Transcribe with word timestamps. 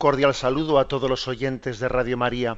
Cordial 0.00 0.34
saludo 0.34 0.78
a 0.78 0.88
todos 0.88 1.10
los 1.10 1.28
oyentes 1.28 1.78
de 1.78 1.86
Radio 1.86 2.16
María. 2.16 2.56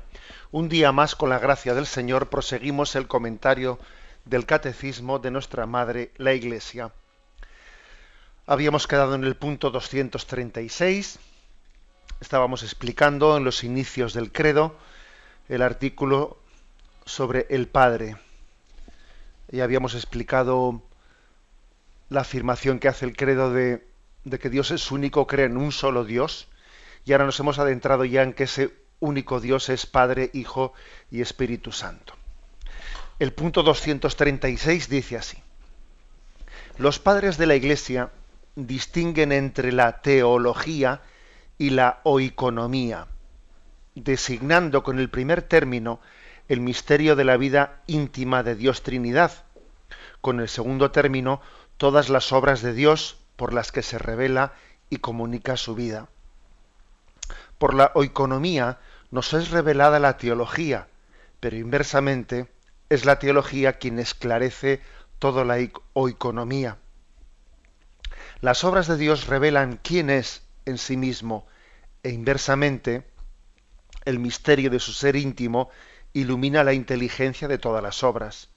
Un 0.52 0.68
día 0.68 0.92
más, 0.92 1.16
con 1.16 1.28
la 1.28 1.40
gracia 1.40 1.74
del 1.74 1.86
Señor, 1.86 2.28
proseguimos 2.28 2.94
el 2.94 3.08
comentario 3.08 3.80
del 4.24 4.46
Catecismo 4.46 5.18
de 5.18 5.32
nuestra 5.32 5.66
Madre, 5.66 6.12
la 6.18 6.34
Iglesia. 6.34 6.92
Habíamos 8.46 8.86
quedado 8.86 9.16
en 9.16 9.24
el 9.24 9.34
punto 9.34 9.72
236. 9.72 11.18
Estábamos 12.20 12.62
explicando 12.62 13.36
en 13.36 13.42
los 13.42 13.64
inicios 13.64 14.14
del 14.14 14.30
credo 14.30 14.76
el 15.48 15.62
artículo 15.62 16.38
sobre 17.06 17.48
el 17.50 17.66
Padre. 17.66 18.18
Y 19.50 19.62
habíamos 19.62 19.96
explicado 19.96 20.80
la 22.08 22.20
afirmación 22.20 22.78
que 22.78 22.86
hace 22.86 23.04
el 23.04 23.16
credo 23.16 23.52
de, 23.52 23.84
de 24.22 24.38
que 24.38 24.48
Dios 24.48 24.70
es 24.70 24.92
único, 24.92 25.26
cree 25.26 25.46
en 25.46 25.56
un 25.56 25.72
solo 25.72 26.04
Dios 26.04 26.46
y 27.04 27.12
ahora 27.12 27.26
nos 27.26 27.38
hemos 27.40 27.58
adentrado 27.58 28.04
ya 28.04 28.22
en 28.22 28.32
que 28.32 28.44
ese 28.44 28.72
único 29.00 29.40
Dios 29.40 29.68
es 29.68 29.86
Padre, 29.86 30.30
Hijo 30.32 30.72
y 31.10 31.20
Espíritu 31.20 31.72
Santo. 31.72 32.14
El 33.18 33.32
punto 33.32 33.62
236 33.62 34.88
dice 34.88 35.16
así. 35.16 35.38
Los 36.78 36.98
padres 36.98 37.36
de 37.38 37.46
la 37.46 37.54
Iglesia 37.54 38.10
distinguen 38.54 39.32
entre 39.32 39.72
la 39.72 40.00
teología 40.00 41.02
y 41.58 41.70
la 41.70 42.00
oiconomía, 42.04 43.08
designando 43.94 44.82
con 44.82 44.98
el 44.98 45.10
primer 45.10 45.42
término 45.42 46.00
el 46.48 46.60
misterio 46.60 47.16
de 47.16 47.24
la 47.24 47.36
vida 47.36 47.82
íntima 47.86 48.42
de 48.42 48.54
Dios 48.54 48.82
Trinidad, 48.82 49.44
con 50.20 50.40
el 50.40 50.48
segundo 50.48 50.90
término 50.90 51.40
todas 51.76 52.08
las 52.08 52.32
obras 52.32 52.62
de 52.62 52.72
Dios 52.72 53.18
por 53.36 53.52
las 53.52 53.72
que 53.72 53.82
se 53.82 53.98
revela 53.98 54.54
y 54.90 54.98
comunica 54.98 55.56
su 55.56 55.74
vida 55.74 56.08
por 57.62 57.74
la 57.74 57.92
oiconomía 57.94 58.80
nos 59.12 59.34
es 59.34 59.52
revelada 59.52 60.00
la 60.00 60.16
teología, 60.16 60.88
pero 61.38 61.54
inversamente 61.54 62.48
es 62.88 63.04
la 63.04 63.20
teología 63.20 63.74
quien 63.74 64.00
esclarece 64.00 64.80
toda 65.20 65.44
la 65.44 65.58
oiconomía. 65.92 66.78
Las 68.40 68.64
obras 68.64 68.88
de 68.88 68.96
Dios 68.96 69.28
revelan 69.28 69.78
quién 69.80 70.10
es 70.10 70.42
en 70.64 70.76
sí 70.76 70.96
mismo 70.96 71.46
e 72.02 72.10
inversamente 72.10 73.06
el 74.06 74.18
misterio 74.18 74.68
de 74.68 74.80
su 74.80 74.92
ser 74.92 75.14
íntimo 75.14 75.70
ilumina 76.14 76.64
la 76.64 76.72
inteligencia 76.72 77.46
de 77.46 77.58
todas 77.58 77.80
las 77.80 78.02
obras. 78.02 78.48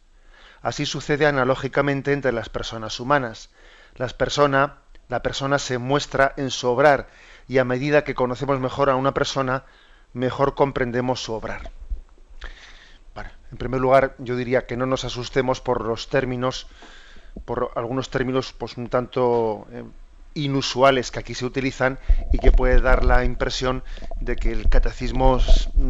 Así 0.63 0.87
sucede 0.87 1.27
analógicamente 1.27 2.11
entre 2.11 2.31
las 2.31 2.49
personas 2.49 2.99
humanas. 2.99 3.51
Las 3.93 4.15
persona, 4.15 4.79
la 5.09 5.21
persona 5.21 5.59
se 5.59 5.77
muestra 5.77 6.33
en 6.37 6.49
su 6.49 6.67
obrar 6.67 7.07
y 7.47 7.57
a 7.59 7.63
medida 7.63 8.03
que 8.03 8.15
conocemos 8.15 8.59
mejor 8.59 8.89
a 8.89 8.95
una 8.95 9.13
persona, 9.13 9.63
mejor 10.13 10.55
comprendemos 10.55 11.21
su 11.21 11.33
obrar. 11.33 11.71
en 13.51 13.57
primer 13.57 13.79
lugar, 13.79 14.15
yo 14.17 14.35
diría 14.35 14.65
que 14.65 14.75
no 14.75 14.85
nos 14.85 15.05
asustemos 15.05 15.61
por 15.61 15.85
los 15.85 16.09
términos, 16.09 16.67
por 17.45 17.71
algunos 17.75 18.09
términos 18.09 18.53
pues 18.53 18.75
un 18.75 18.89
tanto 18.89 19.67
eh, 19.71 19.83
inusuales 20.33 21.11
que 21.11 21.19
aquí 21.19 21.33
se 21.33 21.45
utilizan 21.45 21.97
y 22.33 22.39
que 22.39 22.51
puede 22.51 22.81
dar 22.81 23.05
la 23.05 23.23
impresión 23.23 23.83
de 24.19 24.35
que 24.35 24.51
el 24.51 24.69
catecismo 24.69 25.39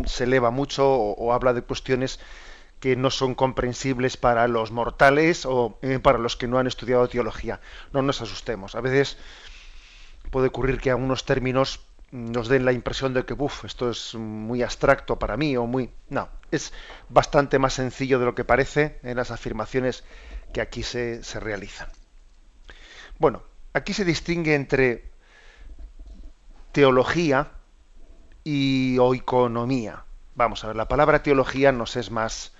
se 0.05 0.23
eleva 0.23 0.51
mucho 0.51 0.87
o, 0.87 1.33
habla 1.33 1.53
de 1.53 1.63
cuestiones 1.63 2.19
que 2.79 2.95
no 2.95 3.09
son 3.09 3.33
comprensibles 3.33 4.17
para 4.17 4.47
los 4.47 4.71
mortales 4.71 5.45
o 5.45 5.79
eh, 5.81 5.99
para 5.99 6.19
los 6.19 6.35
que 6.35 6.47
no 6.47 6.59
han 6.59 6.67
estudiado 6.67 7.07
teología. 7.07 7.59
No 7.91 8.03
nos 8.03 8.21
asustemos. 8.21 8.75
A 8.75 8.81
veces 8.81 9.17
puede 10.35 10.49
ocurrir 10.49 10.81
que 10.81 10.89
algunos 10.89 11.23
términos 11.23 11.79
nos 12.11 12.49
den 12.49 12.65
la 12.65 12.73
impresión 12.73 13.13
de 13.13 13.23
que, 13.23 13.33
uff, 13.33 13.63
esto 13.63 13.89
es 13.89 14.15
muy 14.15 14.63
abstracto 14.63 15.17
para 15.17 15.37
mí 15.37 15.55
o 15.55 15.65
muy... 15.65 15.91
No, 16.09 16.27
es 16.51 16.73
bastante 17.07 17.57
más 17.57 17.75
sencillo 17.75 18.19
de 18.19 18.25
lo 18.25 18.35
que 18.35 18.43
parece 18.43 18.99
en 19.03 19.15
las 19.15 19.31
afirmaciones 19.31 20.03
que 20.51 20.59
aquí 20.59 20.83
se, 20.83 21.23
se 21.23 21.39
realizan. 21.39 21.87
Bueno, 23.17 23.43
aquí 23.71 23.93
se 23.93 24.03
distingue 24.03 24.55
entre 24.55 25.09
teología 26.73 27.51
y 28.43 28.97
oiconomía. 28.97 30.03
Vamos 30.35 30.65
a 30.65 30.67
ver, 30.67 30.75
la 30.75 30.89
palabra 30.89 31.23
teología 31.23 31.71
nos 31.71 31.95
es 31.95 32.11
más, 32.11 32.51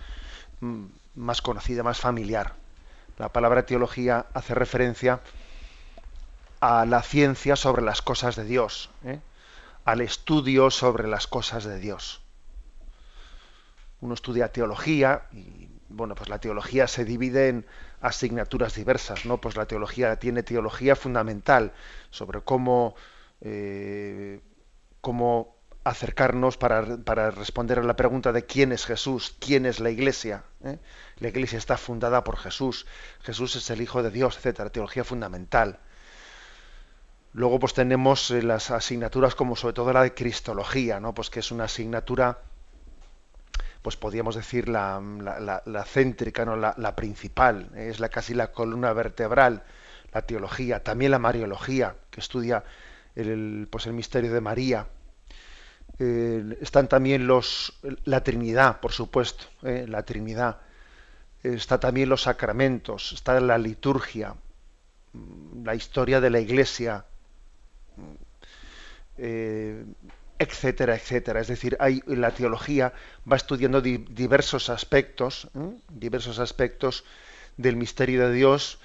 mm, 0.62 0.86
más 1.16 1.42
conocida, 1.42 1.84
más 1.84 2.00
familiar. 2.00 2.54
La 3.18 3.34
palabra 3.34 3.66
teología 3.66 4.28
hace 4.34 4.56
referencia 4.56 5.16
a 5.16 5.45
la 6.86 7.02
ciencia 7.02 7.56
sobre 7.56 7.82
las 7.82 8.02
cosas 8.02 8.36
de 8.36 8.46
Dios, 8.46 8.90
¿eh? 9.04 9.20
al 9.84 10.02
estudio 10.02 10.72
sobre 10.72 11.08
las 11.08 11.28
cosas 11.28 11.64
de 11.64 11.80
Dios. 11.80 12.22
Uno 14.02 14.14
estudia 14.14 14.52
teología 14.52 15.24
y 15.32 15.70
bueno, 15.90 16.16
pues 16.16 16.30
la 16.30 16.40
teología 16.40 16.88
se 16.88 17.06
divide 17.06 17.50
en 17.50 17.66
asignaturas 18.02 18.76
diversas, 18.76 19.26
¿no? 19.26 19.40
Pues 19.40 19.56
la 19.56 19.66
teología 19.66 20.18
tiene 20.18 20.44
teología 20.44 20.96
fundamental 20.96 21.74
sobre 22.10 22.42
cómo, 22.42 22.96
eh, 23.42 24.42
cómo 25.02 25.56
acercarnos 25.84 26.58
para, 26.58 26.82
responder 27.32 27.80
a 27.80 27.84
la 27.84 27.96
pregunta 27.96 28.32
de 28.32 28.46
quién 28.46 28.72
es 28.72 28.86
Jesús, 28.86 29.36
quién 29.40 29.66
es 29.66 29.80
la 29.80 29.92
Iglesia. 29.92 30.44
¿eh? 30.64 30.80
La 31.20 31.28
Iglesia 31.28 31.60
está 31.60 31.78
fundada 31.78 32.24
por 32.24 32.38
Jesús, 32.38 32.88
Jesús 33.22 33.56
es 33.56 33.70
el 33.70 33.82
Hijo 33.82 34.02
de 34.02 34.10
Dios, 34.10 34.38
etcétera. 34.38 34.72
Teología 34.72 35.04
fundamental. 35.04 35.80
Luego 37.36 37.60
pues 37.60 37.74
tenemos 37.74 38.32
eh, 38.32 38.42
las 38.42 38.72
asignaturas 38.72 39.36
como 39.36 39.58
sobre 39.58 39.74
todo 39.74 39.92
la 39.92 40.04
de 40.04 40.14
Cristología, 40.14 41.02
¿no? 41.02 41.14
Pues 41.14 41.30
que 41.30 41.42
es 41.42 41.52
una 41.52 41.66
asignatura, 41.66 42.40
pues 43.82 43.98
podríamos 43.98 44.36
decir 44.36 44.70
la, 44.70 45.02
céntrica, 45.86 46.46
¿no? 46.46 46.56
La, 46.56 46.96
principal, 46.96 47.72
es 47.76 48.00
la 48.00 48.08
casi 48.08 48.34
la 48.34 48.54
columna 48.54 48.94
vertebral, 48.94 49.64
la 50.14 50.22
teología, 50.22 50.82
también 50.82 51.12
la 51.12 51.20
Mariología, 51.20 51.98
que 52.10 52.22
estudia 52.22 52.64
el, 53.16 53.68
pues 53.70 53.86
el 53.86 53.94
misterio 53.94 54.32
de 54.32 54.40
María. 54.40 54.88
Eh, 56.00 56.58
están 56.62 56.88
también 56.88 57.28
los 57.28 57.74
la 58.06 58.24
Trinidad, 58.24 58.80
por 58.80 58.94
supuesto, 58.94 59.44
¿eh? 59.64 59.86
la 59.90 60.04
Trinidad. 60.04 60.62
está 61.44 61.82
también 61.82 62.08
los 62.08 62.22
sacramentos, 62.22 63.12
está 63.12 63.42
la 63.42 63.58
liturgia, 63.58 64.36
la 65.66 65.76
historia 65.76 66.22
de 66.22 66.30
la 66.30 66.40
Iglesia, 66.40 67.04
eh, 69.18 69.86
etcétera, 70.40 70.96
etcétera. 70.96 71.40
Es 71.40 71.48
decir, 71.48 71.78
la 72.08 72.32
teología 72.32 72.94
va 73.32 73.38
estudiando 73.38 73.82
diversos 73.82 74.70
aspectos, 74.70 75.50
diversos 75.90 76.40
aspectos 76.40 77.06
del 77.58 77.76
misterio 77.78 78.28
de 78.28 78.34
Dios, 78.34 78.80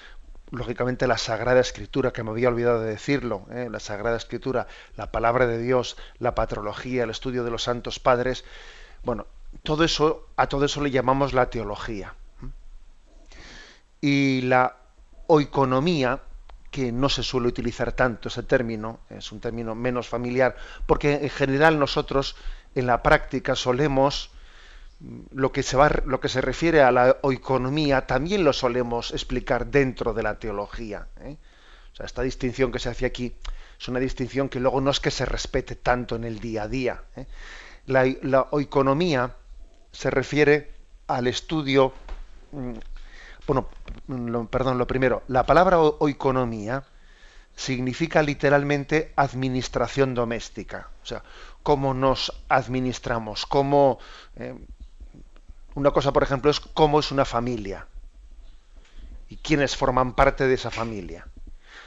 lógicamente 0.51 1.07
la 1.07 1.19
Sagrada 1.19 1.61
Escritura, 1.61 2.13
que 2.13 2.23
me 2.23 2.31
había 2.31 2.49
olvidado 2.49 2.81
de 2.81 2.91
decirlo, 2.91 3.47
¿eh? 3.51 3.69
la 3.71 3.81
Sagrada 3.81 4.17
Escritura, 4.17 4.67
la 4.97 5.11
palabra 5.11 5.47
de 5.47 5.59
Dios, 5.59 5.97
la 6.19 6.35
patrología, 6.35 7.05
el 7.05 7.11
estudio 7.11 7.45
de 7.45 7.51
los 7.51 7.65
santos 7.65 7.99
padres, 7.99 8.45
bueno, 9.03 9.27
todo 9.63 9.85
eso, 9.85 10.29
a 10.37 10.49
todo 10.49 10.65
eso 10.65 10.81
le 10.81 10.91
llamamos 10.91 11.33
la 11.33 11.51
teología. 11.51 12.15
Y 14.01 14.43
la 14.43 14.77
oiconomía, 15.27 16.21
que 16.71 16.93
no 16.93 17.09
se 17.09 17.23
suele 17.23 17.49
utilizar 17.49 17.93
tanto 17.93 18.29
ese 18.29 18.43
término, 18.43 19.01
es 19.11 19.33
un 19.33 19.41
término 19.41 19.75
menos 19.75 20.09
familiar, 20.09 20.57
porque 20.87 21.15
en 21.15 21.31
general 21.31 21.79
nosotros 21.79 22.37
en 22.75 22.87
la 22.87 23.03
práctica 23.03 23.57
solemos 23.57 24.31
lo 25.33 25.51
que 25.51 25.63
se 25.63 25.77
va, 25.77 25.91
lo 26.05 26.21
que 26.21 26.29
se 26.29 26.41
refiere 26.41 26.83
a 26.83 26.93
la 26.93 27.17
oiconomía 27.23 28.07
también 28.07 28.45
lo 28.45 28.53
solemos 28.53 29.13
explicar 29.13 29.67
dentro 29.67 30.13
de 30.13 30.23
la 30.23 30.39
teología. 30.39 31.09
¿eh? 31.21 31.37
O 31.93 31.97
sea, 31.97 32.07
esta 32.07 32.23
distinción 32.23 32.71
que 32.71 32.79
se 32.79 32.91
hace 32.91 33.07
aquí 33.07 33.35
es 33.79 33.89
una 33.89 33.99
distinción 33.99 34.49
que 34.49 34.61
luego 34.61 34.81
no 34.81 34.91
es 34.91 35.01
que 35.01 35.11
se 35.11 35.25
respete 35.25 35.75
tanto 35.75 36.17
en 36.17 36.25
el 36.25 36.39
día 36.39 36.65
a 36.65 36.69
día. 36.69 37.03
¿eh? 37.17 37.27
La, 37.87 38.05
la 38.23 38.49
oiconomía 38.51 39.35
se 39.91 40.11
refiere 40.11 40.71
al 41.07 41.27
estudio 41.27 41.93
mm, 42.53 42.75
perdón, 44.51 44.79
lo 44.79 44.87
primero, 44.87 45.23
la 45.29 45.45
palabra 45.45 45.79
oikonomía 45.81 46.85
significa 47.57 48.23
literalmente 48.23 49.13
administración 49.17 50.15
doméstica. 50.15 50.89
O 51.03 51.07
sea, 51.07 51.23
cómo 51.63 51.95
nos 51.95 52.33
administramos, 52.49 53.47
cómo... 53.47 53.99
Eh, 54.37 54.55
una 55.75 55.93
cosa, 55.93 56.13
por 56.13 56.23
ejemplo, 56.23 56.51
es 56.51 56.61
cómo 56.61 56.99
es 56.99 57.13
una 57.13 57.25
familia 57.25 57.87
y 59.29 59.37
quiénes 59.37 59.77
forman 59.77 60.15
parte 60.15 60.49
de 60.49 60.55
esa 60.55 60.71
familia. 60.71 61.29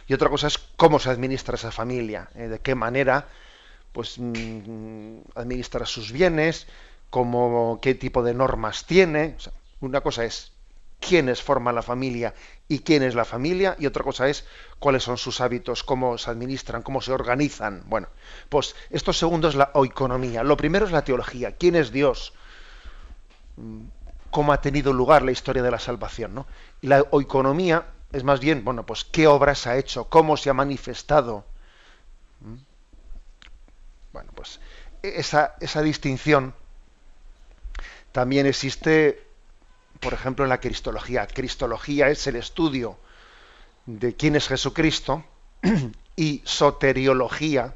Y 0.07 0.13
otra 0.13 0.29
cosa 0.29 0.47
es 0.47 0.57
cómo 0.57 0.99
se 0.99 1.09
administra 1.09 1.55
esa 1.55 1.71
familia, 1.71 2.29
eh, 2.35 2.47
de 2.47 2.59
qué 2.59 2.75
manera 2.75 3.27
pues 3.91 4.17
mm, 4.17 5.19
administra 5.35 5.85
sus 5.85 6.11
bienes, 6.11 6.67
cómo, 7.09 7.79
qué 7.81 7.93
tipo 7.93 8.23
de 8.23 8.33
normas 8.33 8.85
tiene. 8.85 9.35
una 9.81 10.01
cosa 10.01 10.23
es 10.25 10.52
quiénes 11.07 11.41
forman 11.41 11.75
la 11.75 11.81
familia 11.81 12.33
y 12.67 12.79
quién 12.79 13.03
es 13.03 13.15
la 13.15 13.25
familia, 13.25 13.75
y 13.77 13.85
otra 13.85 14.03
cosa 14.03 14.27
es 14.27 14.45
cuáles 14.79 15.03
son 15.03 15.17
sus 15.17 15.41
hábitos, 15.41 15.83
cómo 15.83 16.17
se 16.17 16.31
administran, 16.31 16.81
cómo 16.81 17.01
se 17.01 17.11
organizan. 17.11 17.83
Bueno, 17.87 18.07
pues 18.49 18.75
esto 18.89 19.13
segundo 19.13 19.47
es 19.47 19.55
la 19.55 19.71
oikonomía. 19.73 20.43
Lo 20.43 20.57
primero 20.57 20.85
es 20.85 20.91
la 20.91 21.03
teología. 21.03 21.55
¿Quién 21.57 21.75
es 21.75 21.91
Dios? 21.91 22.33
Mm, 23.57 23.85
¿Cómo 24.31 24.53
ha 24.53 24.61
tenido 24.61 24.93
lugar 24.93 25.21
la 25.21 25.31
historia 25.31 25.61
de 25.61 25.71
la 25.71 25.79
salvación? 25.79 26.33
¿no? 26.33 26.47
Y 26.81 26.87
la 26.87 27.05
oikonomía 27.11 27.85
es 28.11 28.23
más 28.23 28.39
bien, 28.39 28.63
bueno, 28.63 28.85
pues 28.85 29.03
qué 29.05 29.27
obras 29.27 29.67
ha 29.67 29.77
hecho, 29.77 30.05
cómo 30.05 30.37
se 30.37 30.49
ha 30.49 30.53
manifestado. 30.53 31.45
¿Mm? 32.41 32.55
Bueno, 34.13 34.31
pues 34.35 34.59
esa, 35.01 35.55
esa 35.59 35.81
distinción 35.81 36.53
también 38.11 38.45
existe 38.45 39.23
por 40.03 40.13
ejemplo, 40.13 40.45
en 40.45 40.49
la 40.49 40.59
cristología. 40.59 41.25
Cristología 41.27 42.09
es 42.09 42.27
el 42.27 42.35
estudio 42.35 42.97
de 43.85 44.15
quién 44.15 44.35
es 44.35 44.47
Jesucristo 44.47 45.23
y 46.15 46.41
soteriología. 46.43 47.73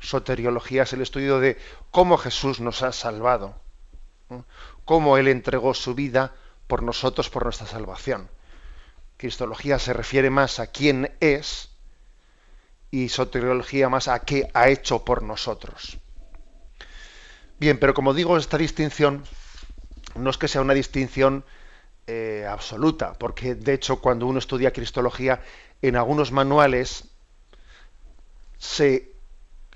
Soteriología 0.00 0.82
es 0.82 0.92
el 0.92 1.00
estudio 1.00 1.38
de 1.38 1.56
cómo 1.90 2.18
Jesús 2.18 2.60
nos 2.60 2.82
ha 2.82 2.92
salvado, 2.92 3.54
cómo 4.84 5.16
Él 5.16 5.28
entregó 5.28 5.72
su 5.72 5.94
vida 5.94 6.34
por 6.66 6.82
nosotros, 6.82 7.30
por 7.30 7.44
nuestra 7.44 7.66
salvación. 7.66 8.28
Cristología 9.16 9.78
se 9.78 9.92
refiere 9.92 10.28
más 10.28 10.58
a 10.58 10.66
quién 10.66 11.14
es 11.20 11.70
y 12.90 13.08
soteriología 13.08 13.88
más 13.88 14.08
a 14.08 14.20
qué 14.20 14.50
ha 14.54 14.68
hecho 14.68 15.04
por 15.04 15.22
nosotros. 15.22 15.98
Bien, 17.58 17.78
pero 17.78 17.94
como 17.94 18.12
digo, 18.12 18.36
esta 18.36 18.58
distinción 18.58 19.24
no 20.14 20.30
es 20.30 20.38
que 20.38 20.48
sea 20.48 20.60
una 20.60 20.74
distinción 20.74 21.44
eh, 22.06 22.46
absoluta, 22.48 23.14
porque 23.14 23.54
de 23.54 23.74
hecho 23.74 24.00
cuando 24.00 24.26
uno 24.26 24.38
estudia 24.38 24.72
cristología, 24.72 25.40
en 25.82 25.96
algunos 25.96 26.32
manuales 26.32 27.04
se 28.58 29.14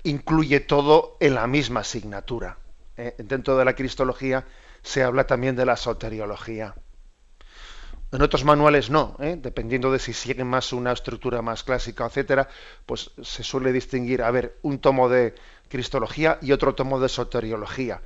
incluye 0.03 0.59
todo 0.59 1.17
en 1.19 1.35
la 1.35 1.47
misma 1.47 1.81
asignatura. 1.81 2.57
¿eh? 2.97 3.15
Dentro 3.17 3.57
de 3.57 3.65
la 3.65 3.73
cristología 3.73 4.45
se 4.81 5.03
habla 5.03 5.27
también 5.27 5.55
de 5.55 5.65
la 5.65 5.75
soteriología. 5.75 6.75
En 8.11 8.21
otros 8.23 8.43
manuales 8.43 8.89
no, 8.89 9.15
¿eh? 9.19 9.37
dependiendo 9.39 9.91
de 9.91 9.99
si 9.99 10.13
siguen 10.13 10.47
más 10.47 10.73
una 10.73 10.91
estructura 10.91 11.41
más 11.43 11.63
clásica, 11.63 12.05
etcétera, 12.05 12.49
pues 12.85 13.11
se 13.21 13.43
suele 13.43 13.71
distinguir, 13.71 14.23
a 14.23 14.31
ver, 14.31 14.57
un 14.63 14.79
tomo 14.79 15.09
de 15.09 15.35
cristología 15.67 16.39
y 16.41 16.51
otro 16.51 16.73
tomo 16.73 16.99
de 16.99 17.09
soteriología. 17.09 18.01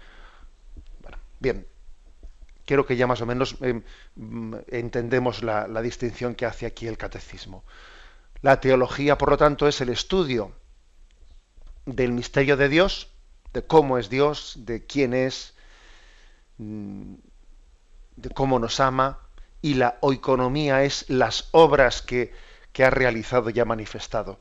Bueno, 1.01 1.17
bien, 1.39 1.67
Quiero 2.65 2.85
que 2.85 2.95
ya 2.95 3.07
más 3.07 3.21
o 3.21 3.25
menos 3.25 3.57
eh, 3.61 3.81
entendemos 4.67 5.43
la, 5.43 5.81
distinción 5.81 6.35
que 6.35 6.45
hace 6.45 6.65
aquí 6.65 6.87
el 6.87 6.97
catecismo. 6.97 7.63
La 8.41 8.59
teología, 8.59 9.17
por 9.17 9.29
lo 9.29 9.37
tanto, 9.37 9.67
es 9.67 9.81
el 9.81 9.89
estudio 9.89 10.53
del 11.85 12.13
misterio 12.13 12.55
de 12.55 12.69
Dios, 12.69 13.09
de 13.51 13.65
cómo 13.65 13.97
es 13.97 14.09
Dios, 14.09 14.53
de 14.59 14.85
quién 14.85 15.13
es, 15.13 15.53
mm, 16.57 17.15
de 18.15 18.29
cómo 18.29 18.59
nos 18.59 18.79
ama, 18.79 19.19
y 19.61 19.75
la 19.75 19.97
oikonomía 20.01 20.83
es 20.83 21.09
las 21.09 21.49
obras 21.51 22.01
que, 22.01 22.33
que 22.71 22.83
ha 22.83 22.89
realizado 22.89 23.49
y 23.49 23.59
ha 23.59 23.65
manifestado. 23.65 24.39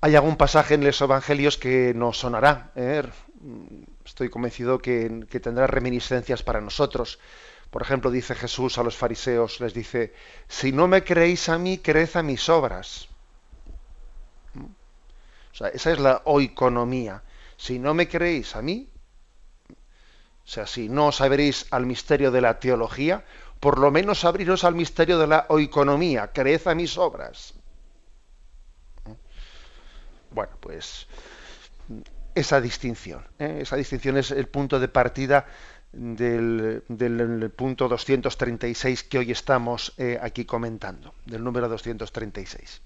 Hay 0.00 0.14
algún 0.14 0.36
pasaje 0.36 0.74
en 0.74 0.84
los 0.84 1.00
evangelios 1.00 1.58
que 1.58 1.92
nos 1.94 2.18
sonará. 2.18 2.72
¿eh? 2.74 3.02
Estoy 4.08 4.30
convencido 4.30 4.78
que, 4.78 5.26
tendrá 5.42 5.66
reminiscencias 5.66 6.42
para 6.42 6.60
nosotros. 6.60 7.18
Por 7.70 7.82
ejemplo, 7.82 8.10
dice 8.10 8.34
Jesús 8.34 8.78
a 8.78 8.82
los 8.82 8.96
fariseos, 8.96 9.60
les 9.60 9.74
dice, 9.74 10.14
si 10.48 10.72
no 10.72 10.88
me 10.88 11.04
creéis 11.04 11.48
a 11.50 11.58
mí, 11.58 11.78
creed 11.78 12.08
a 12.14 12.22
mis 12.22 12.48
obras. 12.48 13.08
O 15.52 15.54
sea, 15.54 15.68
esa 15.68 15.92
es 15.92 15.98
la 15.98 16.22
oikonomía. 16.24 17.22
Si 17.56 17.78
no 17.78 17.92
me 17.92 18.08
creéis 18.08 18.56
a 18.56 18.62
mí, 18.62 18.88
o 19.68 20.50
sea, 20.50 20.66
si 20.66 20.88
no 20.88 21.08
os 21.08 21.20
abriréis 21.20 21.66
al 21.70 21.84
misterio 21.84 22.30
de 22.30 22.40
la 22.40 22.58
teología, 22.58 23.24
por 23.60 23.78
lo 23.78 23.90
menos 23.90 24.24
abriros 24.24 24.64
al 24.64 24.74
misterio 24.74 25.18
de 25.18 25.26
la 25.26 25.44
oikonomía, 25.50 26.32
creed 26.32 26.66
a 26.66 26.74
mis 26.74 26.96
obras. 26.96 27.52
Bueno, 30.30 30.52
pues 30.60 31.06
esa 32.38 32.60
distinción. 32.60 33.24
¿eh? 33.38 33.58
Esa 33.62 33.76
distinción 33.76 34.16
es 34.16 34.30
el 34.30 34.46
punto 34.46 34.78
de 34.78 34.88
partida 34.88 35.46
del, 35.92 37.52
punto 37.56 37.88
236 37.88 39.04
que 39.04 39.18
hoy 39.18 39.30
estamos 39.30 39.94
eh, 39.96 40.18
aquí 40.20 40.44
comentando, 40.44 41.14
del 41.24 41.42
número 41.42 41.68
236. 41.68 42.82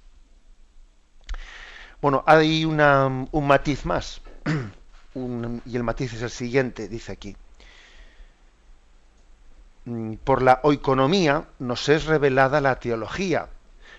Bueno, 2.00 2.25
hay 2.26 2.64
un 2.64 3.46
matiz 3.46 3.84
más, 3.84 4.20
y 5.14 5.76
el 5.76 5.82
matiz 5.82 6.14
es 6.14 6.22
el 6.22 6.31
siguiente, 6.31 6.88
dice 6.88 7.12
aquí. 7.12 7.37
Mm, 9.84 10.15
por 10.24 10.43
la 10.43 10.60
oikonomía 10.62 11.44
nos 11.58 11.88
es 11.88 12.06
revelada 12.06 12.60
la 12.60 12.79
teología, 12.79 13.48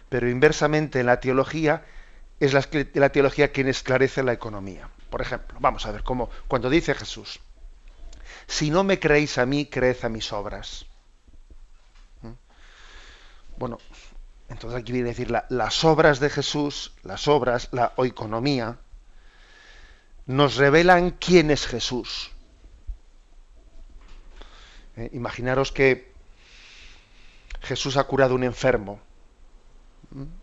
pero 0.09 0.29
inversamente 0.29 1.01
en 1.01 1.07
la 1.07 1.19
teología 1.19 1.85
es 2.39 2.53
la, 2.53 2.65
la 2.93 3.09
teología 3.09 3.51
quien 3.51 3.67
esclarece 3.67 4.23
la 4.23 4.33
economía. 4.33 4.89
Por 5.13 5.21
ejemplo, 5.21 5.59
vamos 5.61 5.85
a 5.85 5.91
ver 5.91 6.01
cómo, 6.01 6.27
cuando 6.47 6.71
dice 6.71 6.95
Jesús, 6.95 7.39
si 8.47 8.71
no 8.71 8.83
me 8.83 8.99
creéis 8.99 9.37
a 9.37 9.45
mí, 9.45 9.67
creed 9.67 10.03
a 10.03 10.09
mis 10.09 10.33
obras. 10.33 10.87
¿Mm? 12.23 12.31
Bueno, 13.57 13.77
entonces 14.49 14.81
aquí 14.81 14.91
viene 14.91 15.09
a 15.09 15.13
decir 15.13 15.31
las 15.49 15.83
obras 15.83 16.19
de 16.19 16.31
Jesús, 16.31 16.93
las 17.03 17.27
obras, 17.27 17.69
la 17.71 17.93
oikonomía, 17.97 18.79
nos 20.25 20.55
revelan 20.55 21.11
quién 21.11 21.51
es 21.51 21.67
Jesús. 21.67 22.31
Eh, 24.95 25.11
imaginaros 25.13 25.71
que 25.71 26.11
Jesús 27.61 27.97
ha 27.97 28.03
curado 28.05 28.33
un 28.33 28.43
enfermo. 28.43 28.99
¿Mm? 30.09 30.42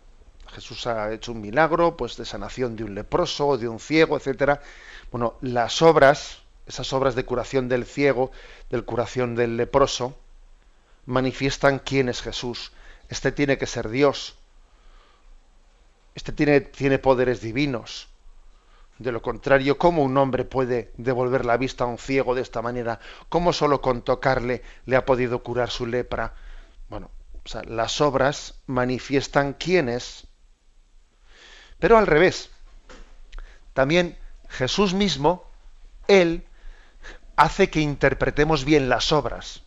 Jesús 0.50 0.86
ha 0.86 1.12
hecho 1.12 1.32
un 1.32 1.40
milagro, 1.40 1.96
pues 1.96 2.16
de 2.16 2.24
sanación 2.24 2.76
de 2.76 2.84
un 2.84 2.94
leproso, 2.94 3.56
de 3.56 3.68
un 3.68 3.80
ciego, 3.80 4.16
etcétera. 4.16 4.60
Bueno, 5.10 5.34
las 5.40 5.82
obras, 5.82 6.42
esas 6.66 6.92
obras 6.92 7.14
de 7.14 7.24
curación 7.24 7.68
del 7.68 7.84
ciego, 7.86 8.30
de 8.70 8.82
curación 8.82 9.34
del 9.34 9.56
leproso, 9.56 10.16
manifiestan 11.06 11.78
quién 11.78 12.08
es 12.08 12.22
Jesús. 12.22 12.72
Este 13.08 13.32
tiene 13.32 13.58
que 13.58 13.66
ser 13.66 13.88
Dios. 13.88 14.36
Este 16.14 16.32
tiene, 16.32 16.60
tiene 16.60 16.98
poderes 16.98 17.40
divinos. 17.40 18.08
De 18.98 19.12
lo 19.12 19.22
contrario, 19.22 19.78
¿cómo 19.78 20.02
un 20.02 20.16
hombre 20.18 20.44
puede 20.44 20.92
devolver 20.98 21.46
la 21.46 21.56
vista 21.56 21.84
a 21.84 21.86
un 21.86 21.96
ciego 21.96 22.34
de 22.34 22.42
esta 22.42 22.60
manera? 22.60 23.00
¿Cómo 23.28 23.52
solo 23.52 23.80
con 23.80 24.02
tocarle 24.02 24.62
le 24.84 24.96
ha 24.96 25.06
podido 25.06 25.42
curar 25.42 25.70
su 25.70 25.86
lepra? 25.86 26.34
Bueno, 26.90 27.10
o 27.42 27.48
sea, 27.48 27.62
las 27.62 28.00
obras 28.00 28.60
manifiestan 28.66 29.54
quién 29.54 29.88
es 29.88 30.26
pero 31.80 31.98
al 31.98 32.06
revés, 32.06 32.50
también 33.72 34.16
Jesús 34.48 34.94
mismo, 34.94 35.50
Él, 36.06 36.44
hace 37.36 37.70
que 37.70 37.80
interpretemos 37.80 38.64
bien 38.64 38.88
las 38.88 39.12
obras. 39.12 39.62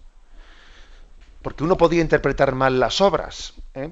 Porque 1.42 1.64
uno 1.64 1.76
podía 1.76 2.02
interpretar 2.02 2.54
mal 2.54 2.80
las 2.80 3.02
obras. 3.02 3.56
¿eh? 3.74 3.92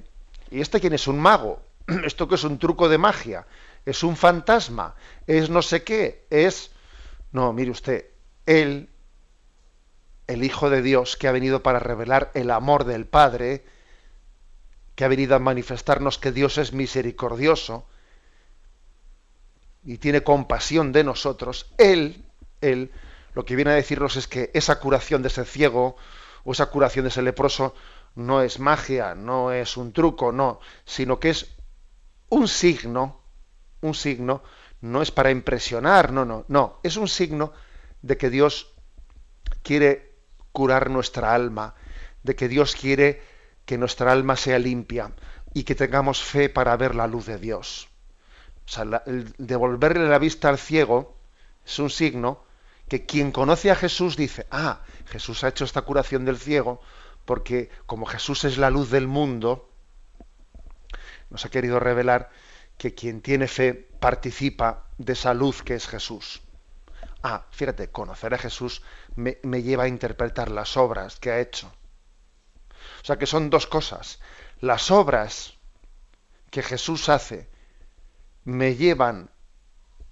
¿Y 0.52 0.62
este 0.62 0.80
quién 0.80 0.94
es 0.94 1.08
un 1.08 1.20
mago? 1.20 1.62
¿Esto 2.06 2.28
que 2.28 2.36
es 2.36 2.44
un 2.44 2.60
truco 2.60 2.88
de 2.88 3.00
magia? 3.00 3.48
¿Es 3.86 4.04
un 4.04 4.16
fantasma? 4.16 4.96
¿Es 5.28 5.50
no 5.50 5.62
sé 5.62 5.84
qué? 5.84 6.26
¿Es...? 6.30 6.72
No, 7.32 7.54
mire 7.54 7.72
usted, 7.72 8.06
Él, 8.46 8.90
el 10.28 10.44
Hijo 10.44 10.70
de 10.70 10.82
Dios, 10.82 11.18
que 11.18 11.28
ha 11.28 11.32
venido 11.32 11.64
para 11.64 11.80
revelar 11.80 12.30
el 12.34 12.52
amor 12.52 12.84
del 12.84 13.06
Padre, 13.06 13.64
que 14.96 15.06
ha 15.06 15.08
venido 15.08 15.36
a 15.36 15.40
manifestarnos 15.40 16.20
que 16.20 16.32
Dios 16.32 16.58
es 16.58 16.74
misericordioso, 16.74 17.88
y 19.84 19.98
tiene 19.98 20.24
compasión 20.24 20.92
de 20.92 21.04
nosotros, 21.04 21.72
Él, 21.78 22.26
Él, 22.62 22.92
lo 23.34 23.46
que 23.46 23.56
viene 23.56 23.72
a 23.72 23.76
decirnos 23.76 24.16
es 24.16 24.28
que 24.28 24.52
esa 24.54 24.80
curación 24.80 25.22
de 25.22 25.30
ese 25.30 25.46
ciego 25.46 25.96
o 26.44 26.52
esa 26.52 26.68
curación 26.68 27.06
de 27.06 27.10
ese 27.10 27.22
leproso 27.22 27.74
no 28.16 28.42
es 28.42 28.60
magia, 28.60 29.16
no 29.16 29.52
es 29.52 29.78
un 29.78 29.94
truco, 29.94 30.32
no, 30.32 30.60
sino 30.86 31.20
que 31.20 31.30
es 31.30 31.56
un 32.30 32.48
signo, 32.48 33.22
un 33.82 33.94
signo 33.94 34.44
no 34.82 35.02
es 35.02 35.12
para 35.12 35.32
impresionar, 35.32 36.12
no, 36.12 36.26
no, 36.26 36.46
no, 36.48 36.80
es 36.84 36.98
un 36.98 37.08
signo 37.08 37.54
de 38.02 38.18
que 38.18 38.30
Dios 38.30 38.74
quiere 39.64 40.16
curar 40.52 40.90
nuestra 40.90 41.34
alma, 41.34 41.76
de 42.24 42.36
que 42.36 42.48
Dios 42.48 42.76
quiere 42.76 43.22
que 43.66 43.78
nuestra 43.78 44.12
alma 44.12 44.36
sea 44.36 44.60
limpia 44.60 45.12
y 45.54 45.64
que 45.64 45.76
tengamos 45.76 46.22
fe 46.22 46.50
para 46.50 46.76
ver 46.78 46.96
la 46.96 47.08
luz 47.08 47.28
de 47.28 47.38
Dios. 47.38 47.91
O 48.72 48.74
sea, 48.74 49.04
el 49.06 49.34
devolverle 49.38 50.08
la 50.08 50.18
vista 50.18 50.48
al 50.48 50.58
ciego 50.58 51.18
es 51.66 51.78
un 51.80 51.90
signo 51.90 52.46
que 52.88 53.06
quien 53.06 53.34
conoce 53.34 53.70
a 53.70 53.76
Jesús 53.76 54.16
dice, 54.16 54.48
ah, 54.50 54.80
Jesús 55.08 55.44
ha 55.44 55.50
hecho 55.50 55.66
esta 55.66 55.82
curación 55.82 56.24
del 56.24 56.38
ciego 56.38 56.80
porque 57.26 57.70
como 57.86 58.06
Jesús 58.06 58.46
es 58.46 58.58
la 58.58 58.70
luz 58.70 58.90
del 58.90 59.08
mundo, 59.08 59.70
nos 61.30 61.44
ha 61.44 61.50
querido 61.50 61.82
revelar 61.82 62.30
que 62.78 62.96
quien 62.96 63.22
tiene 63.22 63.50
fe 63.50 63.74
participa 63.74 64.86
de 64.98 65.14
esa 65.14 65.34
luz 65.34 65.64
que 65.64 65.76
es 65.76 65.86
Jesús. 65.86 66.42
Ah, 67.24 67.48
fíjate, 67.52 67.92
conocer 67.92 68.34
a 68.34 68.38
Jesús 68.38 68.84
me, 69.18 69.38
me 69.44 69.64
lleva 69.64 69.84
a 69.84 69.90
interpretar 69.90 70.50
las 70.50 70.78
obras 70.78 71.20
que 71.20 71.30
ha 71.30 71.42
hecho. 71.42 71.70
O 73.02 73.06
sea 73.06 73.18
que 73.18 73.26
son 73.26 73.50
dos 73.50 73.68
cosas. 73.68 74.22
Las 74.62 74.92
obras 74.92 75.56
que 76.50 76.64
Jesús 76.64 77.10
hace 77.10 77.52
me 78.46 78.76
llevan 78.76 79.30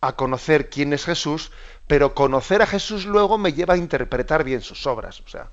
a 0.01 0.15
conocer 0.15 0.69
quién 0.69 0.93
es 0.93 1.05
Jesús, 1.05 1.51
pero 1.87 2.13
conocer 2.13 2.61
a 2.61 2.67
Jesús 2.67 3.05
luego 3.05 3.37
me 3.37 3.53
lleva 3.53 3.73
a 3.73 3.77
interpretar 3.77 4.43
bien 4.43 4.61
sus 4.61 4.85
obras. 4.87 5.21
O 5.21 5.27
sea, 5.27 5.49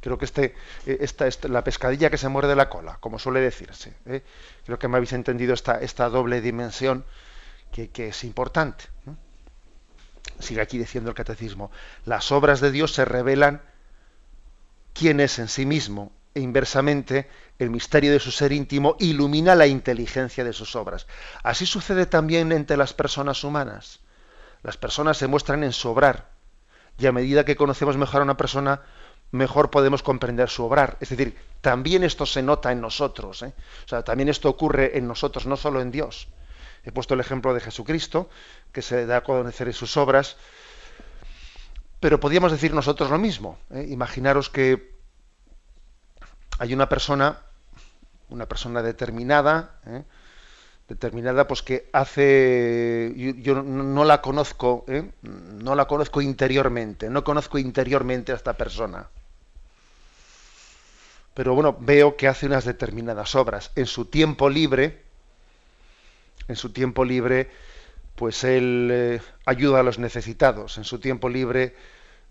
Creo 0.00 0.16
que 0.16 0.26
este, 0.26 0.54
eh, 0.86 0.98
esta, 1.00 1.28
la 1.48 1.64
pescadilla 1.64 2.10
que 2.10 2.18
se 2.18 2.28
muerde 2.28 2.54
la 2.54 2.68
cola, 2.68 2.98
como 3.00 3.18
suele 3.18 3.40
decirse. 3.40 3.94
¿eh? 4.06 4.22
Creo 4.64 4.78
que 4.78 4.88
me 4.88 4.96
habéis 4.96 5.12
entendido 5.12 5.54
esta, 5.54 5.80
esta 5.80 6.08
doble 6.08 6.40
dimensión 6.40 7.04
que, 7.72 8.08
es 8.08 8.24
importante. 8.24 8.84
Sigue 10.38 10.60
aquí 10.60 10.78
diciendo 10.78 11.10
el 11.10 11.16
catecismo. 11.16 11.70
Las 12.04 12.30
obras 12.32 12.60
de 12.60 12.70
Dios 12.70 12.94
se 12.94 13.04
revelan 13.04 13.60
quién 14.94 15.20
es 15.20 15.38
en 15.38 15.48
sí 15.48 15.66
mismo 15.66 16.12
e 16.34 16.40
inversamente 16.40 17.28
el 17.58 17.70
misterio 17.70 18.12
de 18.12 18.20
su 18.20 18.30
ser 18.30 18.52
íntimo 18.52 18.96
ilumina 19.00 19.54
la 19.54 19.66
inteligencia 19.66 20.44
de 20.44 20.52
sus 20.52 20.76
obras. 20.76 21.06
Así 21.42 21.66
sucede 21.66 22.06
también 22.06 22.52
entre 22.52 22.76
las 22.76 22.94
personas 22.94 23.42
humanas. 23.44 24.00
Las 24.62 24.76
personas 24.76 25.16
se 25.16 25.26
muestran 25.26 25.64
en 25.64 25.72
su 25.72 25.88
obrar 25.88 26.38
y 26.98 27.06
a 27.06 27.12
medida 27.12 27.44
que 27.44 27.56
conocemos 27.56 27.96
mejor 27.96 28.20
a 28.20 28.24
una 28.24 28.36
persona, 28.36 28.82
mejor 29.30 29.70
podemos 29.70 30.02
comprender 30.02 30.48
su 30.50 30.64
obrar. 30.64 30.96
Es 31.00 31.10
decir, 31.10 31.36
también 31.60 32.02
esto 32.02 32.26
se 32.26 32.42
nota 32.42 32.72
en 32.72 32.80
nosotros. 32.80 33.42
¿eh? 33.42 33.52
O 33.84 33.88
sea, 33.88 34.02
también 34.02 34.28
esto 34.28 34.48
ocurre 34.48 34.98
en 34.98 35.06
nosotros, 35.06 35.46
no 35.46 35.56
solo 35.56 35.80
en 35.80 35.92
Dios. 35.92 36.28
He 36.84 36.90
puesto 36.90 37.14
el 37.14 37.20
ejemplo 37.20 37.54
de 37.54 37.60
Jesucristo, 37.60 38.28
que 38.72 38.82
se 38.82 39.06
da 39.06 39.18
a 39.18 39.22
conocer 39.22 39.68
en 39.68 39.74
sus 39.74 39.96
obras, 39.96 40.36
pero 42.00 42.18
podríamos 42.20 42.52
decir 42.52 42.74
nosotros 42.74 43.10
lo 43.10 43.18
mismo. 43.18 43.58
¿eh? 43.70 43.86
Imaginaros 43.88 44.50
que 44.50 44.97
hay 46.58 46.74
una 46.74 46.88
persona, 46.88 47.38
una 48.28 48.46
persona 48.46 48.82
determinada, 48.82 49.80
¿eh? 49.86 50.02
determinada 50.88 51.46
pues 51.46 51.62
que 51.62 51.90
hace 51.92 53.12
yo, 53.14 53.62
no 53.62 54.04
la 54.04 54.22
conozco 54.22 54.86
¿eh? 54.88 55.10
no 55.22 55.74
la 55.74 55.86
conozco 55.86 56.22
interiormente 56.22 57.10
no 57.10 57.22
conozco 57.24 57.58
interiormente 57.58 58.32
a 58.32 58.36
esta 58.36 58.54
persona 58.54 59.06
pero 61.34 61.54
bueno 61.54 61.76
veo 61.78 62.16
que 62.16 62.26
hace 62.26 62.46
unas 62.46 62.64
determinadas 62.64 63.34
obras 63.34 63.70
en 63.76 63.84
su 63.84 64.06
tiempo 64.06 64.48
libre 64.48 65.02
en 66.48 66.56
su 66.56 66.70
tiempo 66.72 67.04
libre 67.04 67.50
pues 68.14 68.42
él 68.44 68.88
eh, 68.90 69.20
ayuda 69.44 69.80
a 69.80 69.82
los 69.82 69.98
necesitados 69.98 70.78
en 70.78 70.84
su 70.84 71.00
tiempo 71.00 71.28
libre 71.28 71.76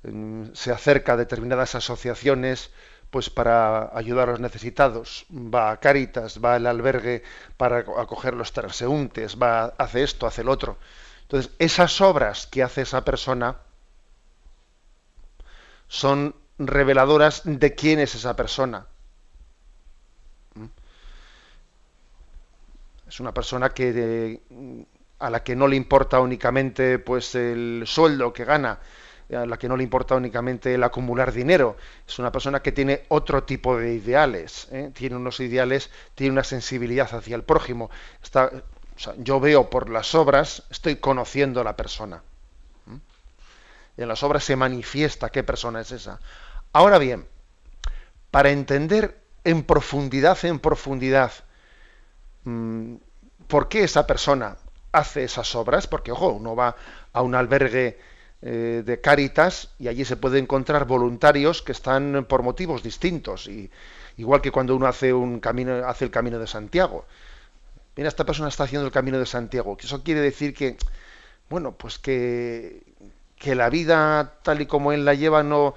mm, 0.02 0.46
se 0.54 0.72
acerca 0.72 1.14
a 1.14 1.18
determinadas 1.18 1.76
asociaciones 1.76 2.72
pues 3.10 3.30
para 3.30 3.96
ayudar 3.98 4.30
a 4.30 4.32
los 4.32 4.40
necesitados, 4.40 5.26
va 5.32 5.72
a 5.72 5.80
Caritas, 5.80 6.40
va 6.44 6.56
al 6.56 6.68
albergue 6.68 7.24
para 7.56 7.80
acoger 7.80 8.34
los 8.34 8.52
transeúntes, 8.52 9.38
va, 9.42 9.74
hace 9.78 10.04
esto, 10.04 10.28
hace 10.28 10.42
el 10.42 10.50
otro. 10.50 10.78
Entonces, 11.24 11.52
esas 11.60 12.00
obras 12.02 12.48
que 12.48 12.64
hace 12.64 12.82
esa 12.82 13.04
persona 13.04 13.58
son 15.88 16.36
reveladoras 16.58 17.42
de 17.46 17.76
quién 17.76 18.00
es 18.00 18.16
esa 18.16 18.36
persona. 18.36 18.88
¿Mm? 20.56 20.66
Es 23.08 23.20
una 23.20 23.34
persona 23.34 23.70
que 23.70 24.42
a 25.20 25.30
la 25.30 25.44
que 25.44 25.56
no 25.56 25.68
le 25.68 25.76
importa 25.76 26.20
únicamente 26.20 27.00
pues 27.00 27.36
el 27.36 27.84
sueldo 27.86 28.34
que 28.34 28.46
gana, 28.46 28.80
a 29.36 29.46
la 29.46 29.58
que 29.58 29.68
no 29.68 29.76
le 29.76 29.84
importa 29.84 30.16
únicamente 30.16 30.74
el 30.74 30.84
acumular 30.84 31.32
dinero. 31.32 31.76
Es 32.08 32.18
una 32.20 32.32
persona 32.32 32.62
que 32.62 32.72
tiene 32.72 33.04
otro 33.10 33.44
tipo 33.44 33.78
de 33.78 33.94
ideales, 33.94 34.68
¿eh? 34.72 34.92
tiene 34.94 35.16
unos 35.18 35.40
ideales, 35.40 35.90
tiene 36.16 36.32
una 36.32 36.44
sensibilidad 36.44 37.14
hacia 37.14 37.36
el 37.36 37.44
prójimo. 37.44 37.90
Está, 38.24 38.52
yo 39.18 39.40
veo 39.40 39.70
por 39.70 39.90
las 39.90 40.16
obras, 40.16 40.64
estoy 40.70 40.98
conociendo 40.98 41.62
a 41.62 41.64
la 41.64 41.76
persona. 41.76 42.22
En 43.98 44.08
las 44.08 44.22
obras 44.22 44.44
se 44.44 44.56
manifiesta 44.56 45.30
qué 45.30 45.44
persona 45.44 45.82
es 45.82 45.92
esa. 45.92 46.20
Ahora 46.72 47.00
bien, 47.00 47.28
para 48.30 48.52
entender 48.52 49.20
en 49.44 49.64
profundidad, 49.64 50.38
en 50.46 50.60
profundidad, 50.60 51.32
mm, 52.44 52.96
por 53.48 53.68
qué 53.70 53.84
esa 53.84 54.06
persona 54.06 54.58
hace 54.92 55.24
esas 55.24 55.56
obras, 55.56 55.88
porque 55.88 56.12
ojo, 56.12 56.30
uno 56.30 56.56
va 56.56 56.76
a 57.12 57.22
un 57.24 57.34
albergue 57.34 58.00
eh, 58.42 58.84
de 58.86 59.02
Cáritas 59.02 59.70
y 59.80 59.88
allí 59.88 60.06
se 60.06 60.16
puede 60.16 60.38
encontrar 60.38 60.86
voluntarios 60.86 61.64
que 61.64 61.72
están 61.72 62.26
por 62.30 62.44
motivos 62.44 62.84
distintos 62.84 63.48
y 63.48 63.72
igual 64.18 64.42
que 64.42 64.52
cuando 64.52 64.76
uno 64.76 64.86
hace 64.86 65.12
un 65.12 65.40
camino 65.40 65.88
hace 65.88 66.06
el 66.06 66.12
camino 66.12 66.38
de 66.38 66.46
Santiago. 66.46 67.06
Mira 67.96 68.10
esta 68.10 68.26
persona 68.26 68.50
está 68.50 68.66
haciendo 68.66 68.86
el 68.86 68.94
camino 68.94 69.18
de 69.18 69.26
Santiago. 69.26 69.76
Eso 69.80 70.04
quiere 70.04 70.22
decir 70.22 70.54
que 70.54 70.78
bueno 71.50 71.72
pues 71.74 71.98
que 71.98 72.84
que 73.38 73.56
la 73.56 73.70
vida 73.70 74.36
tal 74.44 74.62
y 74.62 74.68
como 74.68 74.92
él 74.92 75.04
la 75.04 75.16
lleva 75.16 75.42
no 75.44 75.74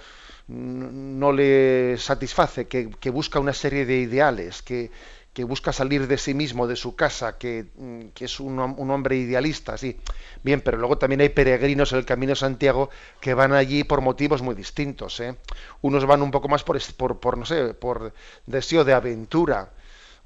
no 0.49 1.33
le 1.33 1.97
satisface 1.97 2.67
que, 2.67 2.91
que 2.91 3.11
busca 3.11 3.39
una 3.39 3.53
serie 3.55 3.87
de 3.87 3.99
ideales 4.01 4.63
que 4.63 4.91
que 5.33 5.45
busca 5.45 5.73
salir 5.73 6.09
de 6.09 6.19
sí 6.19 6.35
mismo, 6.35 6.67
de 6.67 6.77
su 6.77 6.97
casa, 6.97 7.39
que, 7.39 7.67
mm, 7.77 8.07
es 8.19 8.41
un, 8.41 8.59
hombre 8.59 9.17
idealista, 9.17 9.79
sí. 9.79 9.97
Bien, 10.43 10.61
pero 10.61 10.77
luego 10.79 10.99
también 10.99 11.21
hay 11.21 11.29
peregrinos 11.29 11.93
en 11.93 11.99
el 11.99 12.05
Camino 12.05 12.31
de 12.31 12.37
Santiago 12.37 12.91
que 13.21 13.35
van 13.35 13.53
allí 13.53 13.85
por 13.85 14.01
motivos 14.01 14.43
muy 14.43 14.55
distintos. 14.55 15.21
¿eh? 15.21 15.37
Unos 15.83 16.05
van 16.07 16.23
un 16.23 16.31
poco 16.31 16.49
más 16.49 16.65
por, 16.65 17.21
por, 17.21 17.39
no 17.39 17.45
sé, 17.45 17.75
por 17.75 18.13
deseo 18.47 18.85
de 18.85 18.93
aventura, 18.93 19.71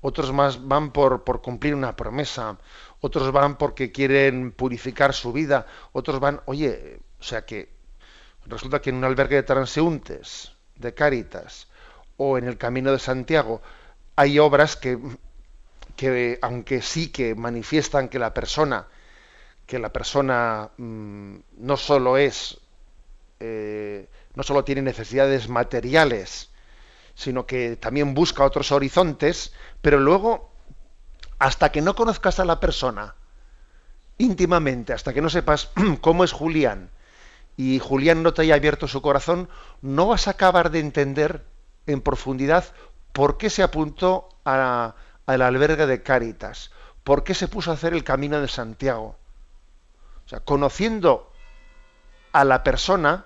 otros 0.00 0.32
más 0.32 0.66
van 0.66 0.90
por, 0.90 1.24
por 1.24 1.42
cumplir 1.42 1.74
una 1.74 1.96
promesa, 1.96 2.58
otros 3.00 3.30
van 3.32 3.56
porque 3.56 3.92
quieren 3.92 4.52
purificar 4.52 5.12
su 5.12 5.32
vida, 5.32 5.66
otros 5.92 6.20
van, 6.20 6.40
oye, 6.46 7.00
o 7.20 7.22
sea 7.22 7.44
que 7.44 7.70
resulta 8.46 8.80
que 8.80 8.90
en 8.90 8.96
un 8.96 9.04
albergue 9.04 9.36
de 9.36 9.42
transeúntes, 9.42 10.52
de 10.76 10.94
Cáritas, 10.94 11.68
o 12.16 12.38
en 12.38 12.46
el 12.46 12.58
Camino 12.58 12.92
de 12.92 12.98
Santiago, 12.98 13.62
hay 14.16 14.38
obras 14.38 14.76
que, 14.76 14.98
que, 15.96 16.38
aunque 16.42 16.82
sí 16.82 17.08
que 17.08 17.34
manifiestan 17.34 18.08
que 18.08 18.18
la 18.18 18.34
persona, 18.34 18.86
que 19.66 19.78
la 19.78 19.92
persona 19.92 20.70
mm, 20.76 21.36
no 21.58 21.76
solo 21.76 22.16
es, 22.16 22.58
eh, 23.40 24.08
no 24.34 24.42
solo 24.42 24.64
tiene 24.64 24.82
necesidades 24.82 25.48
materiales, 25.48 26.50
sino 27.14 27.46
que 27.46 27.76
también 27.76 28.14
busca 28.14 28.44
otros 28.44 28.72
horizontes, 28.72 29.52
pero 29.80 29.98
luego, 29.98 30.50
hasta 31.38 31.70
que 31.70 31.80
no 31.80 31.94
conozcas 31.94 32.40
a 32.40 32.44
la 32.44 32.60
persona 32.60 33.14
íntimamente, 34.18 34.92
hasta 34.92 35.12
que 35.12 35.20
no 35.20 35.30
sepas 35.30 35.70
cómo 36.00 36.24
es 36.24 36.32
Julián, 36.32 36.90
y 37.56 37.78
Julián 37.78 38.22
no 38.22 38.34
te 38.34 38.42
haya 38.42 38.56
abierto 38.56 38.88
su 38.88 39.00
corazón, 39.00 39.48
no 39.80 40.08
vas 40.08 40.26
a 40.26 40.32
acabar 40.32 40.70
de 40.70 40.80
entender 40.80 41.44
en 41.86 42.00
profundidad 42.00 42.64
¿Por 43.14 43.38
qué 43.38 43.48
se 43.48 43.62
apuntó 43.62 44.28
al 44.42 44.92
albergue 45.24 45.86
de 45.86 46.02
Cáritas? 46.02 46.72
¿Por 47.04 47.22
qué 47.22 47.32
se 47.32 47.46
puso 47.46 47.70
a 47.70 47.74
hacer 47.74 47.94
el 47.94 48.02
camino 48.02 48.40
de 48.40 48.48
Santiago? 48.48 49.14
O 50.26 50.28
sea, 50.28 50.40
conociendo 50.40 51.30
a 52.32 52.44
la 52.44 52.64
persona 52.64 53.24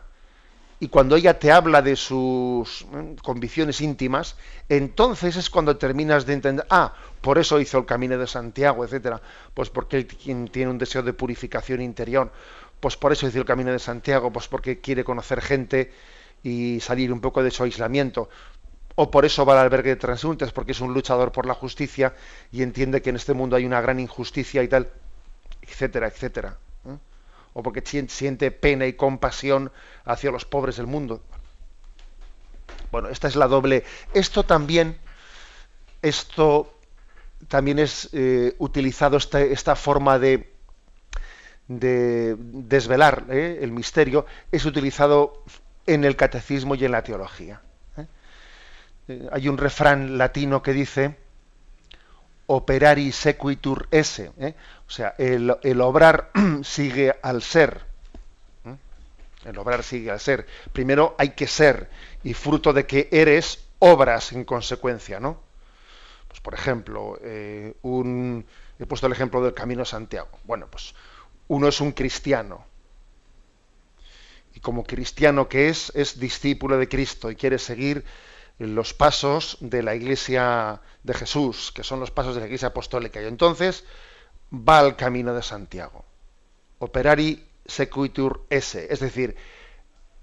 y 0.78 0.88
cuando 0.88 1.16
ella 1.16 1.38
te 1.38 1.50
habla 1.50 1.80
de 1.80 1.97
sus 1.97 2.83
¿eh? 2.83 3.16
convicciones 3.23 3.80
íntimas, 3.80 4.37
entonces 4.68 5.37
es 5.37 5.49
cuando 5.49 5.78
terminas 5.78 6.26
de 6.26 6.35
entender, 6.35 6.66
ah, 6.68 6.92
por 7.23 7.38
eso 7.38 7.59
hizo 7.59 7.78
el 7.78 7.87
camino 7.87 8.18
de 8.18 8.26
Santiago, 8.26 8.85
etcétera, 8.85 9.23
pues 9.54 9.71
porque 9.71 9.97
él 9.97 10.07
tiene 10.50 10.71
un 10.71 10.76
deseo 10.76 11.02
de 11.02 11.14
purificación 11.14 11.80
interior, 11.80 12.30
pues 12.78 12.99
por 12.99 13.12
eso 13.12 13.26
hizo 13.26 13.38
el 13.38 13.47
camino 13.47 13.73
de 13.73 13.78
Santiago, 13.78 14.30
pues 14.30 14.49
porque 14.49 14.83
quiere 14.83 15.02
conocer 15.02 15.40
gente 15.40 15.95
y 16.42 16.78
salir 16.80 17.11
un 17.11 17.23
poco 17.23 17.42
de 17.42 17.50
su 17.50 17.62
aislamiento 17.62 18.28
o 19.00 19.12
por 19.12 19.25
eso 19.25 19.47
va 19.47 19.52
al 19.52 19.61
albergue 19.61 19.90
de 19.90 19.97
transeúntes, 19.97 20.50
porque 20.50 20.73
es 20.73 20.81
un 20.81 20.93
luchador 20.93 21.31
por 21.31 21.47
la 21.47 21.55
justicia 21.55 22.14
y 22.50 22.64
entiende 22.64 23.00
que 23.00 23.11
en 23.11 23.17
este 23.17 23.33
mundo 23.33 23.55
hay 23.55 23.64
una 23.64 23.81
gran 23.81 24.00
injusticia 24.00 24.61
y 24.64 24.67
tal, 24.67 24.90
etcétera, 25.62 26.09
etcétera. 26.09 26.59
¿eh? 26.85 26.97
O 27.52 27.62
porque 27.62 27.81
siente 28.09 28.50
pena 28.50 28.87
y 28.87 28.95
compasión 28.95 29.71
hacia 30.05 30.33
los 30.33 30.45
pobres 30.45 30.78
del 30.78 30.88
mundo. 30.88 31.23
Bueno, 32.90 33.09
esta 33.09 33.28
es 33.28 33.37
la 33.37 33.47
doble. 33.47 33.85
Esto 34.14 34.43
también, 34.43 34.99
esto 36.02 36.76
también 37.47 37.78
es 37.78 38.09
eh, 38.12 38.57
utilizado 38.59 39.17
esta, 39.17 39.40
esta 39.40 39.76
forma 39.76 40.19
de, 40.19 40.52
de 41.69 42.35
desvelar 42.37 43.26
¿eh? 43.31 43.61
el 43.62 43.71
misterio, 43.71 44.26
es 44.50 44.64
utilizado 44.64 45.45
en 45.87 46.02
el 46.02 46.17
catecismo 46.17 46.75
y 46.75 46.85
en 46.85 46.90
la 46.90 47.05
teología. 47.05 47.62
¿Eh? 49.09 49.29
hay 49.33 49.49
un 49.49 49.59
refrán 49.59 50.19
latino 50.19 50.62
que 50.62 50.73
dice 50.73 51.17
operari 52.47 53.12
sequitur 53.12 53.88
esse, 53.91 54.29
o 54.29 54.91
sea, 54.91 55.15
el, 55.19 55.55
el 55.62 55.81
obrar 55.83 56.31
sigue 56.62 57.15
al 57.23 57.43
ser. 57.43 57.87
El 59.45 59.57
obrar 59.59 59.85
sigue 59.85 60.11
al 60.11 60.19
ser. 60.19 60.47
Primero 60.73 61.15
hay 61.19 61.31
que 61.31 61.47
ser 61.47 61.88
y 62.25 62.35
fruto 62.35 62.73
de 62.73 62.87
que 62.87 63.09
eres, 63.12 63.67
obras 63.79 64.33
en 64.33 64.45
consecuencia, 64.45 65.21
¿no? 65.21 65.41
Pues 66.27 66.41
por 66.41 66.55
ejemplo, 66.55 67.19
eh, 67.23 67.75
he 68.79 68.87
puesto 68.87 69.07
el 69.07 69.12
ejemplo 69.12 69.43
del 69.43 69.55
Camino 69.55 69.85
Santiago. 69.85 70.31
Bueno, 70.45 70.67
pues 70.71 70.95
uno 71.49 71.69
es 71.69 71.81
un 71.81 71.93
cristiano. 71.93 72.65
Y 74.55 74.61
como 74.61 74.85
cristiano 74.85 75.49
que 75.49 75.69
es, 75.69 75.93
es 75.95 76.19
discípulo 76.19 76.79
de 76.79 76.88
Cristo 76.88 77.31
y 77.31 77.37
quiere 77.37 77.59
seguir 77.59 78.05
los 78.59 78.95
pasos 78.95 79.57
de 79.61 79.83
la 79.83 79.95
iglesia 79.95 80.81
de 81.03 81.15
Jesús, 81.15 81.73
que 81.73 81.85
son 81.85 82.00
los 82.00 82.11
pasos 82.11 82.35
de 82.35 82.41
la 82.41 82.47
iglesia 82.47 82.69
apostólica. 82.69 83.23
Y 83.23 83.27
entonces 83.27 83.85
va 84.53 84.81
al 84.81 84.97
camino 84.97 85.35
de 85.35 85.43
Santiago. 85.43 86.05
Operari 86.81 87.45
sequitur 87.67 88.47
esse, 88.50 88.93
es 88.93 89.00
decir, 89.00 89.37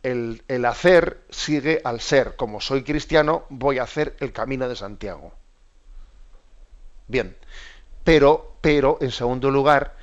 el, 0.03 0.43
el, 0.47 0.65
hacer 0.65 1.21
sigue 1.29 1.81
al 1.83 2.01
ser. 2.01 2.35
Como 2.35 2.61
soy 2.61 2.83
cristiano, 2.83 3.45
voy 3.49 3.79
a 3.79 3.83
hacer 3.83 4.15
el 4.19 4.31
camino 4.31 4.67
de 4.67 4.75
Santiago. 4.75 5.33
Bien, 7.07 7.35
pero, 8.03 8.57
pero, 8.61 8.97
en 9.01 9.11
segundo 9.11 9.49
lugar, 9.49 9.95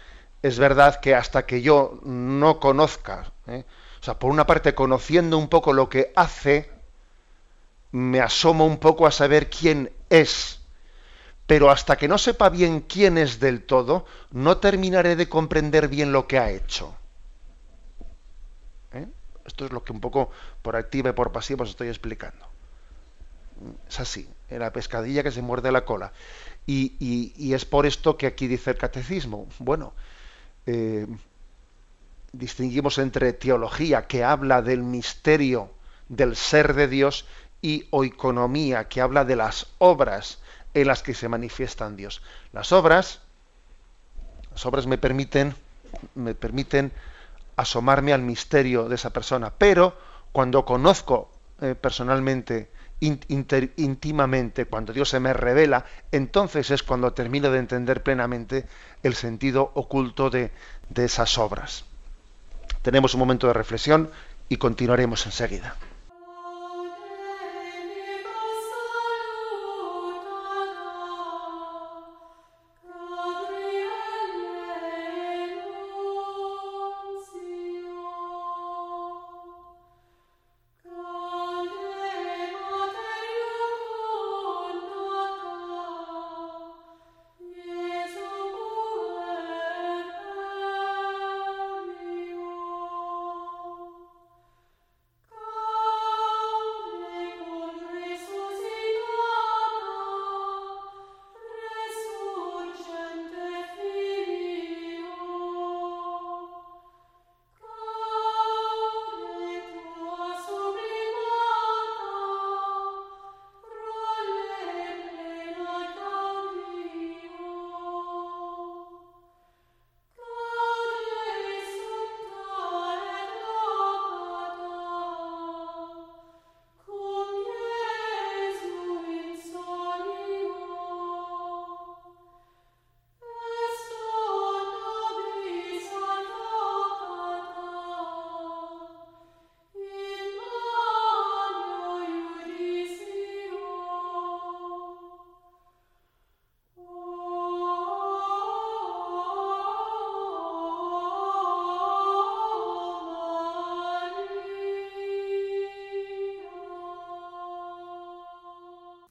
es 0.42 0.58
verdad 0.58 1.00
que 1.00 1.14
hasta 1.14 1.46
que 1.46 1.62
yo 1.62 2.00
no 2.02 2.58
conozca, 2.58 3.32
¿eh? 3.46 3.64
o 4.00 4.04
sea, 4.04 4.18
por 4.18 4.30
una 4.30 4.46
parte 4.46 4.74
conociendo 4.74 5.38
un 5.38 5.48
poco 5.48 5.72
lo 5.72 5.88
que 5.88 6.12
hace, 6.16 6.71
me 7.92 8.20
asomo 8.20 8.66
un 8.66 8.78
poco 8.78 9.06
a 9.06 9.10
saber 9.12 9.48
quién 9.50 9.92
es. 10.10 10.60
Pero 11.46 11.70
hasta 11.70 11.96
que 11.96 12.08
no 12.08 12.18
sepa 12.18 12.48
bien 12.48 12.80
quién 12.80 13.18
es 13.18 13.38
del 13.38 13.64
todo, 13.64 14.06
no 14.30 14.58
terminaré 14.58 15.16
de 15.16 15.28
comprender 15.28 15.88
bien 15.88 16.10
lo 16.10 16.26
que 16.26 16.38
ha 16.38 16.50
hecho. 16.50 16.94
¿Eh? 18.92 19.06
Esto 19.44 19.66
es 19.66 19.72
lo 19.72 19.84
que 19.84 19.92
un 19.92 20.00
poco 20.00 20.30
por 20.62 20.76
activa 20.76 21.10
y 21.10 21.12
por 21.12 21.32
pasiva 21.32 21.64
os 21.64 21.70
estoy 21.70 21.88
explicando. 21.88 22.46
Es 23.88 24.00
así, 24.00 24.28
en 24.48 24.60
la 24.60 24.72
pescadilla 24.72 25.22
que 25.22 25.30
se 25.30 25.42
muerde 25.42 25.70
la 25.70 25.84
cola. 25.84 26.12
Y, 26.66 27.52
es 27.52 27.64
por 27.64 27.86
esto 27.86 28.16
que 28.16 28.26
aquí 28.26 28.46
dice 28.46 28.70
el 28.70 28.78
catecismo. 28.78 29.48
Bueno, 29.58 29.92
eh, 30.64 31.06
distinguimos 32.32 32.98
entre 32.98 33.32
teología, 33.32 34.06
que 34.06 34.24
habla 34.24 34.62
del 34.62 34.82
misterio 34.82 35.70
del 36.08 36.36
ser 36.36 36.74
de 36.74 36.88
Dios, 36.88 37.26
y 37.62 37.86
oikonomía, 37.90 38.88
que 38.88 39.00
habla 39.00 39.24
de 39.24 39.36
las 39.36 39.68
obras 39.78 40.40
en 40.74 40.88
las 40.88 41.02
que 41.02 41.14
se 41.14 41.28
manifiestan 41.28 41.96
Dios. 41.96 42.20
Las 42.52 42.72
obras, 42.72 43.20
las 44.50 44.66
obras 44.66 44.86
me 44.86 44.98
permiten, 44.98 45.54
me 46.14 46.34
permiten 46.34 46.92
asomarme 47.56 48.12
al 48.12 48.22
misterio 48.22 48.88
de 48.88 48.96
esa 48.96 49.10
persona, 49.10 49.52
pero 49.56 49.96
cuando 50.32 50.64
conozco 50.64 51.30
eh, 51.60 51.74
personalmente 51.74 52.70
íntimamente, 53.00 54.66
cuando 54.66 54.92
Dios 54.92 55.08
se 55.08 55.18
me 55.18 55.32
revela, 55.32 55.84
entonces 56.12 56.70
es 56.70 56.82
cuando 56.82 57.12
termino 57.12 57.50
de 57.50 57.58
entender 57.58 58.02
plenamente 58.02 58.66
el 59.02 59.14
sentido 59.14 59.72
oculto 59.74 60.30
de, 60.30 60.52
de 60.88 61.04
esas 61.04 61.36
obras. 61.36 61.84
Tenemos 62.82 63.14
un 63.14 63.20
momento 63.20 63.48
de 63.48 63.54
reflexión 63.54 64.10
y 64.48 64.56
continuaremos 64.56 65.26
enseguida. 65.26 65.76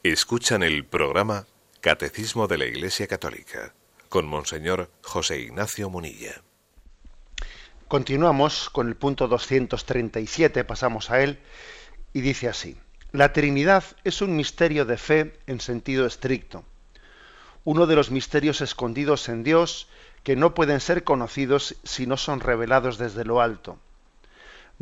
Escuchan 0.03 0.63
el 0.63 0.83
programa 0.83 1.45
Catecismo 1.79 2.47
de 2.47 2.57
la 2.57 2.65
Iglesia 2.65 3.05
Católica 3.05 3.75
con 4.09 4.25
Monseñor 4.25 4.89
José 5.03 5.41
Ignacio 5.41 5.91
Munilla. 5.91 6.41
Continuamos 7.87 8.71
con 8.71 8.87
el 8.87 8.95
punto 8.95 9.27
237, 9.27 10.63
pasamos 10.63 11.11
a 11.11 11.21
él, 11.21 11.37
y 12.13 12.21
dice 12.21 12.49
así, 12.49 12.77
la 13.11 13.31
Trinidad 13.31 13.83
es 14.03 14.23
un 14.23 14.35
misterio 14.35 14.85
de 14.85 14.97
fe 14.97 15.39
en 15.45 15.61
sentido 15.61 16.07
estricto, 16.07 16.63
uno 17.63 17.85
de 17.85 17.95
los 17.95 18.09
misterios 18.09 18.61
escondidos 18.61 19.29
en 19.29 19.43
Dios 19.43 19.87
que 20.23 20.35
no 20.35 20.55
pueden 20.55 20.79
ser 20.79 21.03
conocidos 21.03 21.75
si 21.83 22.07
no 22.07 22.17
son 22.17 22.39
revelados 22.39 22.97
desde 22.97 23.23
lo 23.23 23.39
alto. 23.39 23.77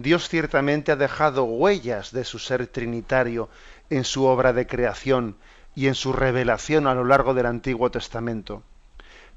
Dios 0.02 0.30
ciertamente 0.30 0.94
ha 0.94 0.96
dejado 0.96 1.44
huellas 1.44 2.14
de 2.14 2.24
su 2.24 2.40
ser 2.40 2.68
trinitario 2.68 3.50
en 3.90 4.06
su 4.06 4.24
obra 4.24 4.54
de 4.54 4.66
creación 4.66 5.36
y 5.76 5.88
en 5.88 5.96
su 5.96 6.14
revelación 6.14 6.88
a 6.88 6.96
lo 6.96 7.04
largo 7.04 7.34
del 7.34 7.46
Antiguo 7.46 7.92
Testamento. 7.92 8.64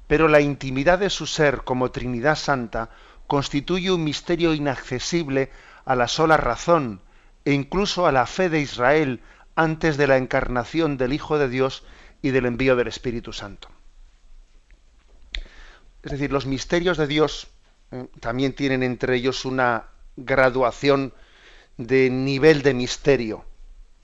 Pero 0.07 0.29
la 0.29 0.39
intimidad 0.39 0.99
de 0.99 1.09
su 1.09 1.27
ser 1.27 1.63
como 1.65 1.91
Trinidad 1.91 2.37
Santa 2.37 2.91
constituye 3.27 3.91
un 3.91 4.05
misterio 4.05 4.53
inaccesible 4.53 5.51
a 5.83 5.97
la 5.97 6.07
sola 6.07 6.37
razón 6.37 7.01
e 7.43 7.51
incluso 7.51 8.07
a 8.07 8.13
la 8.13 8.25
fe 8.25 8.47
de 8.47 8.61
Israel 8.61 9.19
antes 9.55 9.97
de 9.97 10.07
la 10.07 10.15
encarnación 10.15 10.95
del 10.95 11.11
Hijo 11.11 11.37
de 11.37 11.49
Dios 11.49 11.83
y 12.21 12.29
del 12.29 12.45
envío 12.45 12.77
del 12.77 12.87
Espíritu 12.87 13.33
Santo. 13.33 13.67
Es 16.03 16.13
decir, 16.13 16.31
los 16.31 16.45
misterios 16.45 16.97
de 16.97 17.07
Dios 17.07 17.49
eh, 17.91 18.07
también 18.21 18.53
tienen 18.53 18.81
entre 18.81 19.17
ellos 19.17 19.43
una 19.43 19.87
graduación 20.15 21.13
de 21.77 22.09
nivel 22.09 22.61
de 22.61 22.73
misterio. 22.73 23.45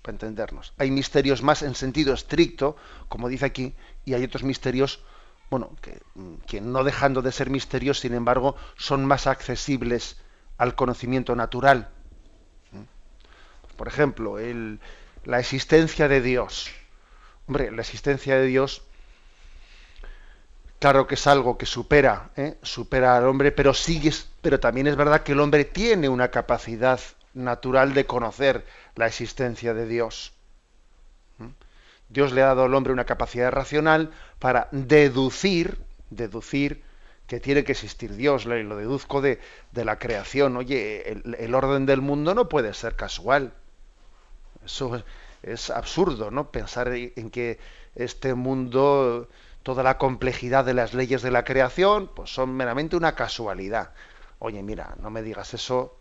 para 0.01 0.13
entendernos. 0.13 0.73
Hay 0.77 0.91
misterios 0.91 1.43
más 1.43 1.61
en 1.61 1.75
sentido 1.75 2.13
estricto, 2.13 2.77
como 3.09 3.27
dice 3.27 3.45
aquí, 3.45 3.75
y 4.05 4.13
hay 4.13 4.23
otros 4.23 4.43
misterios, 4.43 5.03
bueno, 5.49 5.75
que, 5.81 6.61
no 6.61 6.83
dejando 6.83 7.21
de 7.21 7.33
ser 7.33 7.49
misterios, 7.49 7.99
sin 7.99 8.13
embargo, 8.13 8.55
son 8.77 9.05
más 9.05 9.27
accesibles 9.27 10.17
al 10.57 10.75
conocimiento 10.75 11.35
natural. 11.35 11.89
Por 13.75 13.87
ejemplo, 13.87 14.37
la 15.25 15.39
existencia 15.39 16.07
de 16.07 16.21
Dios. 16.21 16.69
Hombre, 17.47 17.71
la 17.71 17.81
existencia 17.81 18.35
de 18.35 18.45
Dios, 18.45 18.83
claro 20.79 21.07
que 21.07 21.15
es 21.15 21.27
algo 21.27 21.57
que 21.57 21.65
supera, 21.65 22.29
¿eh? 22.35 22.57
supera 22.61 23.17
al 23.17 23.27
hombre, 23.27 23.51
pero 23.51 23.73
sigue, 23.73 24.11
pero 24.41 24.59
también 24.59 24.87
es 24.87 24.95
verdad 24.95 25.23
que 25.23 25.33
el 25.33 25.39
hombre 25.39 25.65
tiene 25.65 26.09
una 26.09 26.29
capacidad 26.29 26.99
natural 27.33 27.93
de 27.93 28.05
conocer 28.05 28.65
la 28.95 29.07
existencia 29.07 29.73
de 29.73 29.85
Dios. 29.85 30.33
¿Mm? 31.37 31.47
Dios 32.09 32.31
le 32.31 32.41
ha 32.41 32.47
dado 32.47 32.63
al 32.63 32.73
hombre 32.73 32.93
una 32.93 33.05
capacidad 33.05 33.51
racional 33.51 34.11
para 34.39 34.67
deducir, 34.71 35.77
deducir 36.09 36.83
que 37.27 37.39
tiene 37.39 37.63
que 37.63 37.73
existir 37.73 38.15
Dios, 38.15 38.45
lo 38.45 38.75
deduzco 38.75 39.21
de, 39.21 39.39
la 39.73 39.99
creación. 39.99 40.57
Oye, 40.57 41.21
el, 41.37 41.53
orden 41.53 41.85
del 41.85 42.01
mundo 42.01 42.33
no 42.33 42.49
puede 42.49 42.73
ser 42.73 42.95
casual. 42.95 43.53
Eso 44.65 45.03
es, 45.43 45.69
absurdo, 45.69 46.31
¿no? 46.31 46.51
Pensar 46.51 46.87
en 46.87 47.29
que 47.29 47.59
este 47.93 48.33
mundo, 48.33 49.29
toda 49.61 49.83
la 49.83 49.99
complejidad 49.99 50.65
de 50.65 50.73
las 50.73 50.95
leyes 50.95 51.21
de 51.21 51.29
la 51.29 51.43
creación, 51.43 52.09
pues 52.15 52.33
son 52.33 52.55
meramente 52.55 52.95
una 52.95 53.13
casualidad. 53.13 53.91
Oye, 54.39 54.63
mira, 54.63 54.95
no 55.01 55.09
me 55.09 55.21
digas 55.21 55.53
eso, 55.53 55.97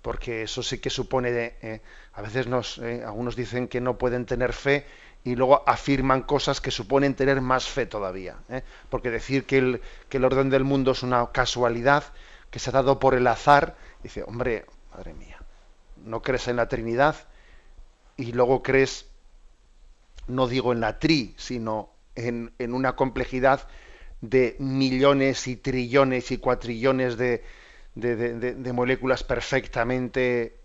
porque 0.00 0.42
eso 0.42 0.62
sí 0.62 0.78
que 0.78 0.90
supone, 0.90 1.30
eh, 1.62 1.82
a 2.14 2.22
veces 2.22 2.46
nos, 2.46 2.78
eh, 2.78 3.02
algunos 3.04 3.36
dicen 3.36 3.68
que 3.68 3.80
no 3.80 3.98
pueden 3.98 4.24
tener 4.24 4.54
fe 4.54 4.86
y 5.24 5.36
luego 5.36 5.62
afirman 5.66 6.22
cosas 6.22 6.60
que 6.60 6.70
suponen 6.70 7.14
tener 7.14 7.42
más 7.42 7.68
fe 7.68 7.86
todavía. 7.86 8.36
¿eh? 8.48 8.62
Porque 8.88 9.10
decir 9.10 9.44
que 9.44 9.58
el, 9.58 10.24
orden 10.24 10.48
del 10.48 10.64
mundo 10.64 10.92
es 10.92 11.02
una 11.02 11.32
casualidad 11.32 12.04
que 12.50 12.58
se 12.58 12.70
ha 12.70 12.72
dado 12.72 12.98
por 12.98 13.14
el 13.14 13.26
azar, 13.26 13.76
dice, 14.02 14.22
hombre, 14.22 14.64
madre 14.92 15.12
mía, 15.12 15.38
no 16.04 16.22
crees 16.22 16.48
en 16.48 16.56
la 16.56 16.68
Trinidad 16.68 17.16
y 18.16 18.32
luego 18.32 18.62
crees, 18.62 19.06
no 20.28 20.48
digo 20.48 20.72
en 20.72 20.80
la 20.80 20.98
tri, 20.98 21.34
sino 21.36 21.90
en 22.14 22.52
una 22.60 22.94
complejidad 22.94 23.66
de 24.30 24.56
millones 24.58 25.46
y 25.48 25.56
trillones 25.56 26.30
y 26.30 26.38
cuatrillones 26.38 27.16
de, 27.16 27.44
de, 27.94 28.16
de 28.54 28.72
moléculas 28.72 29.22
perfectamente 29.22 30.56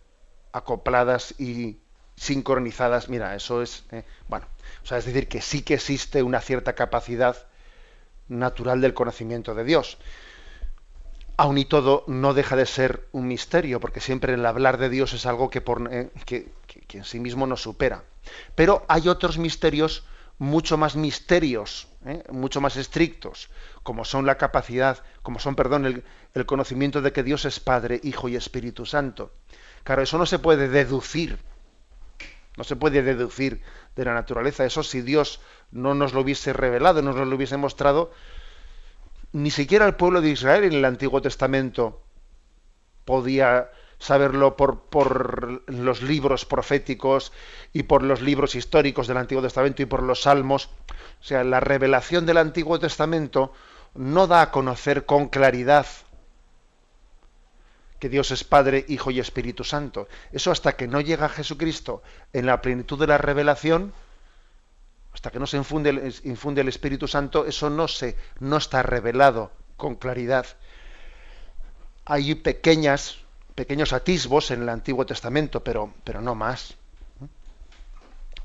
acopladas 0.52 1.36
y 1.40 1.78
sincronizadas, 2.20 3.08
mira, 3.08 3.34
eso 3.36 3.62
es, 3.62 3.86
eh, 3.92 4.04
bueno, 4.28 4.46
o 4.84 4.86
sea, 4.86 4.98
es 4.98 5.06
decir, 5.06 5.28
que 5.28 5.42
sí 5.42 5.62
que 5.62 5.76
existe 5.76 6.22
una 6.22 6.42
cierta 6.42 6.74
capacidad 6.74 7.48
natural 8.28 8.82
del 8.82 8.94
conocimiento 8.94 9.56
de 9.56 9.64
Dios. 9.64 9.98
Aun 11.38 11.58
y 11.58 11.64
todo, 11.64 12.04
no 12.08 12.34
deja 12.34 12.58
de 12.58 12.66
ser 12.66 13.08
un 13.14 13.28
misterio, 13.28 13.80
porque 13.80 14.02
siempre 14.02 14.34
el 14.34 14.46
hablar 14.46 14.78
de 14.78 14.90
Dios 14.90 15.14
es 15.14 15.26
algo 15.26 15.50
que, 15.50 15.62
por, 15.62 15.88
eh, 15.94 16.10
que, 16.26 16.52
en 16.92 17.06
sí 17.06 17.22
mismo 17.22 17.48
nos 17.48 17.62
supera. 17.62 18.04
Pero 18.56 18.86
hay 18.90 19.08
otros 19.08 19.38
misterios 19.38 20.04
mucho 20.40 20.78
más 20.78 20.96
misterios, 20.96 21.88
eh, 22.06 22.24
mucho 22.32 22.62
más 22.62 22.76
estrictos, 22.78 23.50
como 23.84 24.04
son 24.04 24.26
la 24.26 24.38
capacidad, 24.38 25.04
como 25.22 25.40
son, 25.40 25.56
perdón, 25.56 25.86
el, 25.86 26.04
el 26.34 26.46
conocimiento 26.46 27.02
de 27.02 27.12
que 27.12 27.24
Dios 27.24 27.46
es 27.46 27.60
Padre, 27.60 28.00
Hijo 28.04 28.28
y 28.30 28.36
Espíritu 28.36 28.86
Santo. 28.86 29.32
Claro, 29.84 30.02
eso 30.02 30.18
no 30.18 30.26
se 30.26 30.40
puede 30.40 30.68
deducir 30.68 31.38
no 32.60 32.66
se 32.66 32.76
puede 32.76 33.02
deducir 33.02 33.62
de 33.96 34.04
la 34.04 34.14
naturaleza. 34.14 34.66
Eso 34.66 34.84
si 34.84 35.02
Dios 35.02 35.40
no 35.72 35.96
nos 35.96 36.14
lo 36.14 36.20
hubiese 36.20 36.52
revelado, 36.52 37.02
no 37.02 37.14
nos 37.14 37.26
lo 37.26 37.38
hubiese 37.38 37.56
mostrado, 37.56 38.12
ni 39.32 39.50
siquiera 39.50 39.86
el 39.86 39.96
pueblo 39.96 40.20
de 40.20 40.32
Israel 40.32 40.66
en 40.66 40.74
el 40.74 40.84
Antiguo 40.84 41.22
Testamento 41.22 42.04
podía 43.06 43.70
saberlo 44.00 44.56
por, 44.56 44.80
por, 44.82 45.70
los 45.70 46.02
libros 46.02 46.46
proféticos 46.46 47.32
y 47.74 47.84
por 47.84 48.02
los 48.02 48.22
libros 48.22 48.56
históricos 48.56 49.08
del 49.08 49.18
Antiguo 49.18 49.44
Testamento 49.44 49.82
y 49.82 49.86
por 49.86 50.04
los 50.04 50.24
salmos. 50.24 50.70
O 51.22 51.24
sea, 51.24 51.44
la 51.44 51.60
revelación 51.60 52.26
del 52.26 52.38
Antiguo 52.38 52.80
Testamento 52.80 53.54
no 53.94 54.28
da 54.28 54.42
a 54.42 54.52
conocer 54.52 55.06
con 55.06 55.28
claridad 55.28 55.86
que 58.00 58.10
Dios 58.10 58.32
es 58.32 58.44
Padre, 58.44 58.86
Hijo 58.88 59.12
y 59.12 59.20
Espíritu 59.20 59.64
Santo. 59.64 60.08
Eso 60.32 60.52
hasta 60.52 60.78
que 60.78 60.88
no 60.88 61.02
llega 61.02 61.28
Jesucristo 61.28 62.02
en 62.32 62.46
la 62.46 62.62
plenitud 62.62 62.98
de 62.98 63.08
la 63.08 63.18
revelación, 63.18 63.94
hasta 65.14 65.32
que 65.32 65.40
no 65.40 65.48
se 65.48 65.58
infunde 65.58 65.90
el, 65.90 66.16
infunde 66.24 66.62
el 66.62 66.70
Espíritu 66.70 67.08
Santo, 67.08 67.46
eso 67.46 67.70
no, 67.70 67.88
se, 67.88 68.16
no 68.40 68.58
está 68.58 68.84
revelado 68.84 69.52
con 69.76 69.96
claridad. 69.96 70.46
Hay 72.06 72.36
pequeñas, 72.36 73.20
pequeños 73.60 73.92
atisbos 73.92 74.52
en 74.52 74.62
el 74.62 74.70
Antiguo 74.70 75.06
Testamento, 75.06 75.62
pero, 75.62 75.94
pero 76.06 76.22
no 76.22 76.34
más. 76.34 76.76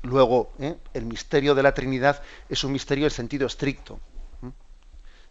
Luego, 0.01 0.51
¿eh? 0.59 0.75
el 0.93 1.05
misterio 1.05 1.55
de 1.55 1.63
la 1.63 1.73
Trinidad 1.73 2.21
es 2.49 2.65
un 2.65 2.73
misterio 2.73 3.05
en 3.05 3.11
sentido 3.11 3.47
estricto. 3.47 3.97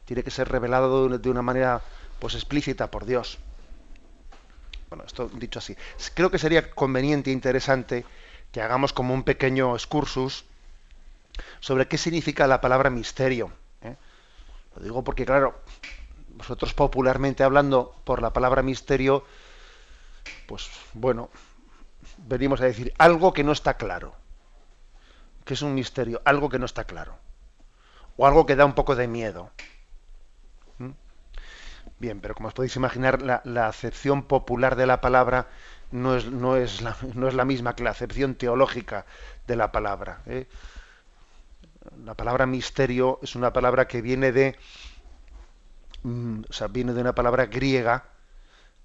Tiene 0.06 0.22
que 0.22 0.30
ser 0.30 0.48
revelado 0.48 1.18
de 1.18 1.28
una 1.28 1.42
manera 1.42 1.82
pues, 2.18 2.34
explícita 2.34 2.90
por 2.90 3.04
Dios. 3.04 3.36
Bueno, 4.88 5.04
esto 5.06 5.28
dicho 5.28 5.58
así. 5.58 5.76
Creo 6.14 6.30
que 6.30 6.38
sería 6.38 6.70
conveniente 6.70 7.28
e 7.28 7.34
interesante 7.34 8.06
que 8.52 8.62
hagamos 8.62 8.94
como 8.94 9.12
un 9.12 9.22
pequeño 9.22 9.74
excursus 9.74 10.46
sobre 11.60 11.88
qué 11.88 11.98
significa 11.98 12.46
la 12.46 12.62
palabra 12.62 12.88
misterio. 12.88 13.52
¿eh? 13.82 13.96
Lo 14.76 14.82
digo 14.82 15.04
porque, 15.04 15.26
claro, 15.26 15.60
vosotros 16.36 16.72
popularmente 16.72 17.44
hablando 17.44 17.94
por 18.04 18.22
la 18.22 18.32
palabra 18.32 18.62
misterio, 18.62 19.26
pues 20.46 20.70
bueno, 20.94 21.30
venimos 22.18 22.60
a 22.60 22.64
decir 22.64 22.92
algo 22.98 23.32
que 23.32 23.44
no 23.44 23.52
está 23.52 23.74
claro. 23.74 24.14
que 25.44 25.54
es 25.54 25.62
un 25.62 25.74
misterio? 25.74 26.22
Algo 26.24 26.48
que 26.48 26.58
no 26.58 26.66
está 26.66 26.84
claro. 26.84 27.18
O 28.16 28.26
algo 28.26 28.46
que 28.46 28.56
da 28.56 28.64
un 28.64 28.74
poco 28.74 28.96
de 28.96 29.08
miedo. 29.08 29.50
Bien, 31.98 32.20
pero 32.20 32.34
como 32.34 32.48
os 32.48 32.54
podéis 32.54 32.76
imaginar, 32.76 33.22
la, 33.22 33.66
acepción 33.68 34.24
popular 34.24 34.76
de 34.76 34.86
la 34.86 35.00
palabra 35.00 35.46
no 35.90 36.16
es, 36.16 36.26
no, 36.26 36.56
es 36.56 36.82
la, 36.82 36.96
no 37.14 37.28
es, 37.28 37.34
la, 37.34 37.44
misma 37.44 37.76
que 37.76 37.84
la 37.84 37.90
acepción 37.90 38.34
teológica 38.34 39.06
de 39.46 39.56
la 39.56 39.70
palabra. 39.70 40.22
¿eh? 40.26 40.46
La 42.04 42.14
palabra 42.14 42.46
misterio 42.46 43.20
es 43.22 43.36
una 43.36 43.52
palabra 43.52 43.86
que 43.86 44.02
viene 44.02 44.32
de, 44.32 44.56
mm, 46.02 46.42
o 46.48 46.52
sea, 46.52 46.66
viene 46.68 46.92
de 46.92 47.00
una 47.00 47.14
palabra 47.14 47.46
griega 47.46 48.04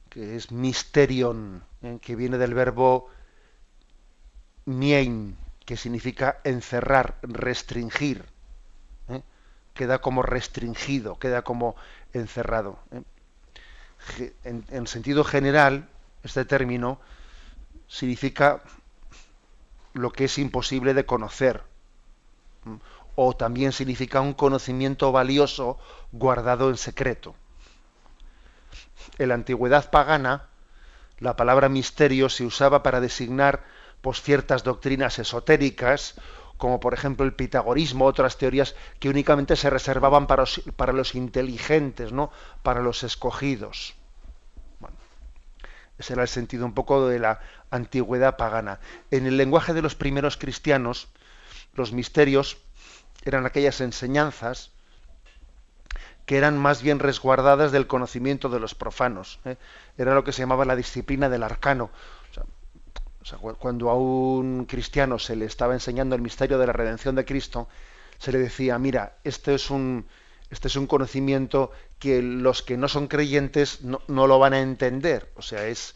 que 0.09 0.35
es 0.35 0.51
misterion, 0.51 1.63
¿eh? 1.81 1.99
que 2.01 2.15
viene 2.15 2.37
del 2.37 2.53
verbo 2.53 3.09
mien, 4.65 5.37
que 5.65 5.77
significa 5.77 6.39
encerrar, 6.43 7.17
restringir. 7.21 8.25
¿eh? 9.07 9.21
Queda 9.73 9.99
como 9.99 10.21
restringido, 10.23 11.19
queda 11.19 11.43
como 11.43 11.75
encerrado. 12.13 12.79
¿eh? 12.91 14.33
En, 14.43 14.87
sentido 14.87 15.23
general, 15.23 15.87
este 16.23 16.45
término 16.45 16.99
significa 17.87 18.63
lo 19.93 20.11
que 20.11 20.25
es 20.25 20.37
imposible 20.37 20.93
de 20.93 21.05
conocer, 21.05 21.63
o 23.15 23.35
también 23.35 23.73
significa 23.73 24.21
un 24.21 24.33
conocimiento 24.33 25.11
valioso 25.11 25.77
guardado 26.11 26.69
en 26.69 26.77
secreto. 26.77 27.35
En 29.17 29.29
la 29.29 29.35
antigüedad 29.35 29.89
pagana, 29.89 30.47
la 31.19 31.35
palabra 31.35 31.69
misterio 31.69 32.29
se 32.29 32.45
usaba 32.45 32.83
para 32.83 33.01
designar 33.01 33.63
pues, 34.01 34.21
ciertas 34.21 34.63
doctrinas 34.63 35.19
esotéricas 35.19 36.15
como 36.59 36.81
por 36.81 36.93
ejemplo 36.93 37.25
el 37.25 37.33
pitagorismo, 37.33 38.05
otras 38.05 38.37
teorías 38.37 38.75
que 38.99 39.07
únicamente 39.07 39.55
se 39.55 39.69
reservaban 39.69 40.27
para 40.27 40.41
los, 40.41 40.61
para 40.75 40.91
los 40.91 41.15
inteligentes, 41.15 42.11
¿no? 42.11 42.31
para 42.63 42.81
los 42.81 43.03
escogidos. 43.03 43.95
ese 45.97 46.13
era 46.13 46.21
el 46.21 46.27
sentido 46.27 46.65
un 46.65 46.73
poco 46.73 47.07
de 47.07 47.17
la 47.17 47.39
antigüedad 47.71 48.35
pagana. 48.35 48.81
En 49.09 49.25
el 49.25 49.37
lenguaje 49.37 49.73
de 49.73 49.81
los 49.81 49.95
primeros 49.95 50.35
cristianos, 50.35 51.07
los 51.75 51.93
misterios 51.93 52.57
eran 53.23 53.45
aquellas 53.45 53.79
enseñanzas 53.79 54.71
que 56.29 56.37
eran 56.37 56.59
más 56.59 56.83
bien 56.83 56.99
resguardadas 56.99 57.71
del 57.71 57.87
conocimiento 57.87 58.49
de 58.49 58.59
los 58.59 58.75
profanos. 58.75 59.39
¿eh? 59.45 59.55
Era 59.97 60.13
lo 60.13 60.23
que 60.23 60.31
se 60.31 60.43
llamaba 60.43 60.63
la 60.63 60.75
disciplina 60.75 61.27
del 61.27 61.41
arcano 61.41 61.89
cuando 63.57 63.89
a 63.89 63.95
un 63.95 64.65
cristiano 64.65 65.17
se 65.17 65.35
le 65.35 65.45
estaba 65.45 65.73
enseñando 65.73 66.15
el 66.15 66.21
misterio 66.21 66.59
de 66.59 66.67
la 66.67 66.73
redención 66.73 67.15
de 67.15 67.25
Cristo, 67.25 67.67
se 68.19 68.31
le 68.31 68.37
decía, 68.37 68.77
mira, 68.77 69.17
este 69.23 69.55
es 69.55 69.71
un, 69.71 70.05
este 70.51 70.67
es 70.67 70.75
un 70.75 70.85
conocimiento 70.85 71.71
que 71.97 72.21
los 72.21 72.61
que 72.61 72.77
no 72.77 72.87
son 72.87 73.07
creyentes 73.07 73.81
no, 73.81 74.27
lo 74.27 74.37
van 74.37 74.53
a 74.53 74.59
entender. 74.59 75.31
O 75.35 75.41
sea, 75.41 75.65
es, 75.65 75.95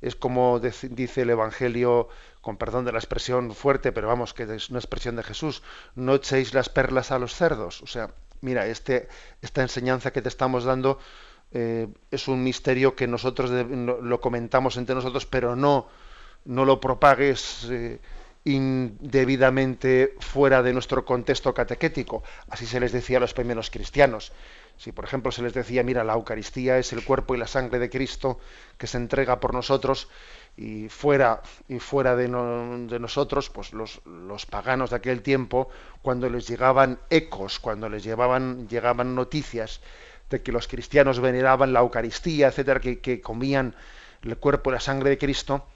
es 0.00 0.14
como 0.14 0.60
dice 0.60 1.22
el 1.22 1.30
Evangelio 1.30 2.08
con 2.40 2.58
perdón 2.58 2.84
de 2.84 2.92
la 2.92 2.98
expresión 2.98 3.56
fuerte, 3.56 3.90
pero 3.90 4.06
vamos, 4.06 4.34
que 4.34 4.44
es 4.44 4.70
una 4.70 4.78
expresión 4.78 5.16
de 5.16 5.24
Jesús, 5.24 5.64
no 5.96 6.14
echéis 6.14 6.52
las 6.54 6.68
perlas 6.68 7.10
a 7.10 7.18
los 7.18 7.34
cerdos. 7.34 7.82
O 7.82 7.88
sea, 7.88 8.10
mira, 8.44 8.66
este, 8.66 9.08
esta 9.42 9.62
enseñanza 9.62 10.12
que 10.12 10.22
te 10.22 10.28
estamos 10.28 10.64
dando 10.64 10.98
eh, 11.52 11.88
es 12.10 12.28
un 12.28 12.42
misterio 12.42 12.94
que 12.94 13.06
nosotros 13.06 13.50
lo, 13.50 14.20
comentamos 14.20 14.76
entre 14.76 14.94
nosotros, 14.94 15.26
pero 15.26 15.56
no, 15.56 15.88
no 16.44 16.64
lo 16.64 16.80
propagues 16.80 17.66
eh, 17.70 18.00
indebidamente 18.44 20.14
fuera 20.20 20.62
de 20.62 20.74
nuestro 20.74 21.04
contexto 21.04 21.54
catequético. 21.54 22.22
Así 22.50 22.66
se 22.66 22.78
les 22.78 22.92
decía 22.92 23.16
a 23.16 23.20
los 23.20 23.32
primeros 23.32 23.70
cristianos. 23.70 24.32
Si, 24.76 24.92
por 24.92 25.04
ejemplo, 25.04 25.32
se 25.32 25.42
les 25.42 25.54
decía, 25.54 25.82
mira, 25.82 26.04
la 26.04 26.14
Eucaristía 26.14 26.78
es 26.78 26.92
el 26.92 27.04
cuerpo 27.04 27.34
y 27.34 27.38
la 27.38 27.46
sangre 27.46 27.78
de 27.78 27.88
Cristo 27.88 28.38
que 28.76 28.86
se 28.86 28.98
entrega 28.98 29.40
por 29.40 29.54
nosotros, 29.54 30.08
y 30.56 30.88
fuera, 30.88 31.42
y 31.68 31.78
fuera 31.78 32.16
de, 32.16 32.28
nosotros, 32.28 33.50
pues 33.50 33.72
los, 33.72 34.00
paganos 34.46 34.90
de 34.90 34.96
aquel 34.96 35.22
tiempo, 35.22 35.68
cuando 36.02 36.28
les 36.28 36.46
llegaban 36.46 36.98
ecos, 37.10 37.58
cuando 37.58 37.88
les 37.88 38.04
llevaban, 38.04 38.68
llegaban 38.68 39.14
noticias 39.14 39.80
de 40.28 40.42
que 40.42 40.52
los 40.52 40.68
cristianos 40.68 41.20
veneraban 41.20 41.72
la 41.72 41.80
Eucaristía, 41.80 42.48
etcétera, 42.48 42.80
que 42.80 43.20
comían 43.20 43.74
el 44.22 44.36
cuerpo 44.36 44.70
y 44.70 44.74
la 44.74 44.80
sangre 44.80 45.10
de 45.10 45.18
Cristo, 45.18 45.66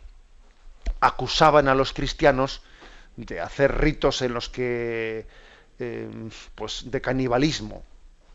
acusaban 1.01 1.69
a 1.69 1.75
los 1.75 1.93
cristianos 1.93 2.63
de 3.17 3.41
hacer 3.41 3.79
ritos 3.79 4.23
en 4.23 4.35
los 4.35 4.49
que 4.49 5.27
eh, 5.79 6.09
pues 6.55 6.91
de 6.91 7.01
canibalismo 7.01 7.83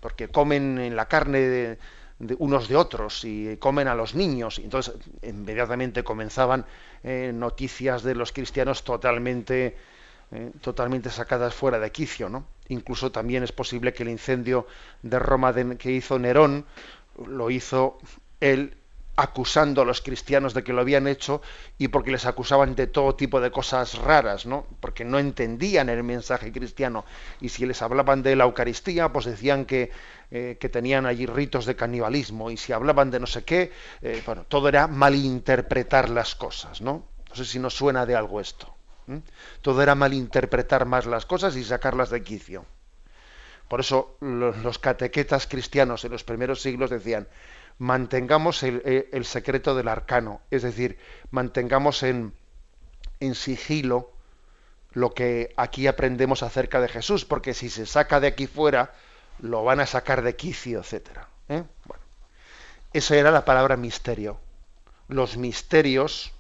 porque 0.04 0.28
comen 0.28 0.80
en 0.80 0.98
la 0.98 1.08
carne 1.08 1.40
de, 1.40 1.78
unos 2.38 2.68
de 2.68 2.76
otros 2.76 3.24
y 3.24 3.56
comen 3.56 3.88
a 3.88 3.96
los 3.96 4.16
niños. 4.16 4.60
Y 4.60 4.64
entonces 4.64 4.96
inmediatamente 5.22 6.04
comenzaban 6.04 6.66
eh, 7.06 7.32
noticias 7.34 8.04
de 8.04 8.14
los 8.14 8.34
cristianos 8.34 8.84
totalmente 8.84 9.78
eh, 10.32 10.52
totalmente 10.60 11.10
sacadas 11.10 11.54
fuera 11.54 11.80
de 11.80 11.92
quicio 11.92 12.28
no 12.28 12.46
incluso 12.70 13.12
también 13.12 13.44
es 13.44 13.52
posible 13.52 13.94
que 13.94 14.04
el 14.04 14.10
incendio 14.10 14.66
de 15.04 15.20
Roma 15.20 15.54
que 15.78 15.92
hizo 15.92 16.18
Nerón 16.18 16.66
lo 17.28 17.52
hizo 17.52 18.00
él 18.40 18.76
acusando 19.16 19.82
a 19.82 19.86
los 19.86 20.02
cristianos 20.02 20.54
de 20.54 20.64
que 20.64 20.74
lo 20.74 20.82
habían 20.82 21.08
hecho 21.08 21.42
y 21.78 21.90
porque 21.90 22.12
les 22.12 22.26
acusaban 22.26 22.76
de 22.76 22.88
todo 22.88 23.16
tipo 23.16 23.40
de 23.42 23.52
cosas 23.52 23.96
raras, 24.00 24.46
¿no? 24.46 24.66
Porque 24.80 25.06
no 25.06 25.20
entendían 25.20 25.90
el 25.90 26.04
mensaje 26.04 26.52
cristiano 26.52 27.06
y 27.40 27.50
si 27.50 27.66
les 27.66 27.82
hablaban 27.82 28.24
de 28.24 28.36
la 28.36 28.46
Eucaristía, 28.46 29.14
pues 29.14 29.26
decían 29.26 29.66
que, 29.66 29.92
eh, 30.32 30.58
que 30.60 30.70
tenían 30.70 31.06
allí 31.06 31.28
ritos 31.28 31.66
de 31.66 31.76
canibalismo 31.76 32.50
y 32.50 32.58
si 32.58 32.74
hablaban 32.74 33.12
de 33.12 33.20
no 33.20 33.28
sé 33.28 33.44
qué, 33.44 33.72
eh, 34.02 34.22
bueno, 34.26 34.46
todo 34.48 34.68
era 34.68 34.88
malinterpretar 34.88 36.10
las 36.10 36.34
cosas, 36.34 36.82
¿no? 36.82 37.06
No 37.30 37.36
sé 37.36 37.46
si 37.46 37.60
nos 37.60 37.76
suena 37.76 38.06
de 38.06 38.16
algo 38.16 38.42
esto. 38.42 38.74
Todo 39.62 39.82
era 39.82 39.96
malinterpretar 39.96 40.86
más 40.86 41.06
las 41.06 41.26
cosas 41.26 41.56
y 41.56 41.64
sacarlas 41.64 42.10
de 42.10 42.24
quicio. 42.24 42.66
Por 43.68 43.80
eso 43.80 44.18
los, 44.22 44.58
los 44.58 44.80
catequetas 44.80 45.46
cristianos 45.48 46.06
en 46.06 46.12
los 46.12 46.24
primeros 46.24 46.62
siglos 46.62 46.90
decían, 46.90 47.28
mantengamos 47.78 48.64
eh, 48.64 49.10
el, 49.12 49.26
secreto 49.26 49.76
del 49.76 49.88
arcano, 49.88 50.42
es 50.52 50.62
decir, 50.62 50.98
mantengamos 51.32 52.04
en, 52.04 52.34
en, 53.20 53.36
sigilo 53.36 54.12
lo 54.94 55.14
que 55.14 55.54
aquí 55.58 55.88
aprendemos 55.88 56.44
acerca 56.44 56.80
de 56.80 56.88
Jesús, 56.88 57.26
porque 57.26 57.54
si 57.54 57.70
se 57.70 57.86
saca 57.86 58.20
de 58.20 58.28
aquí 58.28 58.48
fuera, 58.48 58.94
lo 59.40 59.64
van 59.64 59.80
a 59.80 59.86
sacar 59.86 60.22
de 60.22 60.36
quicio, 60.36 60.82
etc. 60.82 61.10
¿eh? 61.50 61.64
Bueno, 61.86 62.04
esa 62.94 63.16
era 63.16 63.32
la 63.32 63.46
palabra 63.46 63.76
misterio. 63.76 64.40
Los 65.08 65.38
misterios 65.38 66.32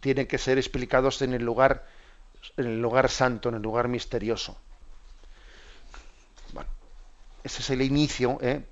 tienen 0.00 0.26
que 0.26 0.38
ser 0.38 0.58
explicados 0.58 1.22
en 1.22 1.32
el 1.32 1.42
lugar, 1.42 1.86
en 2.56 2.66
el 2.66 2.82
lugar 2.82 3.08
santo, 3.08 3.48
en 3.48 3.56
el 3.56 3.62
lugar 3.62 3.88
misterioso. 3.88 4.58
Bueno, 6.52 6.68
ese 7.44 7.62
es 7.62 7.70
el 7.70 7.82
inicio, 7.82 8.38
¿eh? 8.42 8.62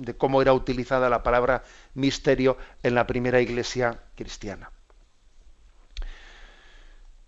De 0.00 0.16
cómo 0.16 0.40
era 0.40 0.52
utilizada 0.52 1.10
la 1.10 1.22
palabra 1.22 1.62
misterio 1.94 2.56
en 2.82 2.94
la 2.94 3.06
primera 3.06 3.40
iglesia 3.40 4.00
cristiana. 4.16 4.70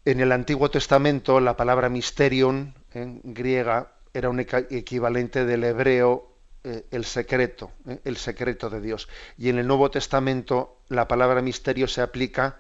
En 0.05 0.21
el 0.21 0.33
Antiguo 0.33 0.71
Testamento 0.71 1.39
la 1.39 1.57
palabra 1.57 1.89
mysterion 1.89 2.75
en 2.93 3.21
griega 3.23 3.93
era 4.15 4.31
un 4.31 4.41
equivalente 4.41 5.45
del 5.45 5.65
hebreo 5.65 6.33
eh, 6.65 6.87
el 6.91 7.05
secreto, 7.05 7.73
eh, 7.87 8.01
el 8.05 8.17
secreto 8.17 8.71
de 8.71 8.81
Dios. 8.81 9.09
Y 9.37 9.49
en 9.49 9.59
el 9.59 9.67
Nuevo 9.67 9.91
Testamento 9.91 10.79
la 10.89 11.09
palabra 11.09 11.43
misterio 11.43 11.89
se 11.89 12.01
aplica 12.01 12.57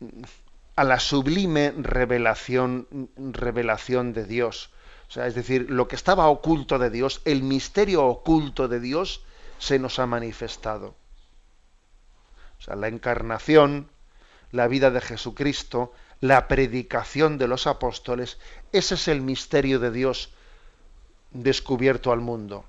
mm, 0.00 0.22
a 0.76 0.84
la 0.84 0.98
sublime 0.98 1.74
revelación, 1.76 2.88
revelación 3.16 4.12
de 4.12 4.24
Dios 4.24 4.70
o 5.10 5.12
sea, 5.12 5.26
es 5.26 5.34
decir, 5.34 5.68
lo 5.68 5.88
que 5.88 5.96
estaba 5.96 6.28
oculto 6.28 6.78
de 6.78 6.88
Dios, 6.88 7.20
el 7.24 7.42
misterio 7.42 8.06
oculto 8.06 8.68
de 8.68 8.78
Dios, 8.78 9.24
se 9.58 9.80
nos 9.80 9.98
ha 9.98 10.06
manifestado. 10.06 10.94
O 12.60 12.62
sea, 12.62 12.76
la 12.76 12.86
encarnación, 12.86 13.90
la 14.52 14.68
vida 14.68 14.92
de 14.92 15.00
Jesucristo, 15.00 15.92
la 16.20 16.46
predicación 16.46 17.38
de 17.38 17.48
los 17.48 17.66
apóstoles, 17.66 18.38
ese 18.70 18.94
es 18.94 19.08
el 19.08 19.20
misterio 19.20 19.80
de 19.80 19.90
Dios 19.90 20.30
descubierto 21.32 22.12
al 22.12 22.20
mundo. 22.20 22.64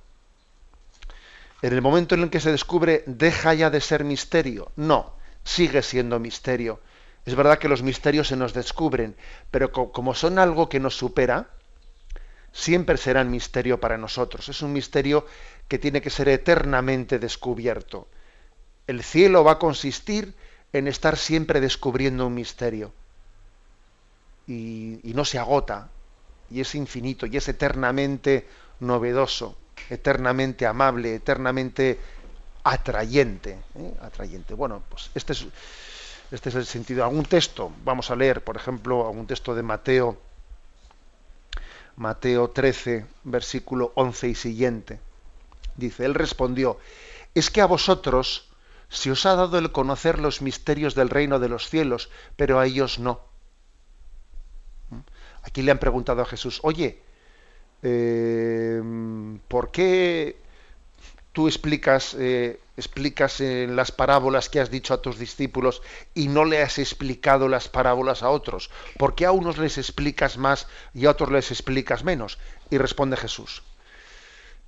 En 1.62 1.74
el 1.74 1.84
momento 1.84 2.16
en 2.16 2.24
el 2.24 2.32
que 2.32 2.40
se 2.40 2.50
descubre, 2.50 3.04
deja 3.06 3.54
ya 3.54 3.70
de 3.70 3.82
ser 3.82 4.04
misterio. 4.04 4.72
No, 4.76 5.14
sigue 5.44 5.84
siendo 5.84 6.18
misterio. 6.18 6.80
Es 7.24 7.36
verdad 7.36 7.60
que 7.60 7.70
los 7.70 7.84
misterios 7.84 8.30
se 8.30 8.36
nos 8.36 8.56
descubren, 8.56 9.16
pero 9.52 9.72
como 9.72 10.16
son 10.16 10.40
algo 10.40 10.70
que 10.70 10.80
nos 10.80 10.98
supera, 10.98 11.52
siempre 12.52 12.98
serán 12.98 13.32
misterio 13.32 13.80
para 13.80 13.98
nosotros. 13.98 14.50
Es 14.50 14.62
un 14.62 14.74
misterio 14.74 15.26
que 15.68 15.80
tiene 15.80 16.02
que 16.02 16.10
ser 16.10 16.30
eternamente 16.30 17.20
descubierto. 17.20 18.08
El 18.88 19.04
cielo 19.04 19.44
va 19.44 19.54
a 19.54 19.60
consistir 19.60 20.34
en 20.74 20.88
estar 20.88 21.18
siempre 21.18 21.62
descubriendo 21.62 22.28
un 22.28 22.34
misterio. 22.34 22.94
Y, 24.48 25.00
no 25.04 25.24
se 25.24 25.40
agota, 25.40 25.90
y 26.50 26.60
es 26.60 26.76
infinito, 26.76 27.26
y 27.26 27.38
es 27.38 27.48
eternamente 27.48 28.48
novedoso, 28.82 29.56
eternamente 29.90 30.66
amable, 30.66 31.16
eternamente 31.16 32.00
atrayente. 32.64 33.60
¿eh? 33.76 33.94
atrayente. 34.02 34.54
Bueno, 34.54 34.84
pues 34.90 35.10
este 35.16 35.34
es, 35.34 35.46
este 36.32 36.50
es 36.50 36.56
el 36.56 36.66
sentido. 36.66 37.06
Algún 37.06 37.26
texto, 37.26 37.72
vamos 37.86 38.12
a 38.12 38.16
leer, 38.16 38.44
por 38.44 38.58
ejemplo, 38.58 39.08
algún 39.08 39.26
texto 39.26 39.56
de 39.56 39.64
Mateo 39.64 40.18
Mateo 41.96 42.50
13, 42.50 43.06
versículo 43.24 43.92
11 43.96 44.30
y 44.30 44.36
siguiente. 44.36 45.00
Dice, 45.76 46.06
él 46.06 46.14
respondió, 46.14 46.78
es 47.36 47.50
que 47.50 47.62
a 47.62 47.66
vosotros 47.66 48.50
se 48.90 49.12
os 49.12 49.26
ha 49.26 49.36
dado 49.36 49.58
el 49.58 49.72
conocer 49.72 50.20
los 50.20 50.42
misterios 50.42 50.96
del 50.96 51.10
reino 51.10 51.40
de 51.40 51.50
los 51.50 51.70
cielos, 51.70 52.10
pero 52.36 52.60
a 52.60 52.66
ellos 52.66 53.00
no. 53.00 53.22
¿Mm? 54.90 55.00
Aquí 55.44 55.62
le 55.62 55.72
han 55.72 55.80
preguntado 55.80 56.22
a 56.22 56.26
Jesús, 56.26 56.60
oye, 56.64 57.02
eh, 57.84 58.82
¿por 59.48 59.72
qué 59.72 60.38
tú 61.32 61.48
explicas, 61.48 62.16
eh, 62.20 62.60
explicas 62.82 63.40
en 63.40 63.76
las 63.76 63.92
parábolas 63.92 64.50
que 64.50 64.60
has 64.60 64.70
dicho 64.70 64.94
a 64.94 65.02
tus 65.02 65.18
discípulos 65.18 65.82
y 66.14 66.28
no 66.28 66.44
le 66.44 66.62
has 66.62 66.80
explicado 66.80 67.48
las 67.48 67.70
parábolas 67.70 68.24
a 68.24 68.30
otros? 68.30 68.70
¿Por 68.98 69.16
qué 69.16 69.26
a 69.26 69.32
unos 69.32 69.58
les 69.58 69.78
explicas 69.78 70.38
más 70.38 70.68
y 70.94 71.06
a 71.06 71.12
otros 71.12 71.32
les 71.32 71.52
explicas 71.52 72.04
menos? 72.04 72.38
Y 72.70 72.78
responde 72.78 73.16
Jesús. 73.16 73.64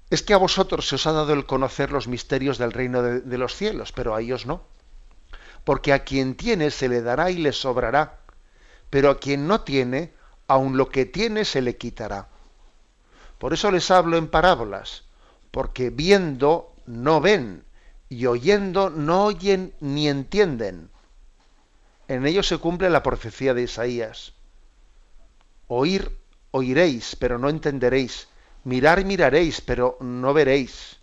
Es 0.10 0.24
que 0.24 0.34
a 0.34 0.38
vosotros 0.38 0.88
se 0.88 0.96
os 0.96 1.08
ha 1.08 1.12
dado 1.12 1.34
el 1.34 1.46
conocer 1.46 1.92
los 1.92 2.08
misterios 2.08 2.58
del 2.58 2.72
reino 2.72 3.02
de, 3.02 3.20
de 3.20 3.38
los 3.38 3.56
cielos, 3.56 3.92
pero 3.92 4.16
a 4.16 4.22
ellos 4.22 4.46
no. 4.46 4.64
Porque 5.66 5.92
a 5.92 6.04
quien 6.04 6.36
tiene 6.36 6.72
se 6.72 6.88
le 6.88 7.02
dará 7.02 7.32
y 7.32 7.38
le 7.38 7.52
sobrará, 7.52 8.20
pero 8.90 9.10
a 9.10 9.20
quien 9.20 9.48
no 9.48 9.62
tiene, 9.62 10.14
aun 10.48 10.78
lo 10.78 10.90
que 10.90 11.06
tiene 11.06 11.44
se 11.44 11.62
le 11.62 11.78
quitará. 11.78 12.30
Por 13.40 13.54
eso 13.54 13.72
les 13.72 13.92
hablo 13.92 14.18
en 14.18 14.28
parábolas 14.28 15.04
porque 15.54 15.92
viendo 15.92 16.74
no 16.88 17.22
ven 17.22 17.64
y 18.14 18.28
oyendo 18.28 18.92
no 18.92 19.26
oyen 19.26 19.74
ni 19.80 20.08
entienden. 20.08 20.90
En 22.08 22.28
ello 22.28 22.44
se 22.44 22.60
cumple 22.60 22.90
la 22.90 23.02
profecía 23.02 23.54
de 23.54 23.64
Isaías. 23.64 24.34
Oír, 25.68 26.16
oiréis, 26.52 27.16
pero 27.16 27.40
no 27.40 27.50
entenderéis. 27.50 28.28
Mirar, 28.66 29.04
miraréis, 29.04 29.62
pero 29.62 29.98
no 30.00 30.32
veréis. 30.34 30.98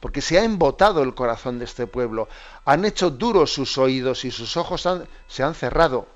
Porque 0.00 0.20
se 0.20 0.38
ha 0.38 0.44
embotado 0.44 1.04
el 1.04 1.14
corazón 1.14 1.60
de 1.60 1.64
este 1.64 1.86
pueblo. 1.86 2.28
Han 2.64 2.84
hecho 2.84 3.10
duros 3.10 3.52
sus 3.52 3.78
oídos 3.78 4.24
y 4.24 4.32
sus 4.32 4.56
ojos 4.56 4.88
se 5.28 5.42
han 5.42 5.54
cerrado. 5.54 6.08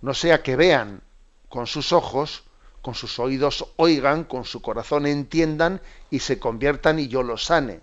No 0.00 0.14
sea 0.14 0.42
que 0.42 0.54
vean 0.54 1.02
con 1.48 1.66
sus 1.66 1.92
ojos 1.92 2.44
con 2.84 2.94
sus 2.94 3.18
oídos 3.18 3.66
oigan, 3.76 4.24
con 4.24 4.44
su 4.44 4.60
corazón 4.60 5.06
entiendan 5.06 5.80
y 6.10 6.18
se 6.18 6.38
conviertan 6.38 6.98
y 6.98 7.08
yo 7.08 7.22
los 7.22 7.46
sane. 7.46 7.80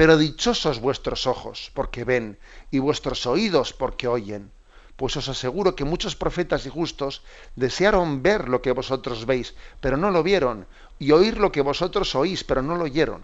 Pero 0.00 0.16
dichosos 0.16 0.80
vuestros 0.80 1.26
ojos 1.26 1.70
porque 1.74 2.04
ven 2.04 2.38
y 2.70 2.78
vuestros 2.78 3.26
oídos 3.26 3.74
porque 3.74 4.08
oyen, 4.08 4.50
pues 4.96 5.14
os 5.18 5.28
aseguro 5.28 5.76
que 5.76 5.84
muchos 5.84 6.16
profetas 6.16 6.64
y 6.64 6.70
justos 6.70 7.20
desearon 7.54 8.22
ver 8.22 8.48
lo 8.48 8.62
que 8.62 8.72
vosotros 8.72 9.26
veis, 9.26 9.54
pero 9.82 9.98
no 9.98 10.10
lo 10.10 10.22
vieron, 10.22 10.66
y 10.98 11.12
oír 11.12 11.36
lo 11.36 11.52
que 11.52 11.60
vosotros 11.60 12.14
oís, 12.14 12.44
pero 12.44 12.62
no 12.62 12.76
lo 12.76 12.84
oyeron. 12.84 13.22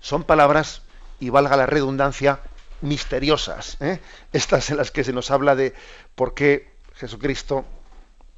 Son 0.00 0.22
palabras, 0.22 0.82
y 1.18 1.30
valga 1.30 1.56
la 1.56 1.64
redundancia, 1.64 2.40
misteriosas. 2.82 3.78
¿eh? 3.80 4.00
Estas 4.34 4.68
en 4.68 4.76
las 4.76 4.90
que 4.90 5.02
se 5.02 5.14
nos 5.14 5.30
habla 5.30 5.56
de 5.56 5.72
por 6.14 6.34
qué 6.34 6.76
Jesucristo 6.96 7.64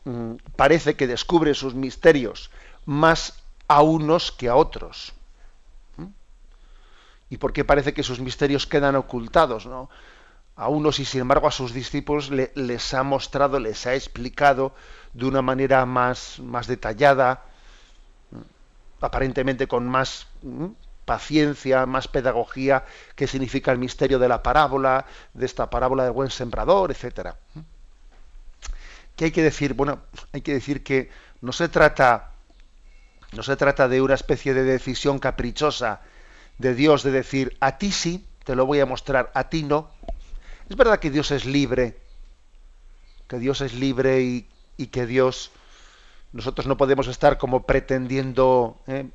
mm, 0.04 0.34
parece 0.54 0.94
que 0.94 1.08
descubre 1.08 1.54
sus 1.54 1.74
misterios 1.74 2.52
más 2.86 3.42
a 3.66 3.82
unos 3.82 4.30
que 4.30 4.48
a 4.48 4.54
otros. 4.54 5.17
¿Y 7.30 7.36
por 7.36 7.52
qué 7.52 7.64
parece 7.64 7.92
que 7.92 8.02
sus 8.02 8.20
misterios 8.20 8.66
quedan 8.66 8.96
ocultados? 8.96 9.66
¿no? 9.66 9.90
A 10.56 10.68
unos 10.68 10.98
y 10.98 11.04
sin 11.04 11.22
embargo 11.22 11.46
a 11.46 11.52
sus 11.52 11.72
discípulos 11.72 12.30
les 12.30 12.94
ha 12.94 13.02
mostrado, 13.02 13.60
les 13.60 13.86
ha 13.86 13.94
explicado 13.94 14.74
de 15.12 15.26
una 15.26 15.42
manera 15.42 15.84
más, 15.86 16.38
más 16.40 16.66
detallada, 16.66 17.44
aparentemente 19.00 19.66
con 19.68 19.88
más 19.88 20.26
paciencia, 21.04 21.86
más 21.86 22.08
pedagogía, 22.08 22.84
qué 23.14 23.26
significa 23.26 23.72
el 23.72 23.78
misterio 23.78 24.18
de 24.18 24.28
la 24.28 24.42
parábola, 24.42 25.06
de 25.32 25.46
esta 25.46 25.70
parábola 25.70 26.04
del 26.04 26.12
buen 26.12 26.30
sembrador, 26.30 26.90
etcétera. 26.90 27.36
¿Qué 29.16 29.26
hay 29.26 29.30
que 29.30 29.42
decir? 29.42 29.74
Bueno, 29.74 30.00
hay 30.32 30.42
que 30.42 30.52
decir 30.52 30.82
que 30.82 31.10
no 31.40 31.52
se 31.52 31.68
trata, 31.68 32.32
no 33.32 33.42
se 33.42 33.56
trata 33.56 33.88
de 33.88 34.00
una 34.00 34.14
especie 34.14 34.54
de 34.54 34.64
decisión 34.64 35.18
caprichosa 35.18 36.00
de 36.58 36.74
Dios 36.74 37.02
de 37.02 37.10
decir 37.10 37.56
a 37.60 37.78
ti 37.78 37.92
sí, 37.92 38.26
te 38.44 38.54
lo 38.54 38.66
voy 38.66 38.80
a 38.80 38.86
mostrar, 38.86 39.30
a 39.34 39.48
ti 39.48 39.62
no. 39.62 39.90
Es 40.68 40.76
verdad 40.76 40.98
que 40.98 41.10
Dios 41.10 41.30
es 41.30 41.46
libre, 41.46 41.96
que 43.26 43.38
Dios 43.38 43.60
es 43.60 43.74
libre 43.74 44.20
y, 44.20 44.86
que 44.88 45.06
Dios, 45.06 45.50
nosotros 46.32 46.66
no 46.66 46.76
podemos 46.76 47.08
estar 47.08 47.38
como 47.38 47.64
pretendiendo 47.64 48.78
eh, 48.86 49.08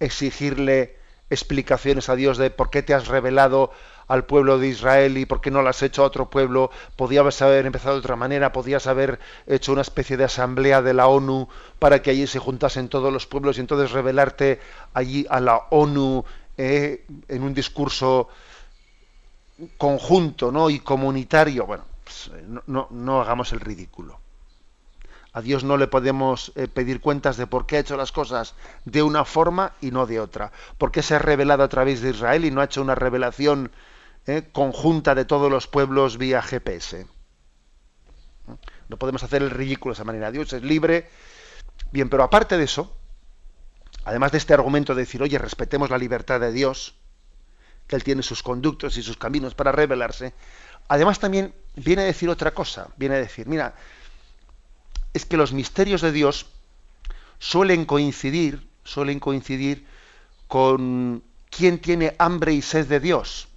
exigirle 0.00 0.96
explicaciones 1.30 2.08
a 2.08 2.16
Dios 2.16 2.36
de 2.36 2.50
por 2.50 2.70
qué 2.70 2.82
te 2.82 2.94
has 2.94 3.08
revelado 3.08 3.70
al 4.06 4.26
pueblo 4.26 4.58
de 4.58 4.68
Israel 4.68 5.16
y 5.16 5.24
por 5.24 5.40
qué 5.40 5.50
no 5.50 5.62
lo 5.62 5.70
has 5.70 5.82
hecho 5.82 6.02
a 6.02 6.06
otro 6.06 6.28
pueblo. 6.28 6.70
Podías 6.96 7.40
haber 7.40 7.64
empezado 7.64 7.94
de 7.94 8.00
otra 8.00 8.16
manera, 8.16 8.52
podías 8.52 8.86
haber 8.86 9.18
hecho 9.46 9.72
una 9.72 9.80
especie 9.80 10.18
de 10.18 10.24
asamblea 10.24 10.82
de 10.82 10.92
la 10.92 11.06
ONU 11.06 11.48
para 11.78 12.02
que 12.02 12.10
allí 12.10 12.26
se 12.26 12.38
juntasen 12.38 12.88
todos 12.88 13.12
los 13.12 13.26
pueblos 13.26 13.56
y 13.56 13.60
entonces 13.60 13.92
revelarte 13.92 14.60
allí 14.92 15.26
a 15.30 15.40
la 15.40 15.62
ONU 15.70 16.24
eh, 16.56 17.06
en 17.28 17.42
un 17.42 17.54
discurso 17.54 18.28
conjunto 19.78 20.52
¿no? 20.52 20.70
y 20.70 20.80
comunitario. 20.80 21.66
Bueno, 21.66 21.84
pues, 22.04 22.30
eh, 22.34 22.44
no, 22.66 22.88
no 22.90 23.20
hagamos 23.20 23.52
el 23.52 23.60
ridículo. 23.60 24.20
A 25.34 25.40
Dios 25.40 25.64
no 25.64 25.78
le 25.78 25.86
podemos 25.86 26.52
eh, 26.56 26.68
pedir 26.68 27.00
cuentas 27.00 27.38
de 27.38 27.46
por 27.46 27.64
qué 27.64 27.76
ha 27.76 27.80
hecho 27.80 27.96
las 27.96 28.12
cosas 28.12 28.54
de 28.84 29.02
una 29.02 29.24
forma 29.24 29.72
y 29.80 29.90
no 29.90 30.06
de 30.06 30.20
otra. 30.20 30.52
¿Por 30.76 30.92
qué 30.92 31.02
se 31.02 31.14
ha 31.14 31.18
revelado 31.18 31.62
a 31.62 31.68
través 31.68 32.02
de 32.02 32.10
Israel 32.10 32.44
y 32.44 32.50
no 32.50 32.60
ha 32.60 32.64
hecho 32.64 32.82
una 32.82 32.94
revelación 32.94 33.72
conjunta 34.52 35.16
de 35.16 35.24
todos 35.24 35.50
los 35.50 35.66
pueblos 35.66 36.16
vía 36.16 36.42
GPS? 36.42 37.06
No 38.88 38.96
podemos 38.98 39.22
hacer 39.22 39.42
el 39.42 39.50
ridículo 39.50 39.92
de 39.92 39.96
esa 39.96 40.04
manera. 40.04 40.30
Dios 40.30 40.52
es 40.52 40.62
libre. 40.62 41.08
Bien, 41.92 42.08
pero 42.08 42.22
aparte 42.22 42.58
de 42.58 42.64
eso, 42.64 42.94
además 44.04 44.32
de 44.32 44.38
este 44.38 44.54
argumento 44.54 44.94
de 44.94 45.02
decir, 45.02 45.22
oye, 45.22 45.38
respetemos 45.38 45.90
la 45.90 45.98
libertad 45.98 46.40
de 46.40 46.52
Dios, 46.52 46.94
que 47.86 47.96
Él 47.96 48.04
tiene 48.04 48.22
sus 48.22 48.42
conductos 48.42 48.96
y 48.96 49.02
sus 49.02 49.16
caminos 49.16 49.54
para 49.54 49.72
revelarse, 49.72 50.34
además 50.88 51.18
también 51.18 51.54
viene 51.76 52.02
a 52.02 52.06
decir 52.06 52.28
otra 52.28 52.52
cosa. 52.52 52.88
Viene 52.96 53.16
a 53.16 53.18
decir, 53.18 53.46
mira, 53.46 53.74
es 55.12 55.26
que 55.26 55.36
los 55.36 55.52
misterios 55.52 56.00
de 56.00 56.12
Dios 56.12 56.46
suelen 57.38 57.84
coincidir, 57.84 58.66
suelen 58.84 59.20
coincidir 59.20 59.86
con 60.48 61.22
quién 61.50 61.78
tiene 61.80 62.14
hambre 62.18 62.52
y 62.52 62.62
sed 62.62 62.86
de 62.86 63.00
Dios 63.00 63.48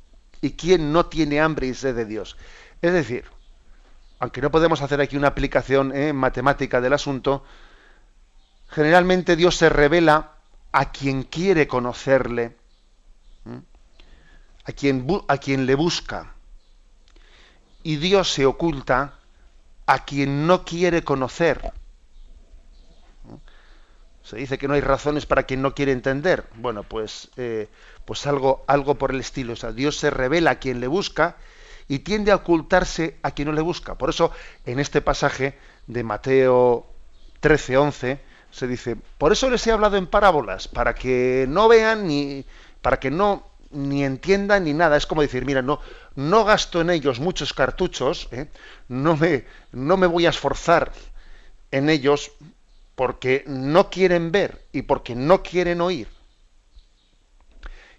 y 0.42 0.52
quién 0.52 0.92
no 0.92 1.06
tiene 1.06 1.40
hambre 1.40 1.68
y 1.68 1.74
sed 1.74 1.96
de 1.96 2.06
Dios. 2.06 2.38
Es 2.82 2.94
decir, 2.94 3.26
aunque 4.20 4.42
no 4.42 4.52
podemos 4.52 4.82
hacer 4.82 5.02
aquí 5.02 5.18
una 5.18 5.30
aplicación 5.30 5.96
eh, 5.96 6.14
matemática 6.14 6.82
del 6.82 6.94
asunto, 6.94 7.44
generalmente 8.70 9.36
Dios 9.36 9.56
se 9.56 9.70
revela 9.70 10.35
a 10.78 10.92
quien 10.92 11.24
quiere 11.24 11.70
conocerle, 11.70 12.58
a 14.66 14.72
quien, 14.74 15.08
a 15.30 15.38
quien 15.38 15.66
le 15.66 15.74
busca. 15.74 16.34
Y 17.82 17.96
Dios 17.96 18.34
se 18.34 18.46
oculta 18.46 19.18
a 19.86 20.04
quien 20.04 20.48
no 20.48 20.66
quiere 20.66 21.02
conocer. 21.06 21.72
Se 24.22 24.36
dice 24.36 24.58
que 24.58 24.68
no 24.68 24.74
hay 24.74 24.82
razones 24.82 25.26
para 25.26 25.44
quien 25.44 25.62
no 25.62 25.74
quiere 25.74 25.94
entender. 25.94 26.44
Bueno, 26.56 26.84
pues, 26.84 27.30
eh, 27.38 27.70
pues 28.04 28.28
algo, 28.28 28.66
algo 28.68 28.96
por 28.96 29.12
el 29.12 29.22
estilo. 29.22 29.54
O 29.54 29.56
sea, 29.56 29.72
Dios 29.72 29.96
se 29.96 30.10
revela 30.10 30.52
a 30.52 30.60
quien 30.60 30.82
le 30.82 30.88
busca 30.88 31.38
y 31.88 32.00
tiende 32.00 32.34
a 32.34 32.36
ocultarse 32.36 33.18
a 33.24 33.32
quien 33.32 33.48
no 33.48 33.54
le 33.54 33.62
busca. 33.62 33.96
Por 33.96 34.10
eso, 34.10 34.34
en 34.66 34.80
este 34.82 35.00
pasaje 35.00 35.58
de 35.88 36.04
Mateo 36.04 36.86
13, 37.40 37.78
11, 37.78 38.35
se 38.56 38.68
dice, 38.68 38.96
por 39.18 39.34
eso 39.34 39.50
les 39.50 39.68
he 39.68 39.72
hablado 39.72 39.98
en 39.98 40.08
parábolas, 40.08 40.70
para 40.70 40.96
que 40.96 41.46
no 41.50 41.68
vean 41.68 42.08
ni, 42.08 42.46
para 42.82 43.02
que 43.02 43.12
no 43.12 43.52
ni 43.70 44.06
entiendan 44.06 44.64
ni 44.64 44.74
nada. 44.74 44.96
Es 44.96 45.06
como 45.06 45.22
decir, 45.22 45.44
mira, 45.44 45.62
no, 45.62 45.82
no 46.16 46.46
gasto 46.46 46.80
en 46.80 46.90
ellos 46.90 47.20
muchos 47.20 47.54
cartuchos, 47.54 48.30
¿eh? 48.32 48.48
no, 48.88 49.18
me, 49.18 49.46
no 49.74 49.98
me 49.98 50.08
voy 50.08 50.26
a 50.26 50.30
esforzar 50.30 50.94
en 51.72 51.90
ellos 51.90 52.32
porque 52.96 53.44
no 53.46 53.90
quieren 53.90 54.32
ver 54.32 54.62
y 54.72 54.84
porque 54.84 55.16
no 55.16 55.44
quieren 55.44 55.82
oír. 55.82 56.08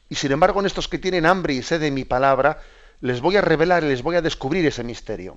Y 0.08 0.14
sin 0.14 0.32
embargo, 0.32 0.60
en 0.60 0.66
estos 0.66 0.88
que 0.88 0.98
tienen 0.98 1.26
hambre 1.26 1.52
y 1.52 1.62
sed 1.62 1.80
de 1.80 1.90
mi 1.90 2.06
palabra, 2.06 2.62
les 3.02 3.20
voy 3.20 3.36
a 3.36 3.42
revelar, 3.42 3.82
les 3.82 4.02
voy 4.02 4.16
a 4.16 4.22
descubrir 4.22 4.64
ese 4.64 4.84
misterio. 4.84 5.36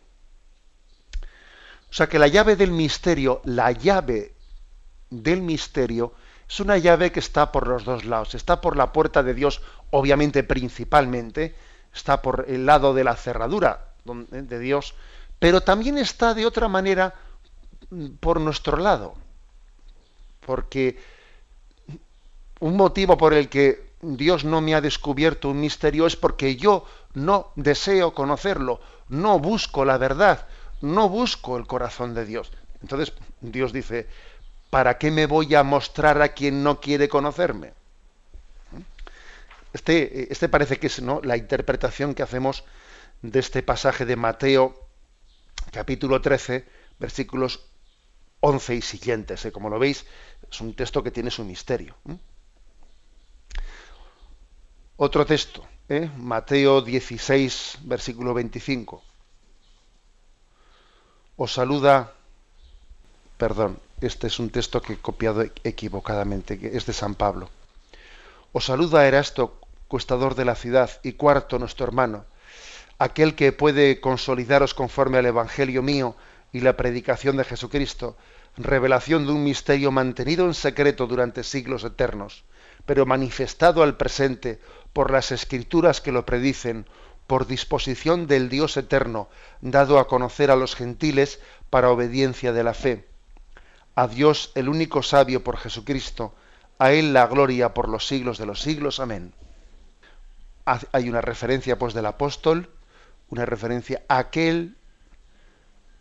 O 1.90 1.94
sea 1.94 2.08
que 2.08 2.20
la 2.20 2.28
llave 2.28 2.56
del 2.56 2.72
misterio, 2.72 3.42
la 3.44 3.74
llave 3.74 4.39
del 5.10 5.42
misterio, 5.42 6.14
es 6.48 6.60
una 6.60 6.78
llave 6.78 7.12
que 7.12 7.20
está 7.20 7.52
por 7.52 7.68
los 7.68 7.86
dos 7.86 8.06
lados. 8.06 8.34
Está 8.34 8.60
por 8.60 8.76
la 8.76 8.92
puerta 8.92 9.22
de 9.22 9.34
Dios, 9.34 9.62
obviamente 9.92 10.44
principalmente, 10.44 11.56
está 11.94 12.22
por 12.22 12.46
el 12.48 12.66
lado 12.66 12.94
de 12.94 13.04
la 13.04 13.16
cerradura 13.16 13.94
de 14.04 14.60
Dios, 14.60 14.96
pero 15.38 15.62
también 15.62 15.98
está 15.98 16.34
de 16.34 16.46
otra 16.46 16.68
manera 16.68 17.14
por 18.20 18.40
nuestro 18.40 18.78
lado. 18.78 19.14
Porque 20.46 21.00
un 22.60 22.76
motivo 22.76 23.18
por 23.18 23.34
el 23.34 23.50
que 23.50 23.94
Dios 24.02 24.44
no 24.44 24.62
me 24.62 24.76
ha 24.76 24.82
descubierto 24.82 25.50
un 25.50 25.60
misterio 25.60 26.08
es 26.08 26.16
porque 26.16 26.56
yo 26.56 26.86
no 27.14 27.52
deseo 27.56 28.14
conocerlo, 28.14 28.80
no 29.10 29.40
busco 29.40 29.86
la 29.86 29.98
verdad, 29.98 30.48
no 30.82 31.10
busco 31.10 31.58
el 31.58 31.68
corazón 31.68 32.14
de 32.14 32.26
Dios. 32.26 32.52
Entonces 32.82 33.14
Dios 33.42 33.74
dice, 33.74 34.08
¿para 34.70 34.98
qué 34.98 35.12
me 35.12 35.26
voy 35.26 35.56
a 35.56 35.64
mostrar 35.64 36.22
a 36.22 36.30
quien 36.30 36.64
no 36.64 36.80
quiere 36.80 37.10
conocerme? 37.10 37.74
Este, 39.74 40.32
este 40.32 40.50
parece 40.50 40.78
que 40.80 40.88
es 40.88 41.02
¿no? 41.02 41.22
la 41.24 41.38
interpretación 41.38 42.16
que 42.16 42.24
hacemos 42.24 42.64
de 43.22 43.40
este 43.40 43.62
pasaje 43.62 44.06
de 44.06 44.16
Mateo, 44.16 44.88
capítulo 45.72 46.22
13, 46.22 46.68
versículos 47.00 47.66
11 48.40 48.76
y 48.76 48.82
siguientes. 48.82 49.46
¿eh? 49.46 49.52
Como 49.52 49.70
lo 49.70 49.80
veis, 49.80 50.06
es 50.50 50.62
un 50.62 50.74
texto 50.74 51.04
que 51.04 51.12
tiene 51.12 51.30
su 51.30 51.44
misterio. 51.44 51.96
Otro 54.98 55.26
texto, 55.26 55.66
¿eh? 55.88 56.10
Mateo 56.18 56.82
16, 56.82 57.80
versículo 57.84 58.34
25. 58.34 59.04
Os 61.38 61.54
saluda, 61.54 62.14
perdón, 63.38 63.80
este 64.02 64.28
es 64.28 64.40
un 64.40 64.50
texto 64.50 64.82
que 64.82 64.94
he 64.94 64.98
copiado 64.98 65.44
equivocadamente, 65.64 66.58
que 66.58 66.78
es 66.78 66.86
de 66.86 66.94
San 66.94 67.16
Pablo. 67.16 67.50
Os 68.54 68.66
saluda 68.66 69.06
Erasto, 69.06 69.60
cuestador 69.88 70.36
de 70.36 70.46
la 70.46 70.56
ciudad, 70.56 70.90
y 71.04 71.14
cuarto 71.14 71.60
nuestro 71.60 71.86
hermano, 71.86 72.26
aquel 72.98 73.36
que 73.36 73.52
puede 73.52 74.00
consolidaros 74.00 74.74
conforme 74.74 75.18
al 75.18 75.26
Evangelio 75.26 75.82
mío 75.82 76.16
y 76.54 76.62
la 76.62 76.78
predicación 76.78 77.38
de 77.38 77.44
Jesucristo, 77.44 78.16
revelación 78.58 79.26
de 79.26 79.34
un 79.34 79.44
misterio 79.44 79.92
mantenido 79.92 80.46
en 80.46 80.54
secreto 80.54 81.06
durante 81.06 81.44
siglos 81.44 81.84
eternos, 81.84 82.44
pero 82.86 83.06
manifestado 83.06 83.84
al 83.84 83.98
presente 83.98 84.60
por 84.94 85.12
las 85.12 85.32
escrituras 85.32 86.02
que 86.02 86.12
lo 86.12 86.26
predicen, 86.26 86.86
por 87.28 87.48
disposición 87.48 88.28
del 88.28 88.50
Dios 88.50 88.78
eterno, 88.78 89.28
dado 89.62 90.00
a 90.00 90.08
conocer 90.08 90.52
a 90.52 90.56
los 90.56 90.76
gentiles 90.76 91.40
para 91.70 91.92
obediencia 91.92 92.54
de 92.54 92.64
la 92.64 92.74
fe 92.74 93.09
a 94.00 94.08
Dios 94.08 94.52
el 94.56 94.70
único 94.70 95.04
sabio 95.04 95.44
por 95.44 95.58
Jesucristo, 95.58 96.34
a 96.78 96.94
Él 96.94 97.12
la 97.12 97.28
gloria 97.28 97.74
por 97.74 97.90
los 97.90 98.08
siglos 98.08 98.38
de 98.38 98.46
los 98.46 98.62
siglos. 98.62 99.02
Amén. 99.02 99.34
Hay 100.66 101.10
una 101.10 101.20
referencia 101.20 101.78
pues 101.78 101.94
del 101.94 102.06
apóstol 102.06 102.70
una 103.30 103.46
referencia 103.46 104.02
a 104.08 104.20
aquel 104.20 104.76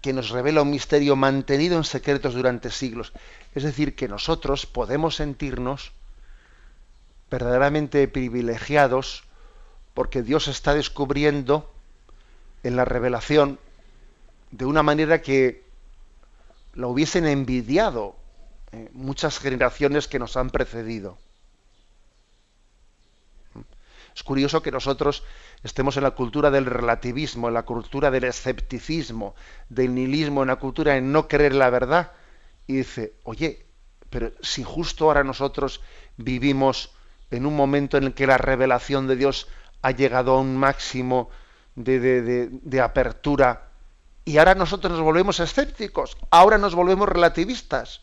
que 0.01 0.12
nos 0.12 0.30
revela 0.30 0.62
un 0.62 0.70
misterio 0.70 1.16
mantenido 1.16 1.76
en 1.76 1.84
secretos 1.84 2.34
durante 2.34 2.70
siglos. 2.70 3.12
Es 3.55 3.64
decir, 3.64 3.96
que 3.96 4.09
nosotros 4.09 4.64
podemos 4.64 5.16
sentirnos 5.16 5.92
verdaderamente 7.30 8.07
privilegiados 8.07 9.24
porque 9.92 10.22
Dios 10.22 10.46
está 10.46 10.72
descubriendo 10.74 11.70
en 12.62 12.76
la 12.76 12.84
revelación 12.84 13.59
de 14.53 14.64
una 14.64 14.82
manera 14.82 15.20
que 15.20 15.68
lo 16.75 16.89
hubiesen 16.91 17.27
envidiado 17.27 18.16
eh, 18.73 18.91
muchas 18.93 19.39
generaciones 19.39 20.09
que 20.09 20.19
nos 20.19 20.37
han 20.37 20.51
precedido. 20.51 21.19
Es 24.14 24.25
curioso 24.25 24.62
que 24.62 24.73
nosotros 24.73 25.23
estemos 25.62 25.97
en 25.97 26.03
la 26.03 26.11
cultura 26.11 26.51
del 26.51 26.66
relativismo, 26.66 27.49
en 27.49 27.55
la 27.55 27.62
cultura 27.62 28.11
del 28.11 28.25
escepticismo, 28.25 29.37
del 29.69 29.95
nihilismo, 29.95 30.43
en 30.43 30.49
la 30.49 30.57
cultura 30.57 30.95
de 30.95 31.01
no 31.01 31.29
creer 31.29 31.55
la 31.55 31.71
verdad. 31.71 32.12
Y 32.66 32.79
dice, 32.79 33.14
oye, 33.23 33.64
pero 34.11 34.33
si 34.43 34.64
justo 34.64 35.05
ahora 35.05 35.23
nosotros 35.23 35.81
vivimos 36.16 36.91
en 37.31 37.47
un 37.47 37.55
momento 37.55 37.97
en 37.97 38.05
el 38.05 38.14
que 38.14 38.27
la 38.27 38.39
revelación 38.39 39.07
de 39.07 39.14
Dios 39.14 39.47
ha 39.83 39.93
llegado 39.93 40.33
a 40.33 40.41
un 40.41 40.57
máximo 40.57 41.31
de, 41.77 42.49
de 42.51 42.81
apertura, 42.81 43.68
y 44.29 44.37
ahora 44.37 44.55
nosotros 44.55 44.93
nos 44.93 45.01
volvemos 45.01 45.41
escépticos, 45.41 46.18
ahora 46.29 46.59
nos 46.59 46.74
volvemos 46.74 47.09
relativistas 47.09 48.03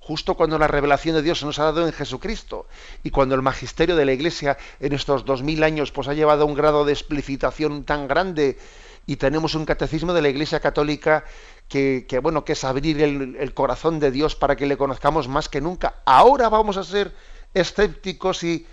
justo 0.00 0.34
cuando 0.34 0.58
la 0.58 0.66
revelación 0.66 1.14
de 1.14 1.20
Dios 1.20 1.40
se 1.40 1.44
nos 1.44 1.58
ha 1.58 1.64
dado 1.64 1.86
en 1.86 1.92
Jesucristo 1.92 2.66
y 3.02 3.10
cuando 3.10 3.34
el 3.34 3.42
magisterio 3.42 3.94
de 3.94 4.06
la 4.06 4.14
Iglesia 4.14 4.56
en 4.80 4.94
estos 4.94 5.26
dos 5.26 5.42
mil 5.42 5.62
años 5.62 5.92
pues 5.92 6.08
ha 6.08 6.14
llevado 6.14 6.44
a 6.44 6.46
un 6.46 6.54
grado 6.54 6.86
de 6.86 6.94
explicitación 6.94 7.84
tan 7.84 8.08
grande 8.08 8.58
y 9.04 9.16
tenemos 9.16 9.54
un 9.54 9.66
catecismo 9.66 10.14
de 10.14 10.22
la 10.22 10.30
Iglesia 10.30 10.60
Católica 10.60 11.26
que, 11.68 12.06
bueno 12.22 12.46
que 12.46 12.54
es 12.54 12.64
abrir 12.64 13.02
el, 13.02 13.36
el, 13.36 13.52
corazón 13.52 14.00
de 14.00 14.10
Dios 14.10 14.36
para 14.36 14.56
que 14.56 14.64
le 14.64 14.78
conozcamos 14.78 15.28
más 15.28 15.50
que 15.50 15.60
nunca. 15.60 15.96
Ahora 16.06 16.48
vamos 16.48 16.78
a 16.78 16.82
ser 16.82 17.14
escépticos 17.52 18.42
y 18.42 18.66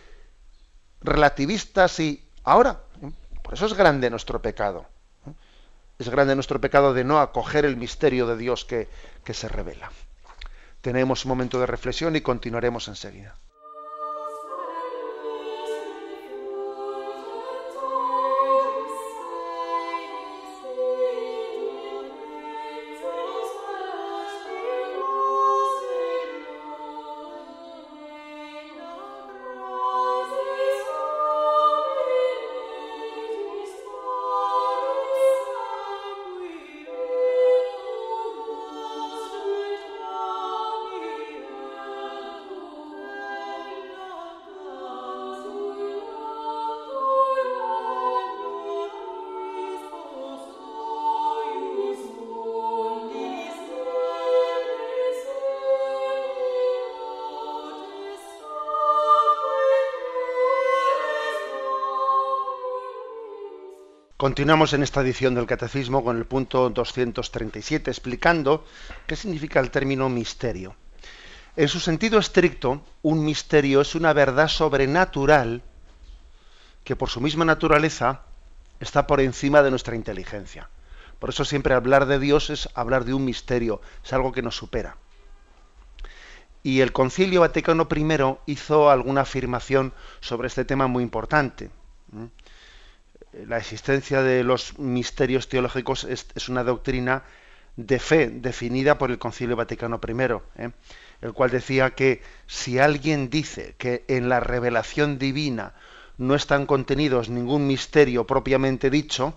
relativistas 1.01 1.99
y 1.99 2.25
ahora 2.45 2.79
por 3.43 3.53
eso 3.53 3.65
es 3.65 3.73
grande 3.73 4.09
nuestro 4.09 4.41
pecado. 4.41 4.94
Es 5.97 6.09
grande 6.09 6.35
nuestro 6.35 6.59
pecado 6.59 6.93
de 6.93 7.03
no 7.03 7.19
acoger 7.19 7.63
el 7.65 7.77
misterio 7.77 8.27
de 8.27 8.35
Dios 8.35 8.65
que, 8.65 8.87
se 9.33 9.47
revela. 9.47 9.91
Tenemos 10.81 11.25
un 11.25 11.29
momento 11.29 11.59
de 11.59 11.65
reflexión 11.65 12.15
y 12.15 12.21
continuaremos 12.21 12.87
enseguida. 12.87 13.35
Continuamos 64.25 64.73
en 64.73 64.81
esta 64.81 65.01
edición 65.01 65.35
del 65.35 65.45
Catecismo 65.45 66.03
con 66.03 66.17
el 66.17 66.25
punto 66.25 66.71
237, 66.71 67.91
explicando 67.91 68.65
qué 69.05 69.15
significa 69.15 69.59
el 69.59 69.69
término 69.69 70.09
misterio. 70.09 70.75
En 71.55 71.67
su 71.67 71.79
sentido 71.79 72.17
estricto, 72.17 72.81
un 73.03 73.23
misterio 73.23 73.81
es 73.81 73.93
una 73.93 74.13
verdad 74.13 74.47
sobrenatural 74.47 75.61
que 76.83 76.95
por 76.95 77.11
su 77.11 77.21
misma 77.21 77.45
naturaleza 77.45 78.23
está 78.79 79.05
por 79.05 79.21
encima 79.21 79.61
de 79.61 79.69
nuestra 79.69 79.95
inteligencia. 79.95 80.71
Por 81.19 81.29
eso 81.29 81.45
siempre 81.45 81.75
hablar 81.75 82.07
de 82.07 82.17
Dios 82.17 82.49
es 82.49 82.67
hablar 82.73 83.05
de 83.05 83.13
un 83.13 83.25
misterio, 83.25 83.79
es 84.03 84.11
algo 84.11 84.31
que 84.31 84.41
nos 84.41 84.55
supera. 84.55 84.97
Y 86.63 86.81
el 86.81 86.93
Concilio 86.93 87.41
Vaticano 87.41 87.87
I 87.95 88.51
hizo 88.51 88.89
alguna 88.89 89.21
afirmación 89.21 89.93
sobre 90.19 90.47
este 90.47 90.65
tema 90.65 90.87
muy 90.87 91.03
importante 91.03 91.69
la 93.47 93.57
existencia 93.57 94.21
de 94.21 94.43
los 94.43 94.79
misterios 94.79 95.49
teológicos 95.49 96.05
es, 96.05 96.49
una 96.49 96.63
doctrina 96.63 97.23
de 97.75 97.99
fe 97.99 98.29
definida 98.29 98.97
por 98.97 99.11
el 99.11 99.19
Concilio 99.19 99.55
Vaticano 99.55 99.99
I, 100.07 100.63
¿eh? 100.63 100.71
el 101.21 101.33
cual 101.33 101.49
decía 101.49 101.91
que 101.91 102.21
si 102.47 102.79
alguien 102.79 103.29
dice 103.29 103.75
que 103.77 104.05
en 104.07 104.29
la 104.29 104.39
revelación 104.39 105.19
divina 105.19 105.73
no 106.17 106.35
están 106.35 106.65
contenidos 106.65 107.29
ningún 107.29 107.67
misterio 107.67 108.25
propiamente 108.25 108.89
dicho, 108.89 109.35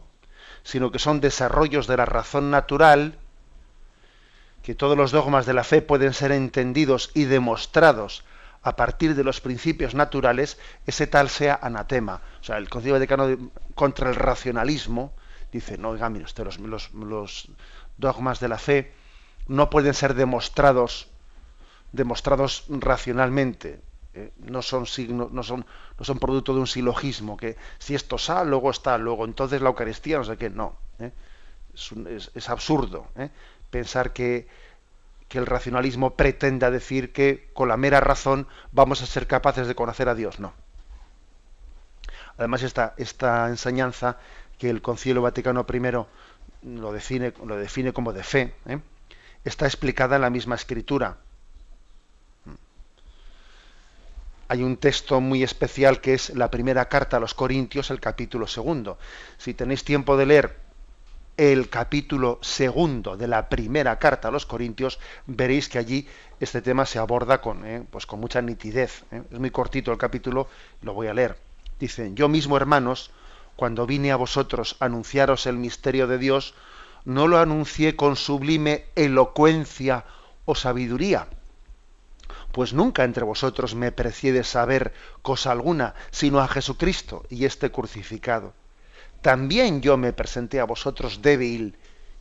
sino 0.63 0.93
que 0.93 1.01
son 1.01 1.21
desarrollos 1.21 1.87
de 1.87 1.97
la 1.97 2.07
razón 2.07 2.51
natural, 2.51 3.19
que 4.63 4.75
todos 4.75 4.97
los 4.97 5.11
dogmas 5.11 5.47
de 5.47 5.55
la 5.55 5.65
fe 5.65 5.83
pueden 5.83 6.13
ser 6.13 6.31
entendidos 6.31 7.11
y 7.15 7.25
demostrados 7.25 8.25
a 8.69 8.77
partir 8.77 9.15
de 9.15 9.25
los 9.25 9.41
principios 9.41 9.95
naturales, 9.95 10.59
ese 10.87 11.07
tal 11.07 11.31
sea 11.31 11.59
anatema. 11.63 12.21
O 12.41 12.45
sea, 12.45 12.59
el 12.59 12.69
Concilio 12.69 12.97
Vaticano 12.97 13.51
contra 13.75 14.11
el 14.11 14.15
racionalismo 14.15 15.15
dice, 15.51 15.79
no, 15.79 15.91
oiga, 15.91 16.11
mire 16.11 16.27
usted, 16.27 16.45
los, 16.45 17.49
dogmas 17.97 18.41
de 18.41 18.49
la 18.49 18.59
fe 18.59 18.93
no 19.47 19.71
pueden 19.71 19.95
ser 19.95 20.13
demostrados, 20.13 21.09
demostrados 21.93 22.67
racionalmente. 22.69 23.81
Eh, 24.13 24.33
no 24.39 24.61
son 24.61 24.87
signo, 24.87 25.31
no 25.33 25.43
son, 25.43 25.65
no 25.99 26.05
son 26.05 26.19
producto 26.19 26.53
de 26.53 26.61
un 26.61 26.67
silogismo, 26.67 27.39
que 27.39 27.57
si 27.79 27.95
esto 27.95 28.17
está, 28.17 28.45
luego 28.45 28.71
está, 28.71 28.99
luego 28.99 29.25
entonces 29.25 29.63
la 29.63 29.71
Eucaristía, 29.71 30.19
no 30.19 30.25
sé 30.25 30.37
qué, 30.37 30.51
no. 30.51 30.77
Eh. 30.99 31.11
Es, 32.35 32.49
absurdo 32.51 33.07
eh, 33.17 33.31
pensar 33.71 34.13
que 34.13 34.49
que 35.29 35.39
el 35.39 35.47
racionalismo 35.47 36.17
pretenda 36.17 36.71
decir 36.71 37.13
que 37.13 37.51
con 37.53 37.69
la 37.69 37.77
mera 37.77 38.01
razón 38.01 38.47
vamos 38.73 39.03
a 39.03 39.07
ser 39.07 39.27
capaces 39.27 39.67
de 39.67 39.75
conocer 39.75 40.09
a 40.09 40.15
Dios. 40.15 40.41
No. 40.41 40.55
Además, 42.39 42.63
esta, 42.63 42.95
esta 42.97 43.49
enseñanza 43.49 44.19
que 44.59 44.71
el 44.71 44.81
Concilio 44.81 45.23
Vaticano 45.23 45.67
I 45.71 45.81
lo 46.63 46.93
define, 46.93 47.33
lo 47.45 47.57
define 47.57 47.93
como 47.93 48.13
de 48.13 48.23
fe, 48.23 48.55
¿eh? 48.67 48.81
está 49.45 49.67
explicada 49.67 50.17
en 50.17 50.23
la 50.23 50.31
misma 50.31 50.55
escritura. 50.55 51.19
Hay 54.49 54.63
un 54.63 54.79
texto 54.79 55.21
muy 55.21 55.43
especial 55.43 56.01
que 56.01 56.15
es 56.15 56.31
la 56.31 56.51
primera 56.51 56.89
carta 56.89 57.19
a 57.19 57.21
los 57.21 57.35
Corintios, 57.35 57.91
el 57.91 58.01
capítulo 58.01 58.47
segundo. 58.47 58.99
Si 59.37 59.53
tenéis 59.53 59.85
tiempo 59.85 60.17
de 60.17 60.25
leer 60.25 60.68
el 61.39 61.71
capítulo 61.71 62.41
segundo 62.43 63.17
de 63.17 63.29
la 63.29 63.49
primera 63.49 64.01
carta 64.01 64.27
a 64.27 64.31
los 64.33 64.45
Corintios, 64.45 64.99
veréis 65.27 65.69
que 65.69 65.79
allí 65.79 66.09
este 66.41 66.61
tema 66.61 66.85
se 66.85 66.99
aborda 66.99 67.41
con, 67.41 67.65
eh, 67.65 67.85
pues 67.89 68.07
con 68.07 68.19
mucha 68.19 68.43
nitidez. 68.43 69.05
Eh. 69.13 69.23
Es 69.31 69.39
muy 69.39 69.53
cortito 69.53 69.93
el 69.93 69.99
capítulo, 69.99 70.49
lo 70.83 70.95
voy 70.95 71.07
a 71.07 71.15
leer. 71.15 71.39
Dicen, 71.79 72.17
yo 72.17 72.29
mismo, 72.29 72.57
hermanos, 72.57 73.13
cuando 73.55 73.87
vine 73.87 74.11
a 74.11 74.17
vosotros 74.17 74.77
a 74.81 74.87
anunciaros 74.87 75.47
el 75.47 75.57
misterio 75.57 76.09
de 76.09 76.19
Dios, 76.19 76.55
no 77.05 77.29
lo 77.29 77.39
anuncié 77.39 77.95
con 77.95 78.17
sublime 78.17 78.87
elocuencia 78.97 80.07
o 80.45 80.57
sabiduría, 80.57 81.29
pues 82.51 82.73
nunca 82.73 83.05
entre 83.05 83.23
vosotros 83.23 83.77
me 83.77 83.93
precié 83.93 84.33
de 84.33 84.43
saber 84.43 84.93
cosa 85.23 85.53
alguna, 85.53 85.95
sino 86.11 86.41
a 86.41 86.49
Jesucristo 86.49 87.25
y 87.31 87.45
este 87.45 87.71
crucificado 87.71 88.55
también 89.23 89.81
yo 89.81 89.97
me 89.97 90.13
presenté 90.13 90.61
a 90.61 90.65
vosotros 90.65 91.23
débil 91.23 91.77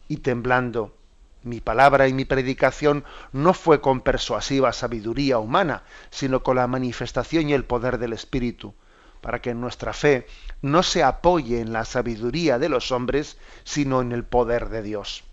y 0.07 0.17
temblando. 0.17 0.95
Mi 1.43 1.61
palabra 1.61 2.07
y 2.07 2.13
mi 2.13 2.25
predicación 2.25 3.05
no 3.31 3.53
fue 3.53 3.79
con 3.79 4.01
persuasiva 4.01 4.73
sabiduría 4.73 5.37
humana, 5.37 5.83
sino 6.09 6.43
con 6.43 6.57
la 6.57 6.67
manifestación 6.67 7.49
y 7.49 7.53
el 7.53 7.63
poder 7.63 7.99
del 7.99 8.13
Espíritu, 8.13 8.73
para 9.21 9.41
que 9.41 9.53
nuestra 9.53 9.93
fe 9.93 10.27
no 10.61 10.83
se 10.83 11.03
apoye 11.03 11.61
en 11.61 11.71
la 11.71 11.85
sabiduría 11.85 12.59
de 12.59 12.69
los 12.69 12.91
hombres, 12.91 13.37
sino 13.63 14.01
en 14.01 14.11
el 14.11 14.23
poder 14.23 14.69
de 14.69 14.81
Dios. 14.81 15.23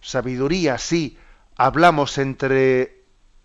Sabiduría, 0.00 0.78
sí, 0.78 1.18
hablamos 1.56 2.18
entre 2.18 3.02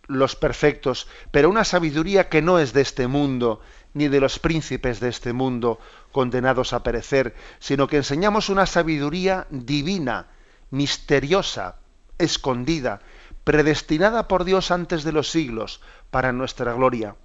los 0.07 0.35
perfectos, 0.35 1.07
pero 1.31 1.49
una 1.49 1.63
sabiduría 1.63 2.29
que 2.29 2.41
no 2.41 2.59
es 2.59 2.73
de 2.73 2.81
este 2.81 3.07
mundo, 3.07 3.61
ni 3.97 4.07
de 4.07 4.19
los 4.19 4.37
príncipes 4.37 4.99
de 4.99 5.09
este 5.09 5.33
mundo 5.33 5.79
condenados 6.11 6.71
a 6.71 6.83
perecer, 6.83 7.35
sino 7.59 7.87
que 7.87 7.97
enseñamos 7.97 8.49
una 8.49 8.67
sabiduría 8.67 9.47
divina, 9.49 10.27
misteriosa, 10.69 11.77
escondida, 12.19 13.01
predestinada 13.43 14.27
por 14.27 14.43
Dios 14.43 14.69
antes 14.69 15.03
de 15.03 15.11
los 15.13 15.31
siglos, 15.31 15.81
para 16.11 16.31
nuestra 16.31 16.73
gloria. 16.73 17.15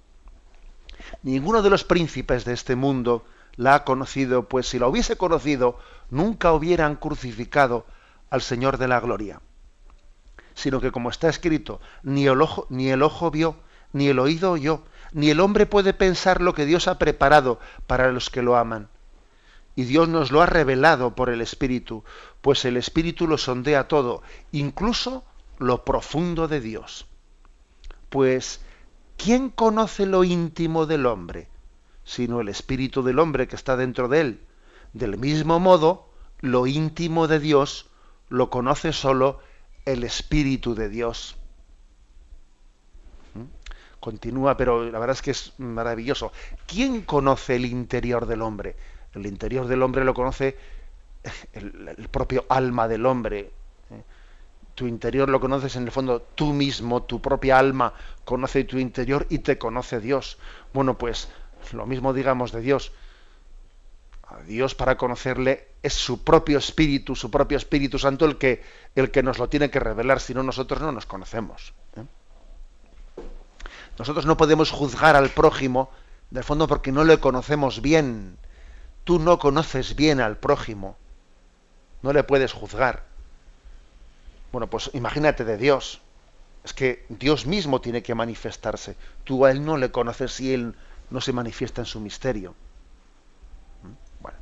Ninguno 1.21 1.61
de 1.61 1.69
los 1.69 1.83
príncipes 1.83 2.43
de 2.43 2.53
este 2.53 2.75
mundo 2.75 3.23
la 3.55 3.75
ha 3.75 3.83
conocido, 3.83 4.49
pues 4.49 4.67
si 4.67 4.79
la 4.79 4.87
hubiese 4.87 5.15
conocido, 5.15 5.77
nunca 6.09 6.53
hubieran 6.53 6.95
crucificado 6.95 7.85
al 8.31 8.41
Señor 8.41 8.79
de 8.79 8.87
la 8.87 8.99
gloria. 8.99 9.41
Sino 10.55 10.81
que 10.81 10.91
como 10.91 11.11
está 11.11 11.29
escrito, 11.29 11.81
ni 12.01 12.25
el 12.25 12.41
ojo, 12.41 12.65
ni 12.69 12.89
el 12.89 13.03
ojo 13.03 13.29
vio, 13.29 13.57
ni 13.91 14.07
el 14.07 14.17
oído 14.17 14.53
oyó, 14.53 14.83
ni 15.13 15.29
el 15.29 15.39
hombre 15.39 15.65
puede 15.65 15.93
pensar 15.93 16.41
lo 16.41 16.53
que 16.53 16.65
Dios 16.65 16.87
ha 16.87 16.97
preparado 16.97 17.59
para 17.87 18.11
los 18.11 18.29
que 18.29 18.41
lo 18.41 18.57
aman. 18.57 18.89
Y 19.75 19.83
Dios 19.83 20.07
nos 20.09 20.31
lo 20.31 20.41
ha 20.41 20.45
revelado 20.45 21.15
por 21.15 21.29
el 21.29 21.41
Espíritu, 21.41 22.03
pues 22.41 22.65
el 22.65 22.77
Espíritu 22.77 23.27
lo 23.27 23.37
sondea 23.37 23.87
todo, 23.87 24.21
incluso 24.51 25.23
lo 25.57 25.85
profundo 25.85 26.47
de 26.47 26.61
Dios. 26.61 27.05
Pues, 28.09 28.61
¿quién 29.17 29.49
conoce 29.49 30.05
lo 30.05 30.23
íntimo 30.23 30.85
del 30.85 31.05
hombre? 31.05 31.47
Sino 32.03 32.41
el 32.41 32.49
Espíritu 32.49 33.01
del 33.01 33.19
hombre 33.19 33.47
que 33.47 33.55
está 33.55 33.77
dentro 33.77 34.07
de 34.07 34.21
él. 34.21 34.39
Del 34.93 35.17
mismo 35.17 35.59
modo, 35.59 36.09
lo 36.39 36.67
íntimo 36.67 37.27
de 37.27 37.39
Dios 37.39 37.87
lo 38.29 38.49
conoce 38.49 38.93
solo 38.93 39.39
el 39.85 40.03
Espíritu 40.03 40.75
de 40.75 40.89
Dios. 40.89 41.37
Continúa, 44.03 44.57
pero 44.57 44.83
la 44.91 44.99
verdad 44.99 45.15
es 45.15 45.21
que 45.21 45.31
es 45.31 45.53
maravilloso. 45.59 46.33
¿Quién 46.67 47.03
conoce 47.03 47.55
el 47.55 47.63
interior 47.63 48.25
del 48.25 48.41
hombre? 48.41 48.75
El 49.13 49.25
interior 49.25 49.65
del 49.65 49.81
hombre 49.81 50.03
lo 50.03 50.13
conoce 50.13 50.57
el, 51.53 52.09
propio 52.11 52.45
alma 52.49 52.89
del 52.89 53.05
hombre. 53.05 53.39
¿eh? 53.91 54.03
Tu 54.75 54.87
interior 54.87 55.29
lo 55.29 55.39
conoces 55.39 55.77
en 55.77 55.83
el 55.83 55.91
fondo 55.91 56.21
tú 56.21 56.51
mismo, 56.51 57.03
tu 57.03 57.21
propia 57.21 57.57
alma 57.57 57.93
conoce 58.25 58.65
tu 58.65 58.77
interior 58.77 59.25
y 59.29 59.39
te 59.39 59.57
conoce 59.57 60.01
Dios. 60.01 60.37
Bueno, 60.73 60.97
pues 60.97 61.29
lo 61.71 61.85
mismo 61.85 62.11
digamos 62.11 62.51
de 62.51 62.59
Dios. 62.59 62.91
A 64.27 64.41
Dios 64.41 64.75
para 64.75 64.97
conocerle 64.97 65.69
es 65.81 65.93
su 65.93 66.25
propio 66.25 66.57
espíritu, 66.57 67.15
su 67.15 67.31
propio 67.31 67.57
Espíritu 67.57 67.97
Santo 67.97 68.25
el 68.25 68.37
que, 68.37 68.63
el 68.95 69.11
que 69.11 69.23
nos 69.23 69.39
lo 69.39 69.47
tiene 69.47 69.69
que 69.69 69.79
revelar, 69.79 70.19
si 70.19 70.33
no 70.33 70.43
nosotros 70.43 70.81
no 70.81 70.91
nos 70.91 71.05
conocemos. 71.05 71.73
Nosotros 73.97 74.25
no 74.25 74.37
podemos 74.37 74.71
juzgar 74.71 75.15
al 75.15 75.29
prójimo, 75.29 75.91
del 76.31 76.43
fondo 76.43 76.67
porque 76.67 76.91
no 76.91 77.03
le 77.03 77.19
conocemos 77.19 77.81
bien. 77.81 78.37
Tú 79.03 79.19
no 79.19 79.37
conoces 79.37 79.95
bien 79.95 80.19
al 80.19 80.37
prójimo. 80.37 80.97
No 82.01 82.11
le 82.11 82.23
puedes 82.23 82.53
juzgar. 82.53 83.03
Bueno, 84.51 84.67
pues 84.67 84.89
imagínate 84.93 85.45
de 85.45 85.57
Dios. 85.57 86.01
Es 86.63 86.73
que 86.73 87.05
Dios 87.09 87.45
mismo 87.45 87.81
tiene 87.81 88.01
que 88.01 88.15
manifestarse. 88.15 88.95
Tú 89.25 89.45
a 89.45 89.51
Él 89.51 89.63
no 89.63 89.77
le 89.77 89.91
conoces 89.91 90.31
si 90.31 90.53
Él 90.53 90.75
no 91.09 91.21
se 91.21 91.33
manifiesta 91.33 91.81
en 91.81 91.85
su 91.85 91.99
misterio. 91.99 92.55
¿Mm? 93.83 94.21
Bueno, 94.21 94.37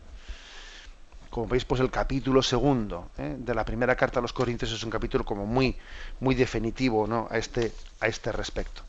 como 1.29 1.47
veis, 1.47 1.65
pues 1.65 1.81
el 1.81 1.89
capítulo 1.89 2.41
segundo 2.41 3.09
¿eh? 3.17 3.35
de 3.37 3.55
la 3.55 3.65
primera 3.65 3.95
carta 3.95 4.19
a 4.19 4.21
los 4.21 4.33
Corintios 4.33 4.71
es 4.71 4.83
un 4.83 4.91
capítulo 4.91 5.25
como 5.25 5.45
muy, 5.45 5.75
muy 6.19 6.35
definitivo 6.35 7.07
¿no? 7.07 7.27
a, 7.29 7.37
este, 7.37 7.73
a 7.99 8.07
este 8.07 8.31
respecto. 8.31 8.83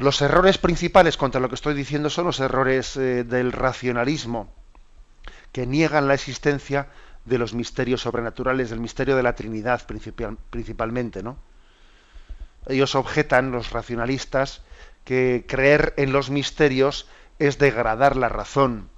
Los 0.00 0.22
errores 0.22 0.56
principales 0.56 1.18
contra 1.18 1.42
lo 1.42 1.50
que 1.50 1.56
estoy 1.56 1.74
diciendo 1.74 2.08
son 2.08 2.24
los 2.24 2.40
errores 2.40 2.96
eh, 2.96 3.22
del 3.22 3.52
racionalismo, 3.52 4.50
que 5.52 5.66
niegan 5.66 6.08
la 6.08 6.14
existencia 6.14 6.88
de 7.26 7.36
los 7.36 7.52
misterios 7.52 8.00
sobrenaturales, 8.00 8.70
del 8.70 8.80
misterio 8.80 9.14
de 9.14 9.22
la 9.22 9.34
Trinidad 9.34 9.82
principalmente, 9.86 11.22
¿no? 11.22 11.36
Ellos 12.66 12.94
objetan, 12.94 13.52
los 13.52 13.72
racionalistas, 13.72 14.62
que 15.04 15.44
creer 15.46 15.92
en 15.98 16.12
los 16.12 16.30
misterios 16.30 17.06
es 17.38 17.58
degradar 17.58 18.16
la 18.16 18.30
razón. 18.30 18.88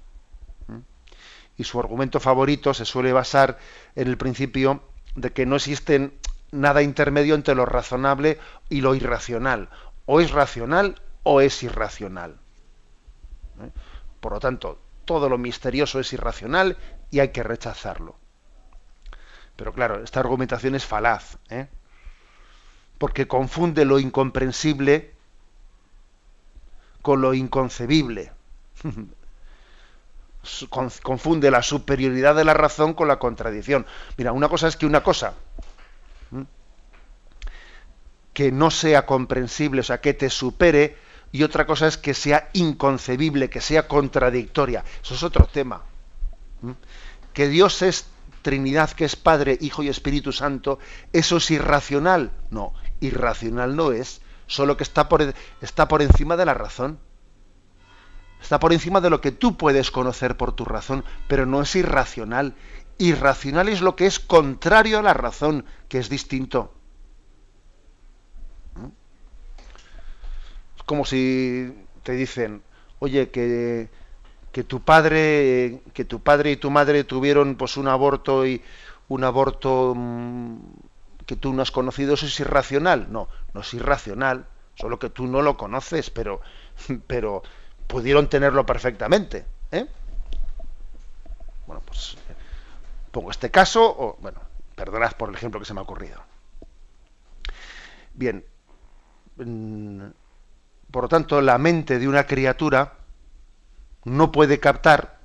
Y 1.57 1.65
su 1.65 1.81
argumento 1.81 2.21
favorito 2.21 2.73
se 2.73 2.85
suele 2.85 3.11
basar 3.11 3.59
en 3.97 4.07
el 4.07 4.15
principio 4.15 4.81
de 5.15 5.33
que 5.33 5.45
no 5.45 5.57
existe 5.57 6.11
nada 6.51 6.81
intermedio 6.81 7.35
entre 7.35 7.55
lo 7.55 7.65
razonable 7.65 8.39
y 8.69 8.79
lo 8.79 8.95
irracional 8.95 9.67
o 10.05 10.21
es 10.21 10.31
racional 10.31 11.01
o 11.23 11.41
es 11.41 11.63
irracional. 11.63 12.39
¿Eh? 13.61 13.71
Por 14.19 14.33
lo 14.33 14.39
tanto, 14.39 14.79
todo 15.05 15.29
lo 15.29 15.37
misterioso 15.37 15.99
es 15.99 16.13
irracional 16.13 16.77
y 17.11 17.19
hay 17.19 17.29
que 17.29 17.43
rechazarlo. 17.43 18.15
Pero 19.55 19.73
claro, 19.73 20.03
esta 20.03 20.19
argumentación 20.19 20.75
es 20.75 20.85
falaz, 20.85 21.37
¿eh? 21.49 21.67
porque 22.97 23.27
confunde 23.27 23.85
lo 23.85 23.99
incomprensible 23.99 25.13
con 27.01 27.21
lo 27.21 27.33
inconcebible. 27.33 28.31
confunde 31.03 31.51
la 31.51 31.61
superioridad 31.61 32.35
de 32.35 32.43
la 32.43 32.53
razón 32.53 32.93
con 32.93 33.07
la 33.07 33.19
contradicción. 33.19 33.85
Mira, 34.17 34.31
una 34.31 34.49
cosa 34.49 34.67
es 34.67 34.75
que 34.75 34.85
una 34.85 35.03
cosa 35.03 35.33
que 38.33 38.51
no 38.51 38.71
sea 38.71 39.05
comprensible, 39.05 39.81
o 39.81 39.83
sea, 39.83 40.01
que 40.01 40.13
te 40.13 40.29
supere, 40.29 40.97
y 41.31 41.43
otra 41.43 41.65
cosa 41.65 41.87
es 41.87 41.97
que 41.97 42.13
sea 42.13 42.49
inconcebible, 42.53 43.49
que 43.49 43.61
sea 43.61 43.87
contradictoria. 43.87 44.83
Eso 45.03 45.15
es 45.15 45.23
otro 45.23 45.45
tema. 45.45 45.83
¿Mm? 46.61 46.71
Que 47.33 47.47
Dios 47.47 47.81
es 47.81 48.07
Trinidad, 48.43 48.91
que 48.91 49.05
es 49.05 49.15
Padre, 49.15 49.57
Hijo 49.61 49.81
y 49.83 49.89
Espíritu 49.89 50.31
Santo, 50.31 50.77
¿eso 51.11 51.37
es 51.37 51.49
irracional? 51.49 52.31
No, 52.51 52.73
irracional 52.99 53.75
no 53.75 53.91
es, 53.91 54.21
solo 54.47 54.77
que 54.77 54.83
está 54.83 55.09
por, 55.09 55.33
está 55.61 55.87
por 55.87 56.01
encima 56.01 56.37
de 56.37 56.45
la 56.45 56.53
razón. 56.53 56.99
Está 58.41 58.59
por 58.59 58.73
encima 58.73 58.99
de 58.99 59.09
lo 59.09 59.21
que 59.21 59.31
tú 59.31 59.55
puedes 59.55 59.89
conocer 59.89 60.35
por 60.35 60.51
tu 60.51 60.65
razón, 60.65 61.05
pero 61.29 61.45
no 61.45 61.61
es 61.61 61.75
irracional. 61.75 62.55
Irracional 62.97 63.69
es 63.69 63.81
lo 63.81 63.95
que 63.95 64.05
es 64.05 64.19
contrario 64.19 64.99
a 64.99 65.01
la 65.01 65.13
razón, 65.13 65.65
que 65.87 65.97
es 65.97 66.09
distinto. 66.09 66.73
Como 70.85 71.05
si 71.05 71.73
te 72.03 72.13
dicen, 72.13 72.61
oye, 72.99 73.29
que, 73.29 73.89
que 74.51 74.63
tu 74.63 74.81
padre, 74.81 75.81
que 75.93 76.05
tu 76.05 76.21
padre 76.21 76.51
y 76.51 76.57
tu 76.57 76.69
madre 76.71 77.03
tuvieron 77.03 77.55
pues 77.55 77.77
un 77.77 77.87
aborto 77.87 78.45
y 78.45 78.61
un 79.07 79.23
aborto 79.23 79.93
mm, 79.95 80.57
que 81.25 81.35
tú 81.35 81.53
no 81.53 81.61
has 81.61 81.71
conocido, 81.71 82.13
eso 82.13 82.25
es 82.25 82.39
irracional. 82.39 83.11
No, 83.11 83.29
no 83.53 83.61
es 83.61 83.73
irracional, 83.73 84.45
solo 84.75 84.99
que 84.99 85.09
tú 85.09 85.27
no 85.27 85.41
lo 85.41 85.57
conoces, 85.57 86.09
pero, 86.09 86.41
pero 87.07 87.43
pudieron 87.87 88.27
tenerlo 88.27 88.65
perfectamente. 88.65 89.45
¿eh? 89.71 89.87
Bueno, 91.65 91.81
pues 91.85 92.17
pongo 93.11 93.31
este 93.31 93.51
caso, 93.51 93.83
o 93.85 94.17
bueno, 94.21 94.39
perdonad 94.75 95.13
por 95.13 95.29
el 95.29 95.35
ejemplo 95.35 95.59
que 95.59 95.65
se 95.65 95.73
me 95.73 95.79
ha 95.79 95.83
ocurrido. 95.83 96.21
Bien, 98.13 98.45
mm, 99.37 100.07
por 100.93 101.05
lo 101.05 101.09
tanto, 101.09 101.41
la 101.41 101.57
mente 101.57 101.97
de 101.97 102.07
una 102.07 102.27
criatura 102.27 102.93
no 104.03 104.31
puede 104.31 104.59
captar, 104.59 105.17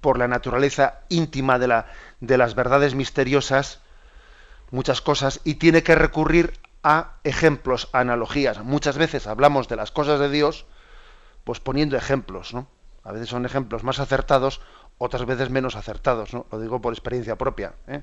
por 0.00 0.18
la 0.18 0.26
naturaleza 0.26 1.02
íntima 1.08 1.60
de, 1.60 1.84
de 2.18 2.38
las 2.38 2.56
verdades 2.56 2.96
misteriosas, 2.96 3.80
muchas 4.72 5.00
cosas 5.00 5.40
y 5.44 5.54
tiene 5.54 5.84
que 5.84 5.94
recurrir 5.94 6.58
a 6.82 7.18
ejemplos, 7.22 7.88
a 7.92 8.00
analogías. 8.00 8.58
Muchas 8.64 8.98
veces 8.98 9.28
hablamos 9.28 9.68
de 9.68 9.76
las 9.76 9.92
cosas 9.92 10.18
de 10.18 10.28
Dios, 10.28 10.66
pues 11.44 11.60
poniendo 11.60 11.96
ejemplos, 11.96 12.52
¿no? 12.52 12.66
A 13.04 13.12
veces 13.12 13.28
son 13.28 13.46
ejemplos 13.46 13.84
más 13.84 14.00
acertados, 14.00 14.60
otras 14.98 15.24
veces 15.24 15.50
menos 15.50 15.76
acertados, 15.76 16.34
¿no? 16.34 16.46
Lo 16.50 16.58
digo 16.58 16.80
por 16.80 16.92
experiencia 16.92 17.36
propia. 17.36 17.74
¿eh? 17.86 18.02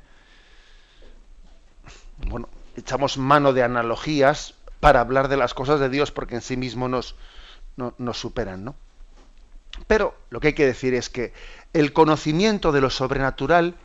Bueno, 2.28 2.48
echamos 2.78 3.18
mano 3.18 3.52
de 3.52 3.62
analogías 3.62 4.56
para 4.86 5.00
hablar 5.02 5.30
de 5.30 5.36
las 5.36 5.56
cosas 5.56 5.80
de 5.80 5.90
Dios 5.90 6.12
porque 6.12 6.36
en 6.36 6.44
sí 6.44 6.58
mismo 6.58 6.88
nos, 6.88 7.16
nos 7.76 8.20
superan, 8.20 8.64
¿no? 8.64 8.76
Pero 9.88 10.16
lo 10.30 10.40
que 10.40 10.50
hay 10.50 10.54
que 10.54 10.68
decir 10.68 10.94
es 10.94 11.10
que 11.10 11.34
el 11.74 11.92
conocimiento 11.92 12.72
de 12.72 12.82
lo 12.82 12.92
sobrenatural 12.92 13.78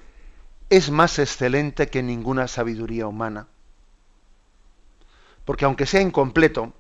es 0.69 0.91
más 0.91 1.19
excelente 1.19 1.89
que 1.89 2.03
ninguna 2.03 2.49
sabiduría 2.49 3.07
humana. 3.07 3.47
Porque 5.47 5.65
aunque 5.65 5.87
sea 5.87 6.03
incompleto, 6.03 6.75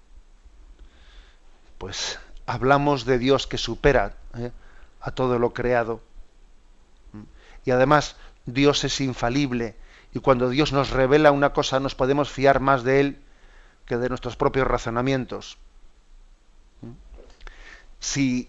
pues 1.79 2.19
hablamos 2.45 3.07
de 3.07 3.19
Dios 3.19 3.47
que 3.47 3.57
supera 3.57 4.17
¿eh? 4.37 4.53
a 5.01 5.13
todo 5.13 5.39
lo 5.39 5.55
creado. 5.55 6.03
Y 7.65 7.71
además 7.71 8.17
Dios 8.45 8.85
es 8.85 9.01
infalible 9.01 9.77
y 10.13 10.19
cuando 10.19 10.51
Dios 10.51 10.75
nos 10.75 10.91
revela 10.91 11.33
una 11.33 11.55
cosa 11.55 11.81
nos 11.81 11.95
podemos 11.95 12.29
fiar 12.29 12.61
más 12.61 12.85
de 12.85 13.01
Él 13.01 13.23
que 13.91 13.97
de 13.97 14.09
nuestros 14.09 14.37
propios 14.37 14.69
razonamientos. 14.69 15.59
si, 17.99 18.47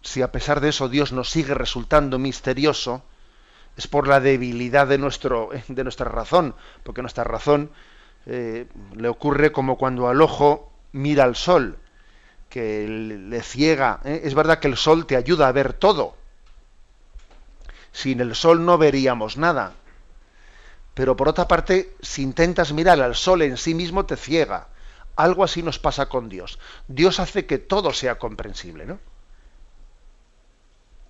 si 0.00 0.22
a 0.22 0.32
pesar 0.32 0.62
de 0.62 0.70
eso 0.70 0.88
Dios 0.88 1.12
nos 1.12 1.28
sigue 1.28 1.52
resultando 1.52 2.18
misterioso, 2.18 3.02
es 3.76 3.86
por 3.86 4.08
la 4.08 4.18
debilidad 4.18 4.86
de, 4.86 4.96
nuestro, 4.96 5.50
de 5.68 5.84
nuestra 5.84 6.08
razón, 6.08 6.54
porque 6.84 7.02
nuestra 7.02 7.22
razón 7.22 7.70
eh, 8.24 8.66
le 8.96 9.08
ocurre 9.08 9.52
como 9.52 9.76
cuando 9.76 10.08
al 10.08 10.22
ojo 10.22 10.72
mira 10.92 11.24
al 11.24 11.36
sol, 11.36 11.76
que 12.48 12.88
le 12.88 13.42
ciega. 13.42 14.00
¿eh? 14.06 14.22
Es 14.24 14.34
verdad 14.34 14.58
que 14.58 14.68
el 14.68 14.78
sol 14.78 15.04
te 15.04 15.16
ayuda 15.16 15.48
a 15.48 15.52
ver 15.52 15.74
todo. 15.74 16.14
Sin 17.92 18.20
el 18.20 18.34
sol 18.34 18.64
no 18.64 18.78
veríamos 18.78 19.36
nada. 19.36 19.74
Pero 21.00 21.16
por 21.16 21.30
otra 21.30 21.48
parte, 21.48 21.94
si 22.02 22.20
intentas 22.20 22.74
mirar 22.74 23.00
al 23.00 23.14
sol 23.14 23.40
en 23.40 23.56
sí 23.56 23.72
mismo, 23.72 24.04
te 24.04 24.18
ciega. 24.18 24.68
Algo 25.16 25.44
así 25.44 25.62
nos 25.62 25.78
pasa 25.78 26.10
con 26.10 26.28
Dios. 26.28 26.58
Dios 26.88 27.20
hace 27.20 27.46
que 27.46 27.56
todo 27.56 27.94
sea 27.94 28.18
comprensible, 28.18 28.84
¿no? 28.84 28.98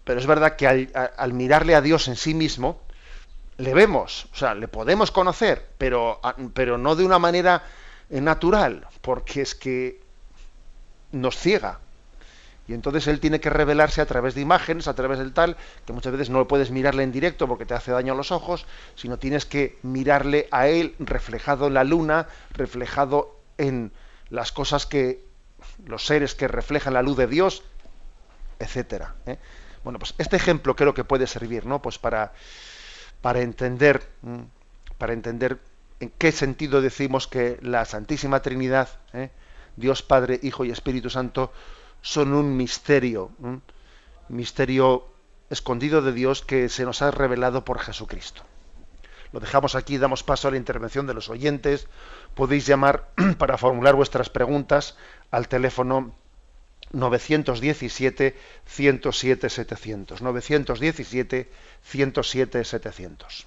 Pero 0.04 0.20
es 0.20 0.26
verdad 0.26 0.54
que 0.54 0.68
al, 0.94 1.32
mirarle 1.32 1.74
a 1.74 1.80
Dios 1.80 2.06
en 2.06 2.14
sí 2.14 2.34
mismo, 2.34 2.80
le 3.56 3.74
vemos, 3.74 4.28
o 4.32 4.36
sea, 4.36 4.54
le 4.54 4.68
podemos 4.68 5.10
conocer, 5.10 5.66
pero, 5.76 6.20
pero 6.54 6.78
no 6.78 6.94
de 6.94 7.04
una 7.04 7.18
manera 7.18 7.64
natural, 8.10 8.86
porque 9.00 9.42
es 9.42 9.56
que 9.56 10.00
nos 11.10 11.36
ciega. 11.36 11.80
Y 12.70 12.72
entonces 12.72 13.08
él 13.08 13.18
tiene 13.18 13.40
que 13.40 13.50
revelarse 13.50 14.00
a 14.00 14.06
través 14.06 14.36
de 14.36 14.42
imágenes, 14.42 14.86
a 14.86 14.94
través 14.94 15.18
del 15.18 15.32
tal, 15.32 15.56
que 15.84 15.92
muchas 15.92 16.12
veces 16.12 16.30
no 16.30 16.46
puedes 16.46 16.70
mirarle 16.70 17.02
en 17.02 17.10
directo 17.10 17.48
porque 17.48 17.66
te 17.66 17.74
hace 17.74 17.90
daño 17.90 18.12
a 18.12 18.16
los 18.16 18.30
ojos, 18.30 18.64
sino 18.94 19.18
tienes 19.18 19.44
que 19.44 19.76
mirarle 19.82 20.46
a 20.52 20.68
él 20.68 20.94
reflejado 21.00 21.66
en 21.66 21.74
la 21.74 21.82
luna, 21.82 22.28
reflejado 22.52 23.40
en 23.58 23.90
las 24.28 24.52
cosas 24.52 24.86
que, 24.86 25.24
los 25.84 26.06
seres 26.06 26.36
que 26.36 26.46
reflejan 26.46 26.94
la 26.94 27.02
luz 27.02 27.16
de 27.16 27.26
Dios, 27.26 27.64
etcétera. 28.60 29.16
¿eh? 29.26 29.38
Bueno, 29.82 29.98
pues 29.98 30.14
este 30.18 30.36
ejemplo 30.36 30.76
creo 30.76 30.94
que 30.94 31.02
puede 31.02 31.26
servir, 31.26 31.66
¿no? 31.66 31.82
Pues 31.82 31.98
para, 31.98 32.34
para 33.20 33.40
entender, 33.40 34.00
para 34.96 35.12
entender 35.12 35.58
en 35.98 36.12
qué 36.16 36.30
sentido 36.30 36.82
decimos 36.82 37.26
que 37.26 37.58
la 37.62 37.84
Santísima 37.84 38.42
Trinidad, 38.42 38.90
¿eh? 39.12 39.30
Dios 39.74 40.04
Padre, 40.04 40.38
Hijo 40.44 40.64
y 40.64 40.70
Espíritu 40.70 41.10
Santo, 41.10 41.52
son 42.02 42.32
un 42.32 42.56
misterio, 42.56 43.30
un 43.38 43.62
misterio 44.28 45.08
escondido 45.50 46.02
de 46.02 46.12
Dios 46.12 46.42
que 46.42 46.68
se 46.68 46.84
nos 46.84 47.02
ha 47.02 47.10
revelado 47.10 47.64
por 47.64 47.78
Jesucristo. 47.78 48.42
Lo 49.32 49.40
dejamos 49.40 49.74
aquí, 49.74 49.98
damos 49.98 50.22
paso 50.22 50.48
a 50.48 50.50
la 50.50 50.56
intervención 50.56 51.06
de 51.06 51.14
los 51.14 51.28
oyentes. 51.28 51.86
Podéis 52.34 52.66
llamar 52.66 53.10
para 53.38 53.58
formular 53.58 53.94
vuestras 53.94 54.28
preguntas 54.28 54.96
al 55.30 55.48
teléfono 55.48 56.12
917 56.92 58.36
107 58.66 59.50
700. 59.50 60.22
917 60.22 61.50
107 61.82 62.64
700. 62.64 63.46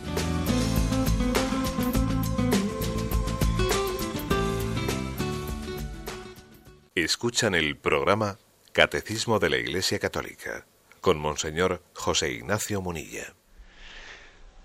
Escuchan 7.11 7.55
el 7.55 7.75
programa 7.75 8.37
Catecismo 8.71 9.37
de 9.37 9.49
la 9.49 9.57
Iglesia 9.57 9.99
Católica 9.99 10.63
con 11.01 11.19
Monseñor 11.19 11.81
José 11.93 12.31
Ignacio 12.31 12.81
Munilla. 12.81 13.33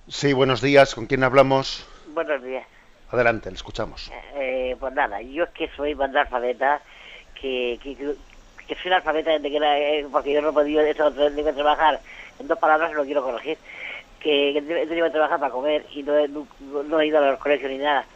Sí, 0.06 0.32
buenos 0.32 0.62
días. 0.62 0.94
¿Con 0.94 1.06
quién 1.06 1.24
hablamos? 1.24 1.84
Buenos 2.14 2.40
días. 2.44 2.64
Adelante, 3.10 3.50
le 3.50 3.56
escuchamos. 3.56 4.12
Eh, 4.36 4.76
pues 4.78 4.94
nada, 4.94 5.20
yo 5.22 5.42
es 5.42 5.50
que 5.50 5.68
soy 5.76 5.96
alfabeta, 6.00 6.80
que, 7.34 7.80
que, 7.82 7.96
que, 7.96 8.74
soy 8.80 8.92
alfabeta 8.92 9.32
desde 9.32 9.50
que 9.50 9.56
era, 9.56 9.78
eh, 9.80 10.06
porque 10.10 10.32
yo 10.32 10.40
no 10.40 10.50
he 10.50 10.52
podido 10.52 10.82
eso, 10.82 11.12
que 11.12 11.52
trabajar 11.52 12.00
en 12.38 12.46
dos 12.46 12.58
palabras, 12.60 12.92
lo 12.92 13.04
quiero 13.04 13.24
corregir, 13.24 13.58
que, 14.20 14.56
he 14.56 14.86
tenido 14.86 15.06
que 15.06 15.10
trabajar 15.10 15.40
para 15.40 15.50
comer 15.50 15.84
y 15.92 16.04
no, 16.04 16.46
no 16.84 17.00
he 17.00 17.08
ido 17.08 17.18
a 17.18 17.32
los 17.32 17.40
colegios 17.40 17.72
ni 17.72 17.78
nada 17.78 18.06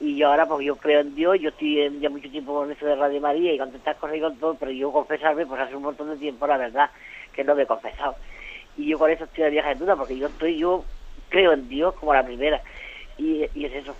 y 0.00 0.16
yo 0.16 0.28
ahora 0.28 0.46
pues 0.46 0.64
yo 0.64 0.76
creo 0.76 1.00
en 1.00 1.14
Dios, 1.14 1.38
yo 1.38 1.50
estoy 1.50 1.98
ya 2.00 2.08
mucho 2.08 2.30
tiempo 2.30 2.54
con 2.54 2.72
eso 2.72 2.86
de 2.86 2.96
Radio 2.96 3.20
María 3.20 3.52
y 3.52 3.58
con 3.58 3.70
tantas 3.70 3.96
cosas 3.96 4.16
y 4.16 4.20
con 4.20 4.36
todo, 4.38 4.54
pero 4.54 4.72
yo 4.72 4.90
confesarme 4.90 5.44
pues 5.44 5.60
hace 5.60 5.76
un 5.76 5.82
montón 5.82 6.08
de 6.08 6.16
tiempo 6.16 6.46
la 6.46 6.56
verdad 6.56 6.90
que 7.34 7.44
no 7.44 7.54
me 7.54 7.62
he 7.62 7.66
confesado. 7.66 8.16
Y 8.78 8.86
yo 8.86 8.98
con 8.98 9.10
eso 9.10 9.24
estoy 9.24 9.44
de 9.44 9.50
viaje 9.50 9.72
en 9.72 9.78
duda 9.78 9.96
porque 9.96 10.16
yo 10.16 10.28
estoy, 10.28 10.56
yo 10.56 10.84
creo 11.28 11.52
en 11.52 11.68
Dios 11.68 11.94
como 11.96 12.14
la 12.14 12.24
primera. 12.24 12.62
Y, 13.18 13.44
y 13.54 13.64
es 13.66 13.74
eso. 13.74 13.94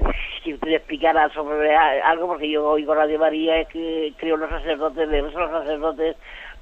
Si 0.44 0.54
usted 0.54 0.68
explicara 0.68 1.28
sobre 1.30 1.74
algo 1.76 2.28
porque 2.28 2.48
yo 2.48 2.66
oigo 2.66 2.94
Radio 2.94 3.18
María 3.18 3.58
es 3.60 3.68
que 3.68 4.14
creo 4.16 4.36
en 4.36 4.42
los 4.42 4.50
sacerdotes, 4.50 5.08
de 5.10 5.20
rezo 5.20 5.38
a 5.38 5.42
los 5.42 5.50
sacerdotes 5.50 6.16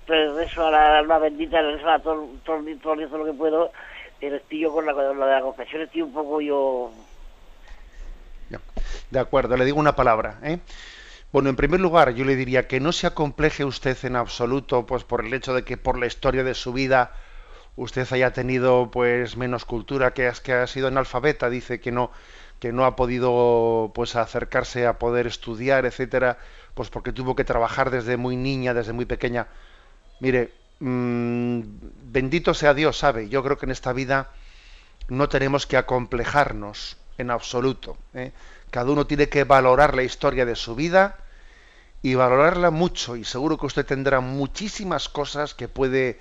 rezo 0.07 0.67
a 0.67 0.71
la 0.71 0.99
alma 0.99 1.19
bendita, 1.19 1.61
rezo 1.61 1.89
a 1.89 1.99
todo, 1.99 2.27
todo, 2.43 2.65
todo, 2.83 2.97
todo, 3.09 3.19
lo 3.19 3.25
que 3.27 3.33
puedo 3.35 3.71
pero 4.19 4.37
estoy 4.37 4.61
yo 4.61 4.73
con 4.73 4.87
la, 4.87 4.95
con 4.95 5.21
la 5.21 5.27
de 5.27 5.33
la 5.33 5.41
confesión 5.43 5.83
estoy 5.83 6.03
un 6.03 6.13
poco 6.13 6.41
yo 6.41 6.91
de 9.11 9.19
acuerdo, 9.19 9.57
le 9.57 9.65
digo 9.65 9.79
una 9.79 9.97
palabra. 9.97 10.39
¿eh? 10.43 10.59
Bueno, 11.33 11.51
en 11.51 11.57
primer 11.57 11.81
lugar, 11.81 12.15
yo 12.15 12.25
le 12.25 12.37
diría 12.37 12.67
que 12.67 12.81
no 12.81 12.93
se 12.93 13.07
acompleje 13.07 13.65
usted 13.65 13.97
en 14.05 14.17
absoluto, 14.17 14.87
pues 14.87 15.05
por 15.05 15.25
el 15.25 15.35
hecho 15.35 15.55
de 15.55 15.65
que 15.65 15.77
por 15.77 15.99
la 15.99 16.07
historia 16.07 16.45
de 16.45 16.55
su 16.55 16.73
vida 16.73 17.13
usted 17.77 18.07
haya 18.13 18.33
tenido 18.33 18.91
pues 18.91 19.37
menos 19.37 19.65
cultura, 19.65 20.15
que, 20.15 20.33
que 20.43 20.53
ha 20.53 20.67
sido 20.67 20.89
analfabeta, 20.89 21.51
dice 21.51 21.81
que 21.81 21.93
no 21.93 22.11
que 22.59 22.73
no 22.73 22.87
ha 22.87 22.97
podido 22.97 23.93
pues 23.95 24.17
acercarse 24.17 24.87
a 24.87 24.99
poder 24.99 25.27
estudiar, 25.27 25.85
etcétera, 25.85 26.39
pues 26.75 26.89
porque 26.89 27.13
tuvo 27.13 27.37
que 27.37 27.45
trabajar 27.45 27.91
desde 27.91 28.17
muy 28.17 28.37
niña, 28.37 28.73
desde 28.73 28.95
muy 28.95 29.05
pequeña. 29.05 29.49
Mire, 30.21 30.53
mmm, 30.81 31.61
bendito 32.05 32.55
sea 32.55 32.73
Dios, 32.73 32.99
sabe. 32.99 33.29
Yo 33.29 33.43
creo 33.43 33.59
que 33.59 33.67
en 33.67 33.73
esta 33.73 33.93
vida 33.93 34.31
no 35.09 35.29
tenemos 35.29 35.67
que 35.67 35.77
acomplejarnos 35.77 36.97
en 37.19 37.31
absoluto. 37.31 37.97
¿eh? 38.15 38.33
Cada 38.71 38.91
uno 38.91 39.07
tiene 39.07 39.29
que 39.29 39.45
valorar 39.45 39.95
la 39.95 40.03
historia 40.03 40.45
de 40.45 40.57
su 40.57 40.75
vida 40.75 41.17
y 42.03 42.15
valorarla 42.15 42.71
mucho. 42.71 43.17
Y 43.17 43.25
seguro 43.25 43.59
que 43.59 43.67
usted 43.67 43.87
tendrá 43.87 44.21
muchísimas 44.21 45.09
cosas 45.09 45.55
que 45.55 45.69
puede, 45.69 46.21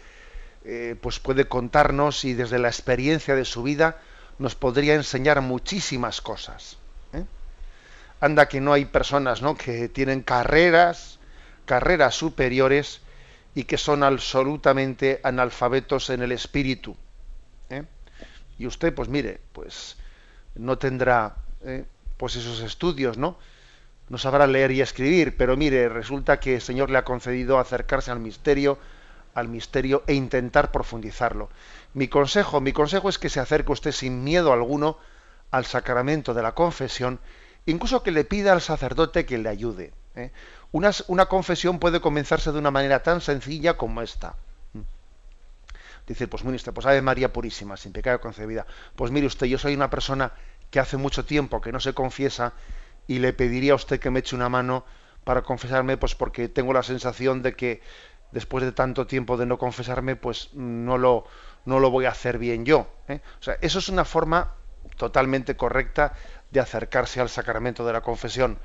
eh, 0.64 0.96
pues 1.02 1.20
puede 1.20 1.46
contarnos 1.46 2.26
y 2.26 2.34
desde 2.34 2.60
la 2.60 2.70
experiencia 2.70 3.36
de 3.36 3.46
su 3.46 3.64
vida 3.64 4.00
nos 4.38 4.56
podría 4.56 4.96
enseñar 4.96 5.42
muchísimas 5.42 6.22
cosas. 6.22 6.78
¿eh? 7.14 7.26
Anda 8.22 8.48
que 8.48 8.62
no 8.62 8.74
hay 8.74 8.86
personas 8.86 9.42
¿no? 9.42 9.56
que 9.56 9.90
tienen 9.90 10.22
carreras, 10.22 11.20
carreras 11.66 12.16
superiores 12.16 13.02
y 13.54 13.64
que 13.64 13.78
son 13.78 14.04
absolutamente 14.04 15.22
analfabetos 15.24 16.10
en 16.10 16.22
el 16.22 16.32
espíritu. 16.32 16.96
Y 18.58 18.68
usted, 18.68 18.94
pues 18.94 19.10
mire, 19.10 19.42
pues 19.52 19.98
no 20.56 20.78
tendrá 20.78 21.36
eh, 21.64 21.86
pues 22.18 22.36
esos 22.36 22.62
estudios, 22.62 23.18
¿no? 23.18 23.38
No 24.08 24.18
sabrá 24.18 24.46
leer 24.48 24.72
y 24.72 24.82
escribir, 24.82 25.36
pero 25.36 25.58
mire, 25.58 25.90
resulta 25.90 26.40
que 26.40 26.56
el 26.56 26.62
Señor 26.62 26.90
le 26.90 26.98
ha 26.98 27.04
concedido 27.04 27.60
acercarse 27.60 28.12
al 28.12 28.20
misterio, 28.20 28.78
al 29.34 29.48
misterio 29.48 30.04
e 30.08 30.14
intentar 30.14 30.72
profundizarlo. 30.72 31.50
Mi 31.94 32.08
consejo, 32.08 32.62
mi 32.62 32.72
consejo 32.72 33.10
es 33.10 33.18
que 33.18 33.30
se 33.30 33.40
acerque 33.40 33.72
usted 33.72 33.92
sin 33.92 34.24
miedo 34.24 34.54
alguno 34.54 34.98
al 35.52 35.66
sacramento 35.66 36.34
de 36.34 36.44
la 36.44 36.54
confesión, 36.54 37.20
incluso 37.66 38.04
que 38.04 38.12
le 38.12 38.26
pida 38.26 38.54
al 38.54 38.62
sacerdote 38.62 39.26
que 39.26 39.38
le 39.38 39.50
ayude. 39.50 39.94
¿eh? 40.16 40.32
Una, 40.72 40.92
una, 41.08 41.26
confesión 41.26 41.80
puede 41.80 42.00
comenzarse 42.00 42.52
de 42.52 42.60
una 42.60 42.72
manera 42.72 43.02
tan 43.02 43.22
sencilla 43.22 43.76
como 43.76 44.02
esta. 44.02 44.36
Dice, 46.08 46.28
pues 46.28 46.44
mire 46.44 46.56
usted, 46.58 46.74
pues 46.74 46.86
Ave 46.86 47.02
María 47.02 47.34
Purísima, 47.34 47.78
sin 47.78 47.92
pecado 47.92 48.22
concebida. 48.22 48.66
Pues 48.96 49.12
mire 49.12 49.28
usted, 49.28 49.48
yo 49.48 49.58
soy 49.58 49.74
una 49.74 49.90
persona 49.90 50.34
que 50.70 50.80
hace 50.80 50.98
mucho 50.98 51.26
tiempo 51.26 51.62
que 51.62 51.72
no 51.72 51.80
se 51.80 51.94
confiesa 51.94 52.54
y 53.08 53.20
le 53.20 53.34
pediría 53.34 53.74
a 53.74 53.76
usted 53.76 54.00
que 54.00 54.12
me 54.12 54.20
eche 54.20 54.36
una 54.36 54.50
mano 54.50 54.86
para 55.24 55.42
confesarme, 55.42 55.98
pues 55.98 56.16
porque 56.16 56.48
tengo 56.48 56.74
la 56.74 56.84
sensación 56.84 57.42
de 57.42 57.56
que 57.56 57.82
después 58.32 58.64
de 58.64 58.72
tanto 58.72 59.08
tiempo 59.08 59.38
de 59.38 59.46
no 59.46 59.58
confesarme, 59.58 60.16
pues 60.16 60.50
no 60.54 60.98
lo, 60.98 61.26
no 61.66 61.80
lo 61.80 61.90
voy 61.90 62.06
a 62.06 62.10
hacer 62.10 62.38
bien 62.38 62.66
yo. 62.66 62.88
¿eh? 63.08 63.22
O 63.40 63.44
sea, 63.44 63.58
eso 63.62 63.80
es 63.80 63.90
una 63.90 64.06
forma 64.06 64.54
totalmente 64.98 65.56
correcta 65.56 66.14
de 66.52 66.60
acercarse 66.60 67.20
al 67.20 67.30
sacramento 67.30 67.86
de 67.86 67.94
la 67.94 68.02
confesión, 68.02 68.60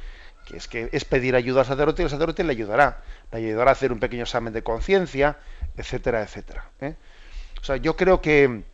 que 0.47 0.57
es 0.59 0.69
que 0.69 0.89
es 0.93 1.05
pedir 1.05 1.35
ayuda 1.35 1.61
al 1.61 1.67
sacerdote 1.67 2.03
y 2.03 2.05
el 2.05 2.11
sacerdote 2.11 2.45
le 2.45 2.53
ayudará, 2.53 3.03
le 3.33 3.39
ayudará 3.39 3.71
a 3.71 3.73
hacer 3.73 3.93
un 3.93 4.01
pequeño 4.01 4.23
examen 4.25 4.53
de 4.53 4.63
conciencia, 4.63 5.39
etcétera, 5.77 6.23
etcétera. 6.23 6.71
¿eh? 6.81 6.95
O 7.61 7.65
sea, 7.65 7.77
yo 7.77 7.97
creo 7.97 8.21
que 8.21 8.65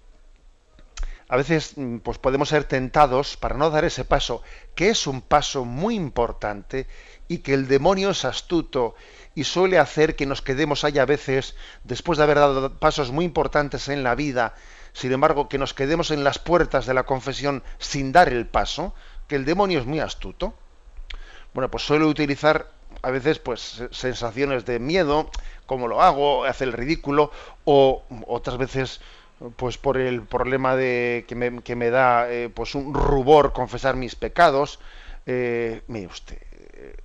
a 1.28 1.36
veces 1.36 1.72
mm, 1.76 1.98
pues 1.98 2.18
podemos 2.18 2.48
ser 2.48 2.64
tentados 2.64 3.36
para 3.36 3.56
no 3.56 3.70
dar 3.70 3.84
ese 3.84 4.04
paso, 4.04 4.42
que 4.74 4.90
es 4.90 5.06
un 5.06 5.20
paso 5.20 5.64
muy 5.64 5.94
importante 5.94 6.86
y 7.28 7.38
que 7.38 7.54
el 7.54 7.66
demonio 7.66 8.10
es 8.10 8.24
astuto 8.24 8.94
y 9.34 9.44
suele 9.44 9.78
hacer 9.78 10.16
que 10.16 10.26
nos 10.26 10.40
quedemos 10.40 10.84
ahí 10.84 10.98
a 10.98 11.04
veces, 11.04 11.56
después 11.84 12.16
de 12.18 12.24
haber 12.24 12.38
dado 12.38 12.78
pasos 12.78 13.10
muy 13.10 13.24
importantes 13.24 13.88
en 13.88 14.02
la 14.02 14.14
vida, 14.14 14.54
sin 14.92 15.12
embargo, 15.12 15.48
que 15.48 15.58
nos 15.58 15.74
quedemos 15.74 16.10
en 16.10 16.24
las 16.24 16.38
puertas 16.38 16.86
de 16.86 16.94
la 16.94 17.02
confesión 17.02 17.62
sin 17.78 18.12
dar 18.12 18.28
el 18.28 18.46
paso, 18.46 18.94
que 19.28 19.36
el 19.36 19.44
demonio 19.44 19.78
es 19.78 19.84
muy 19.84 20.00
astuto. 20.00 20.54
Bueno, 21.52 21.70
pues 21.70 21.82
suele 21.84 22.06
utilizar 22.06 22.72
a 23.06 23.10
veces 23.12 23.38
pues 23.38 23.84
sensaciones 23.92 24.64
de 24.64 24.80
miedo, 24.80 25.30
como 25.66 25.86
lo 25.86 26.02
hago, 26.02 26.44
hace 26.44 26.64
el 26.64 26.72
ridículo, 26.72 27.30
o 27.64 28.02
otras 28.26 28.58
veces 28.58 29.00
pues 29.54 29.78
por 29.78 29.96
el 29.96 30.22
problema 30.22 30.74
de 30.74 31.24
que 31.28 31.36
me, 31.36 31.62
que 31.62 31.76
me 31.76 31.90
da 31.90 32.28
eh, 32.28 32.48
pues 32.52 32.74
un 32.74 32.92
rubor 32.94 33.52
confesar 33.52 33.94
mis 33.94 34.16
pecados. 34.16 34.80
Eh, 35.24 35.82
mire 35.86 36.08
usted, 36.08 36.38
eh, 36.52 36.96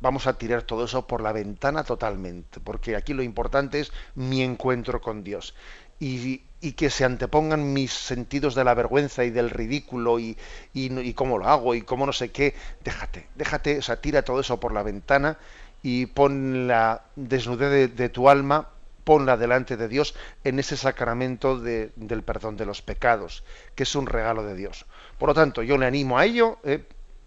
vamos 0.00 0.26
a 0.26 0.36
tirar 0.36 0.62
todo 0.62 0.86
eso 0.86 1.06
por 1.06 1.20
la 1.20 1.30
ventana 1.30 1.84
totalmente, 1.84 2.58
porque 2.58 2.96
aquí 2.96 3.14
lo 3.14 3.22
importante 3.22 3.78
es 3.78 3.92
mi 4.16 4.42
encuentro 4.42 5.00
con 5.00 5.22
Dios. 5.22 5.54
Y, 6.00 6.42
y 6.60 6.72
que 6.72 6.90
se 6.90 7.04
antepongan 7.04 7.72
mis 7.72 7.92
sentidos 7.92 8.54
de 8.54 8.64
la 8.64 8.74
vergüenza 8.74 9.24
y 9.24 9.30
del 9.30 9.50
ridículo 9.50 10.18
y, 10.18 10.36
y, 10.72 11.14
cómo 11.14 11.38
lo 11.38 11.46
hago 11.46 11.74
y 11.74 11.82
cómo 11.82 12.06
no 12.06 12.12
sé 12.12 12.30
qué, 12.30 12.54
déjate, 12.84 13.26
déjate, 13.34 13.78
o 13.78 13.82
sea, 13.82 14.00
tira 14.00 14.22
todo 14.22 14.40
eso 14.40 14.58
por 14.58 14.72
la 14.72 14.82
ventana 14.82 15.38
y 15.82 16.06
pon 16.06 16.66
la 16.66 17.02
desnudez 17.14 17.94
de 17.94 18.08
tu 18.08 18.28
alma 18.28 18.70
ponla 19.06 19.36
delante 19.36 19.76
de 19.76 19.86
Dios 19.86 20.16
en 20.42 20.58
ese 20.58 20.76
sacramento 20.76 21.60
del 21.60 22.22
perdón 22.24 22.56
de 22.56 22.66
los 22.66 22.82
pecados, 22.82 23.44
que 23.76 23.84
es 23.84 23.94
un 23.94 24.06
regalo 24.06 24.42
de 24.42 24.56
Dios. 24.56 24.84
Por 25.16 25.28
lo 25.28 25.34
tanto, 25.34 25.62
yo 25.62 25.78
le 25.78 25.86
animo 25.86 26.18
a 26.18 26.24
ello, 26.24 26.58
eh, 26.64 26.82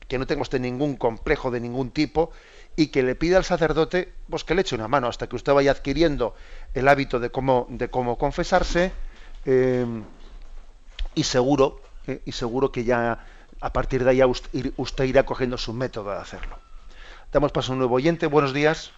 que 0.10 0.20
no 0.20 0.28
tenga 0.28 0.42
usted 0.42 0.60
ningún 0.60 0.98
complejo 0.98 1.52
de 1.52 1.62
ningún 1.62 1.92
tipo 1.92 2.32
y 2.76 2.88
que 2.88 3.02
le 3.02 3.16
pida 3.16 3.38
al 3.38 3.46
sacerdote 3.46 4.12
pues 4.30 4.44
que 4.44 4.56
le 4.56 4.62
eche 4.62 4.76
una 4.76 4.90
mano 4.90 5.08
hasta 5.08 5.28
que 5.28 5.38
usted 5.38 5.54
vaya 5.54 5.72
adquiriendo 5.72 6.36
el 6.74 6.90
hábito 6.90 7.22
de 7.22 7.30
cómo, 7.30 7.66
de 7.70 7.90
cómo 7.90 8.18
confesarse 8.18 8.92
eh, 9.50 9.86
y 11.16 11.24
seguro 11.24 11.82
eh, 12.06 12.22
y 12.26 12.32
seguro 12.32 12.72
que 12.72 12.84
ya 12.84 13.26
a 13.62 13.74
partir 13.74 14.04
de 14.04 14.12
ahí 14.12 14.24
usted, 14.24 14.72
usted 14.78 15.04
irá 15.06 15.24
cogiendo 15.24 15.58
su 15.58 15.74
método 15.74 16.12
de 16.12 16.18
hacerlo. 16.18 16.58
Damos 17.32 17.52
paso 17.52 17.72
a 17.72 17.74
un 17.74 17.80
nuevo 17.80 17.96
oyente. 17.96 18.28
Buenos 18.28 18.54
días. 18.54 18.94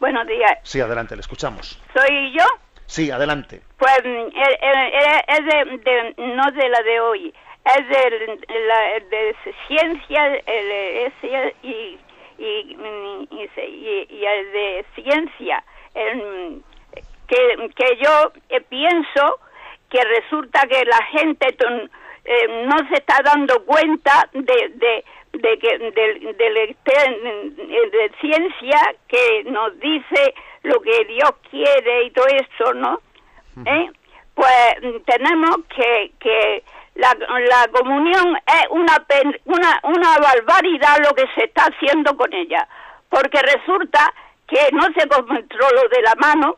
Buenos 0.00 0.26
días. 0.26 0.58
Sí, 0.64 0.80
adelante, 0.80 1.14
le 1.14 1.20
escuchamos. 1.20 1.80
¿Soy 1.94 2.32
yo? 2.36 2.44
Sí, 2.86 3.10
adelante. 3.10 3.62
Pues 3.78 3.98
mm, 4.04 4.08
eh, 4.08 4.58
eh, 4.60 4.90
eh, 4.92 5.22
es 5.28 5.44
de, 5.46 6.14
no 6.34 6.50
de 6.50 6.68
la 6.68 6.82
de 6.82 7.00
hoy, 7.00 7.34
es 7.64 7.88
de, 7.88 8.40
la, 8.68 9.06
de 9.08 9.36
ciencia 9.68 10.42
y, 11.62 11.98
y, 12.38 12.76
y, 13.30 13.50
y, 14.10 14.24
el 14.24 14.52
de 14.52 14.84
ciencia, 14.96 15.64
que, 15.94 17.70
que 17.76 17.98
yo 18.02 18.32
pienso 18.68 19.38
que 19.92 20.02
resulta 20.02 20.62
que 20.62 20.84
la 20.86 21.04
gente 21.06 21.54
no 22.66 22.76
se 22.88 22.94
está 22.94 23.20
dando 23.22 23.62
cuenta 23.64 24.26
de, 24.32 24.72
de 24.74 25.04
de 25.32 25.58
que 25.58 25.78
de, 25.78 26.76
de, 27.90 28.12
ciencia 28.20 28.94
que 29.08 29.44
nos 29.44 29.78
dice 29.80 30.34
lo 30.62 30.80
que 30.80 31.04
Dios 31.06 31.30
quiere 31.50 32.04
y 32.04 32.10
todo 32.10 32.26
eso, 32.26 32.74
¿no? 32.74 33.00
¿Eh? 33.64 33.90
Pues 34.34 35.04
tenemos 35.06 35.56
que, 35.74 36.12
que 36.20 36.62
la, 36.96 37.14
la 37.14 37.68
comunión 37.72 38.36
es 38.46 38.66
una, 38.70 39.04
una, 39.46 39.80
una 39.84 40.18
barbaridad 40.18 40.98
lo 41.02 41.14
que 41.14 41.24
se 41.34 41.44
está 41.44 41.64
haciendo 41.64 42.16
con 42.16 42.32
ella, 42.32 42.68
porque 43.08 43.40
resulta 43.40 44.12
que 44.46 44.68
no 44.72 44.82
se 44.96 45.08
controló 45.08 45.88
de 45.90 46.02
la 46.02 46.14
mano 46.16 46.56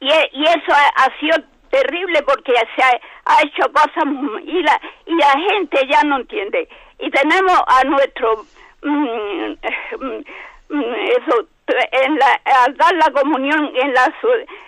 y, 0.00 0.08
y 0.08 0.44
eso 0.44 0.72
ha, 0.72 1.20
sido 1.20 1.36
terrible 1.74 2.22
porque 2.22 2.52
se 2.76 2.82
ha, 2.82 3.42
hecho 3.42 3.70
cosas 3.72 4.04
y 4.44 4.62
la, 4.62 4.80
y 5.06 5.14
la 5.16 5.32
gente 5.50 5.80
ya 5.90 6.02
no 6.02 6.16
entiende. 6.16 6.68
Y 7.00 7.10
tenemos 7.10 7.58
a 7.66 7.82
nuestro 7.84 8.44
mm, 8.82 9.50
mm, 9.98 10.24
eso 11.18 11.48
en 11.66 12.16
la, 12.16 12.40
al 12.64 12.76
dar 12.76 12.94
la 12.94 13.10
comunión 13.10 13.72
en 13.74 13.92
la 13.92 14.12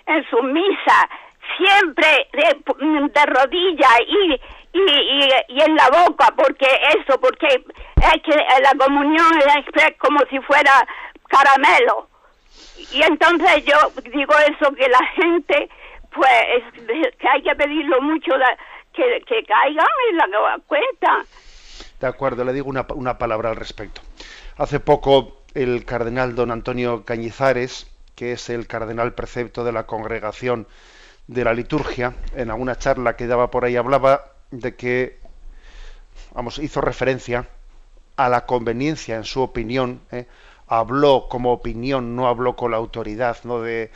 en 0.07 0.31
su 0.31 0.43
misa 0.43 1.09
siempre 1.57 2.29
de, 2.33 3.09
de 3.09 3.27
rodillas 3.27 4.01
y, 4.09 4.41
y, 4.73 5.31
y, 5.49 5.61
en 5.61 5.77
la 5.77 5.89
boca 5.91 6.33
porque 6.37 6.67
eso 6.99 7.21
porque 7.21 7.47
es 7.47 8.23
que 8.23 8.37
la 8.63 8.73
comunión 8.85 9.33
es 9.45 9.97
como 9.99 10.19
si 10.29 10.41
fuera 10.41 10.87
caramelo. 11.29 12.09
Y 12.93 13.03
entonces 13.03 13.65
yo 13.65 13.77
digo 14.11 14.35
eso 14.39 14.75
que 14.75 14.89
la 14.89 15.05
gente 15.15 15.69
pues 16.17 17.13
que 17.19 17.29
hay 17.29 17.43
que 17.43 17.55
pedirlo 17.55 18.01
mucho 18.01 18.33
que, 18.93 19.23
que 19.27 19.45
caigan 19.45 19.87
en 20.11 20.17
la 20.17 20.59
cuenta 20.67 21.25
de 22.01 22.07
acuerdo, 22.07 22.45
le 22.45 22.53
digo 22.53 22.69
una, 22.69 22.87
una 22.95 23.19
palabra 23.19 23.51
al 23.51 23.57
respecto. 23.57 24.03
Hace 24.57 24.81
poco 24.81 25.43
el 25.55 25.85
cardenal 25.85 26.35
don 26.35 26.51
Antonio 26.51 27.05
Cañizares, 27.05 27.91
que 28.15 28.33
es 28.33 28.51
el 28.51 28.67
cardenal 28.67 29.15
precepto 29.15 29.65
de 29.65 29.73
la 29.73 29.87
congregación 29.87 30.67
de 31.27 31.45
la 31.45 31.55
liturgia, 31.55 32.15
en 32.35 32.51
alguna 32.51 32.77
charla 32.77 33.17
que 33.17 33.27
daba 33.27 33.51
por 33.51 33.65
ahí 33.65 33.77
hablaba 33.77 34.33
de 34.51 34.77
que, 34.77 35.19
vamos, 36.33 36.59
hizo 36.59 36.81
referencia 36.81 37.49
a 38.17 38.29
la 38.29 38.47
conveniencia 38.47 39.17
en 39.17 39.25
su 39.25 39.43
opinión, 39.43 40.01
¿eh? 40.13 40.27
habló 40.67 41.29
como 41.29 41.53
opinión, 41.53 42.17
no 42.17 42.29
habló 42.29 42.57
con 42.57 42.71
la 42.71 42.77
autoridad, 42.77 43.39
no 43.45 43.61
de, 43.61 43.91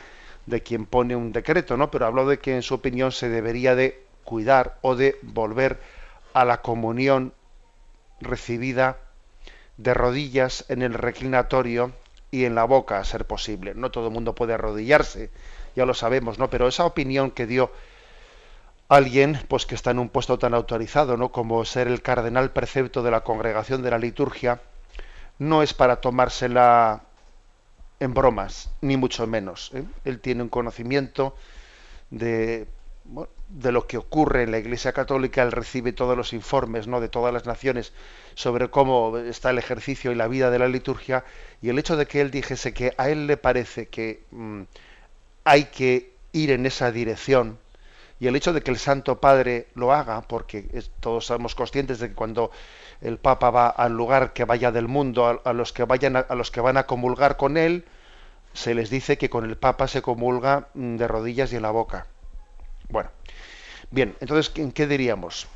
de 0.45 0.61
quien 0.61 0.85
pone 0.85 1.15
un 1.15 1.31
decreto, 1.31 1.77
¿no? 1.77 1.91
Pero 1.91 2.05
habló 2.05 2.27
de 2.27 2.39
que 2.39 2.55
en 2.55 2.61
su 2.61 2.75
opinión 2.75 3.11
se 3.11 3.29
debería 3.29 3.75
de 3.75 4.03
cuidar 4.23 4.77
o 4.81 4.95
de 4.95 5.17
volver 5.21 5.79
a 6.33 6.45
la 6.45 6.61
comunión 6.61 7.33
recibida 8.19 8.97
de 9.77 9.93
rodillas 9.93 10.65
en 10.69 10.81
el 10.81 10.93
reclinatorio 10.93 11.91
y 12.29 12.45
en 12.45 12.55
la 12.55 12.63
boca, 12.63 12.99
a 12.99 13.03
ser 13.03 13.25
posible. 13.25 13.73
No 13.75 13.91
todo 13.91 14.07
el 14.07 14.13
mundo 14.13 14.35
puede 14.35 14.53
arrodillarse, 14.53 15.29
ya 15.75 15.85
lo 15.85 15.93
sabemos, 15.93 16.39
¿no? 16.39 16.49
Pero 16.49 16.67
esa 16.67 16.85
opinión 16.85 17.31
que 17.31 17.45
dio 17.45 17.71
alguien, 18.87 19.39
pues 19.47 19.65
que 19.65 19.75
está 19.75 19.91
en 19.91 19.99
un 19.99 20.09
puesto 20.09 20.37
tan 20.39 20.53
autorizado, 20.53 21.17
¿no? 21.17 21.31
Como 21.31 21.63
ser 21.65 21.87
el 21.87 22.01
cardenal 22.01 22.51
precepto 22.51 23.03
de 23.03 23.11
la 23.11 23.21
congregación 23.21 23.81
de 23.81 23.91
la 23.91 23.97
liturgia, 23.97 24.61
no 25.39 25.63
es 25.63 25.73
para 25.73 26.01
tomársela 26.01 27.01
en 28.01 28.13
bromas, 28.13 28.69
ni 28.81 28.97
mucho 28.97 29.25
menos. 29.27 29.71
¿eh? 29.73 29.85
Él 30.03 30.19
tiene 30.19 30.43
un 30.43 30.49
conocimiento 30.49 31.35
de 32.09 32.67
de 33.49 33.71
lo 33.71 33.87
que 33.87 33.97
ocurre 33.97 34.43
en 34.43 34.51
la 34.51 34.59
Iglesia 34.59 34.93
Católica, 34.93 35.43
él 35.43 35.51
recibe 35.51 35.91
todos 35.91 36.15
los 36.15 36.33
informes 36.33 36.87
¿no? 36.87 37.01
de 37.01 37.09
todas 37.09 37.33
las 37.33 37.45
naciones 37.45 37.91
sobre 38.35 38.69
cómo 38.69 39.17
está 39.17 39.49
el 39.49 39.57
ejercicio 39.57 40.11
y 40.11 40.15
la 40.15 40.27
vida 40.27 40.51
de 40.51 40.59
la 40.59 40.67
liturgia, 40.67 41.25
y 41.61 41.69
el 41.69 41.79
hecho 41.79 41.97
de 41.97 42.05
que 42.05 42.21
él 42.21 42.31
dijese 42.31 42.73
que 42.73 42.93
a 42.97 43.09
él 43.09 43.27
le 43.27 43.37
parece 43.37 43.87
que 43.87 44.23
mm, 44.31 44.61
hay 45.43 45.65
que 45.65 46.13
ir 46.31 46.51
en 46.51 46.65
esa 46.65 46.91
dirección, 46.91 47.57
y 48.21 48.27
el 48.27 48.35
hecho 48.35 48.53
de 48.53 48.61
que 48.61 48.69
el 48.69 48.77
Santo 48.77 49.19
Padre 49.19 49.69
lo 49.73 49.91
haga, 49.91 50.21
porque 50.21 50.63
todos 50.99 51.25
somos 51.25 51.55
conscientes 51.55 51.97
de 51.97 52.09
que 52.09 52.13
cuando 52.13 52.51
el 53.01 53.17
Papa 53.17 53.49
va 53.49 53.67
al 53.67 53.93
lugar 53.93 54.31
que 54.31 54.45
vaya 54.45 54.71
del 54.71 54.87
mundo, 54.87 55.41
a, 55.43 55.53
los 55.53 55.73
que 55.73 55.85
vayan 55.85 56.15
a 56.15 56.35
los 56.35 56.51
que 56.51 56.61
van 56.61 56.77
a 56.77 56.85
comulgar 56.85 57.35
con 57.35 57.57
él, 57.57 57.83
se 58.53 58.75
les 58.75 58.91
dice 58.91 59.17
que 59.17 59.31
con 59.31 59.43
el 59.45 59.57
Papa 59.57 59.87
se 59.87 60.03
comulga 60.03 60.67
mm, 60.75 60.97
de 60.97 61.07
rodillas 61.07 61.51
y 61.51 61.55
en 61.55 61.63
la 61.63 61.71
boca. 61.71 62.05
Bueno, 62.89 63.09
bien, 63.89 64.15
entonces, 64.19 64.51
¿en 64.55 64.71
qué 64.71 64.85
diríamos? 64.85 65.47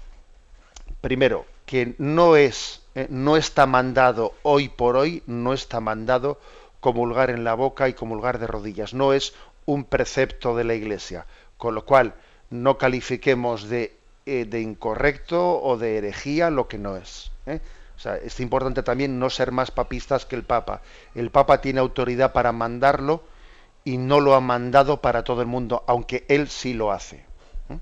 Primero, 1.02 1.46
que 1.68 1.94
no 2.00 2.36
es, 2.36 2.82
eh, 2.96 3.06
no 3.12 3.38
está 3.38 3.68
mandado 3.68 4.34
hoy 4.42 4.70
por 4.70 4.98
hoy, 4.98 5.22
no 5.28 5.54
está 5.54 5.82
mandado 5.82 6.40
comulgar 6.80 7.30
en 7.30 7.44
la 7.44 7.54
boca 7.54 7.90
y 7.90 7.94
comulgar 7.94 8.40
de 8.40 8.48
rodillas. 8.48 8.96
No 8.96 9.14
es 9.14 9.36
un 9.68 9.84
precepto 9.84 10.56
de 10.56 10.64
la 10.64 10.74
Iglesia. 10.74 11.28
Con 11.58 11.76
lo 11.76 11.86
cual, 11.86 12.16
no 12.50 12.78
califiquemos 12.78 13.70
de, 13.70 13.96
eh, 14.26 14.46
de 14.46 14.62
incorrecto 14.62 15.62
o 15.62 15.78
de 15.78 15.98
herejía 15.98 16.50
lo 16.50 16.68
que 16.68 16.78
no 16.78 16.98
es. 16.98 17.32
¿eh? 17.46 17.60
O 17.96 18.00
sea, 18.00 18.18
es 18.18 18.40
importante 18.40 18.84
también 18.84 19.20
no 19.20 19.30
ser 19.30 19.52
más 19.52 19.72
papistas 19.72 20.26
que 20.26 20.36
el 20.36 20.44
Papa. 20.44 20.82
El 21.14 21.32
Papa 21.32 21.62
tiene 21.62 21.80
autoridad 21.80 22.34
para 22.34 22.52
mandarlo 22.52 23.24
y 23.84 23.98
no 23.98 24.20
lo 24.20 24.34
ha 24.36 24.42
mandado 24.42 25.02
para 25.02 25.24
todo 25.24 25.42
el 25.42 25.48
mundo, 25.48 25.84
aunque 25.88 26.26
él 26.28 26.50
sí 26.50 26.74
lo 26.74 26.92
hace. 26.92 27.18
¿eh? 27.70 27.80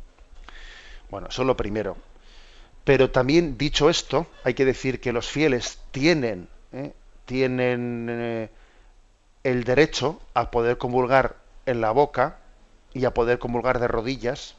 Bueno, 1.10 1.28
eso 1.30 1.42
es 1.44 1.48
lo 1.48 1.58
primero. 1.58 1.98
Pero 2.84 3.10
también 3.10 3.58
dicho 3.58 3.90
esto, 3.90 4.28
hay 4.44 4.54
que 4.54 4.66
decir 4.66 5.00
que 5.00 5.14
los 5.14 5.30
fieles 5.30 5.80
tienen, 5.92 6.50
tienen 7.26 8.50
el 9.44 9.64
derecho 9.64 10.20
a 10.34 10.52
poder 10.52 10.78
comulgar 10.78 11.38
en 11.66 11.80
la 11.80 11.92
boca 11.92 12.40
y 12.94 13.06
a 13.06 13.14
poder 13.14 13.40
comulgar 13.40 13.80
de 13.80 13.88
rodillas. 13.88 14.56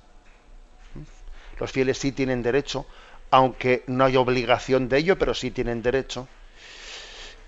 Los 1.58 1.70
fieles 1.70 1.98
sí 1.98 2.12
tienen 2.12 2.42
derecho, 2.42 2.86
aunque 3.30 3.84
no 3.86 4.04
hay 4.04 4.16
obligación 4.16 4.88
de 4.88 4.98
ello, 4.98 5.18
pero 5.18 5.34
sí 5.34 5.50
tienen 5.50 5.82
derecho. 5.82 6.28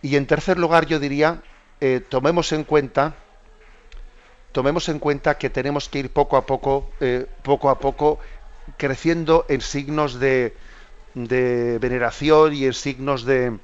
Y 0.03 0.17
en 0.17 0.27
tercer 0.27 0.59
lugar, 0.59 0.87
yo 0.87 1.01
diría, 1.01 1.43
eh, 1.81 2.01
tomemos 2.09 2.53
en 2.53 2.65
cuenta, 2.65 3.17
tomemos 4.53 4.89
en 4.89 4.99
cuenta 4.99 5.39
que 5.39 5.51
tenemos 5.51 5.89
que 5.89 5.99
ir 6.01 6.13
poco 6.13 6.37
a 6.37 6.47
poco, 6.47 6.91
eh, 7.01 7.27
poco 7.43 7.71
a 7.71 7.79
poco, 7.81 8.21
creciendo 8.77 9.45
en 9.49 9.61
signos 9.61 10.21
de, 10.21 10.57
de 11.15 11.79
veneración 11.81 12.55
y 12.55 12.67
en 12.67 12.75
signos 12.75 13.25
de, 13.25 13.59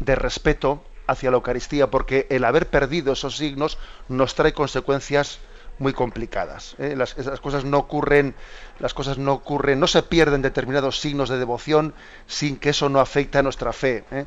de 0.00 0.14
respeto 0.14 0.84
hacia 1.06 1.30
la 1.30 1.36
Eucaristía, 1.36 1.90
porque 1.90 2.26
el 2.30 2.44
haber 2.44 2.68
perdido 2.68 3.12
esos 3.12 3.36
signos 3.36 3.78
nos 4.08 4.34
trae 4.34 4.52
consecuencias 4.52 5.40
muy 5.78 5.92
complicadas. 5.92 6.76
¿eh? 6.78 6.94
Las, 6.96 7.14
cosas 7.40 7.64
no 7.64 7.78
ocurren, 7.78 8.34
las 8.78 8.94
cosas 8.94 9.18
no 9.18 9.32
ocurren, 9.32 9.80
no 9.80 9.86
se 9.86 10.02
pierden 10.02 10.42
determinados 10.42 11.00
signos 11.00 11.28
de 11.28 11.38
devoción 11.38 11.94
sin 12.26 12.56
que 12.56 12.70
eso 12.70 12.88
no 12.88 13.00
afecte 13.00 13.38
a 13.38 13.42
nuestra 13.42 13.72
fe. 13.72 14.04
¿eh? 14.10 14.26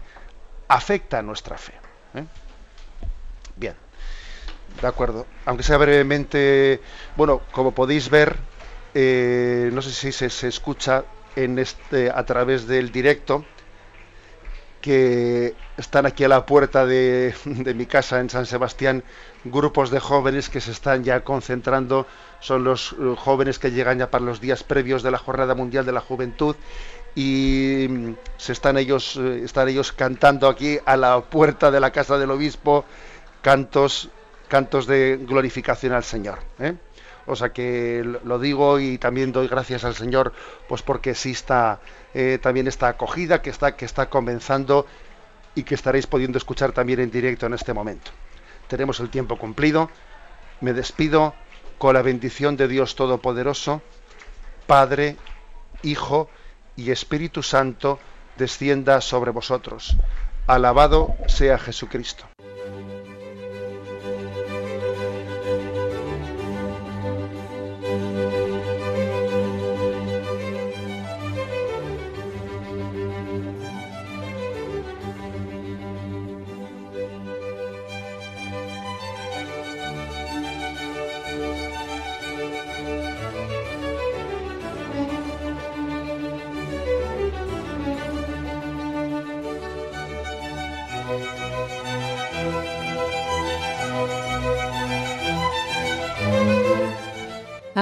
Afecta 0.68 1.20
a 1.20 1.22
nuestra 1.22 1.58
fe. 1.58 1.74
¿eh? 2.16 2.26
Bien, 3.56 3.76
de 4.82 4.88
acuerdo. 4.88 5.26
Aunque 5.46 5.64
sea 5.64 5.78
brevemente, 5.78 6.82
bueno, 7.16 7.42
como 7.52 7.72
podéis 7.72 8.10
ver, 8.10 8.38
no 8.94 9.82
sé 9.82 9.92
si 9.92 10.12
se, 10.12 10.30
se 10.30 10.48
escucha 10.48 11.06
en 11.36 11.60
este 11.60 12.10
a 12.10 12.26
través 12.26 12.66
del 12.66 12.92
directo 12.92 13.46
que 14.86 15.56
están 15.78 16.06
aquí 16.06 16.24
a 16.26 16.28
la 16.28 16.46
puerta 16.46 16.86
de, 16.86 17.34
mi 17.76 17.88
casa 17.88 18.20
en 18.20 18.30
San 18.30 18.46
Sebastián 18.46 19.04
grupos 19.44 19.90
de 19.90 20.00
jóvenes 20.00 20.48
que 20.48 20.62
se 20.62 20.70
están 20.70 21.04
ya 21.04 21.22
concentrando, 21.22 22.06
son 22.40 22.64
los 22.64 22.96
jóvenes 23.18 23.58
que 23.58 23.72
llegan 23.72 23.98
ya 23.98 24.12
para 24.12 24.24
los 24.24 24.40
días 24.40 24.62
previos 24.62 25.02
de 25.02 25.10
la 25.10 25.18
Jornada 25.18 25.56
Mundial 25.56 25.88
de 25.88 25.92
la 25.92 26.02
Juventud 26.02 26.56
y 27.16 27.88
mm, 27.90 28.14
se 28.38 28.52
están 28.52 28.78
ellos, 28.78 29.18
eh, 29.18 29.42
están 29.44 29.70
ellos 29.70 29.92
cantando 29.92 30.48
aquí 30.48 30.78
a 30.86 30.96
la 30.98 31.20
puerta 31.20 31.72
de 31.72 31.80
la 31.80 31.90
casa 31.90 32.20
del 32.20 32.30
obispo 32.30 32.86
cantos, 33.42 34.10
cantos 34.48 34.86
de 34.86 35.18
glorificación 35.20 35.94
al 35.94 36.04
Señor. 36.04 36.38
¿eh? 36.60 36.76
O 37.28 37.36
sea 37.36 37.50
que 37.50 38.04
lo 38.24 38.40
digo 38.40 38.80
y 38.80 38.98
también 38.98 39.32
doy 39.32 39.48
gracias 39.48 39.84
al 39.84 39.96
Señor, 39.96 40.34
pues 40.68 40.82
porque 40.82 41.12
exista 41.12 41.80
eh, 42.14 42.40
también 42.42 42.68
esta 42.68 42.88
acogida 42.88 43.42
que 43.42 43.50
está, 43.50 43.76
que 43.76 43.86
está 43.86 44.10
comenzando 44.10 44.86
y 45.56 45.64
que 45.64 45.76
estaréis 45.76 46.06
pudiendo 46.06 46.38
escuchar 46.38 46.72
también 46.72 47.00
en 47.00 47.10
directo 47.10 47.46
en 47.46 47.54
este 47.54 47.74
momento. 47.74 48.12
Tenemos 48.68 49.00
el 49.00 49.10
tiempo 49.10 49.38
cumplido. 49.38 49.90
Me 50.62 50.74
despido 50.74 51.34
con 51.78 51.94
la 51.94 52.02
bendición 52.02 52.58
de 52.58 52.68
Dios 52.68 52.96
Todopoderoso, 52.96 53.82
Padre, 54.68 55.18
Hijo 55.84 56.30
y 56.76 56.92
Espíritu 56.92 57.44
Santo, 57.44 58.00
descienda 58.38 59.02
sobre 59.02 59.32
vosotros. 59.32 59.96
Alabado 60.48 61.16
sea 61.28 61.58
Jesucristo. 61.58 62.35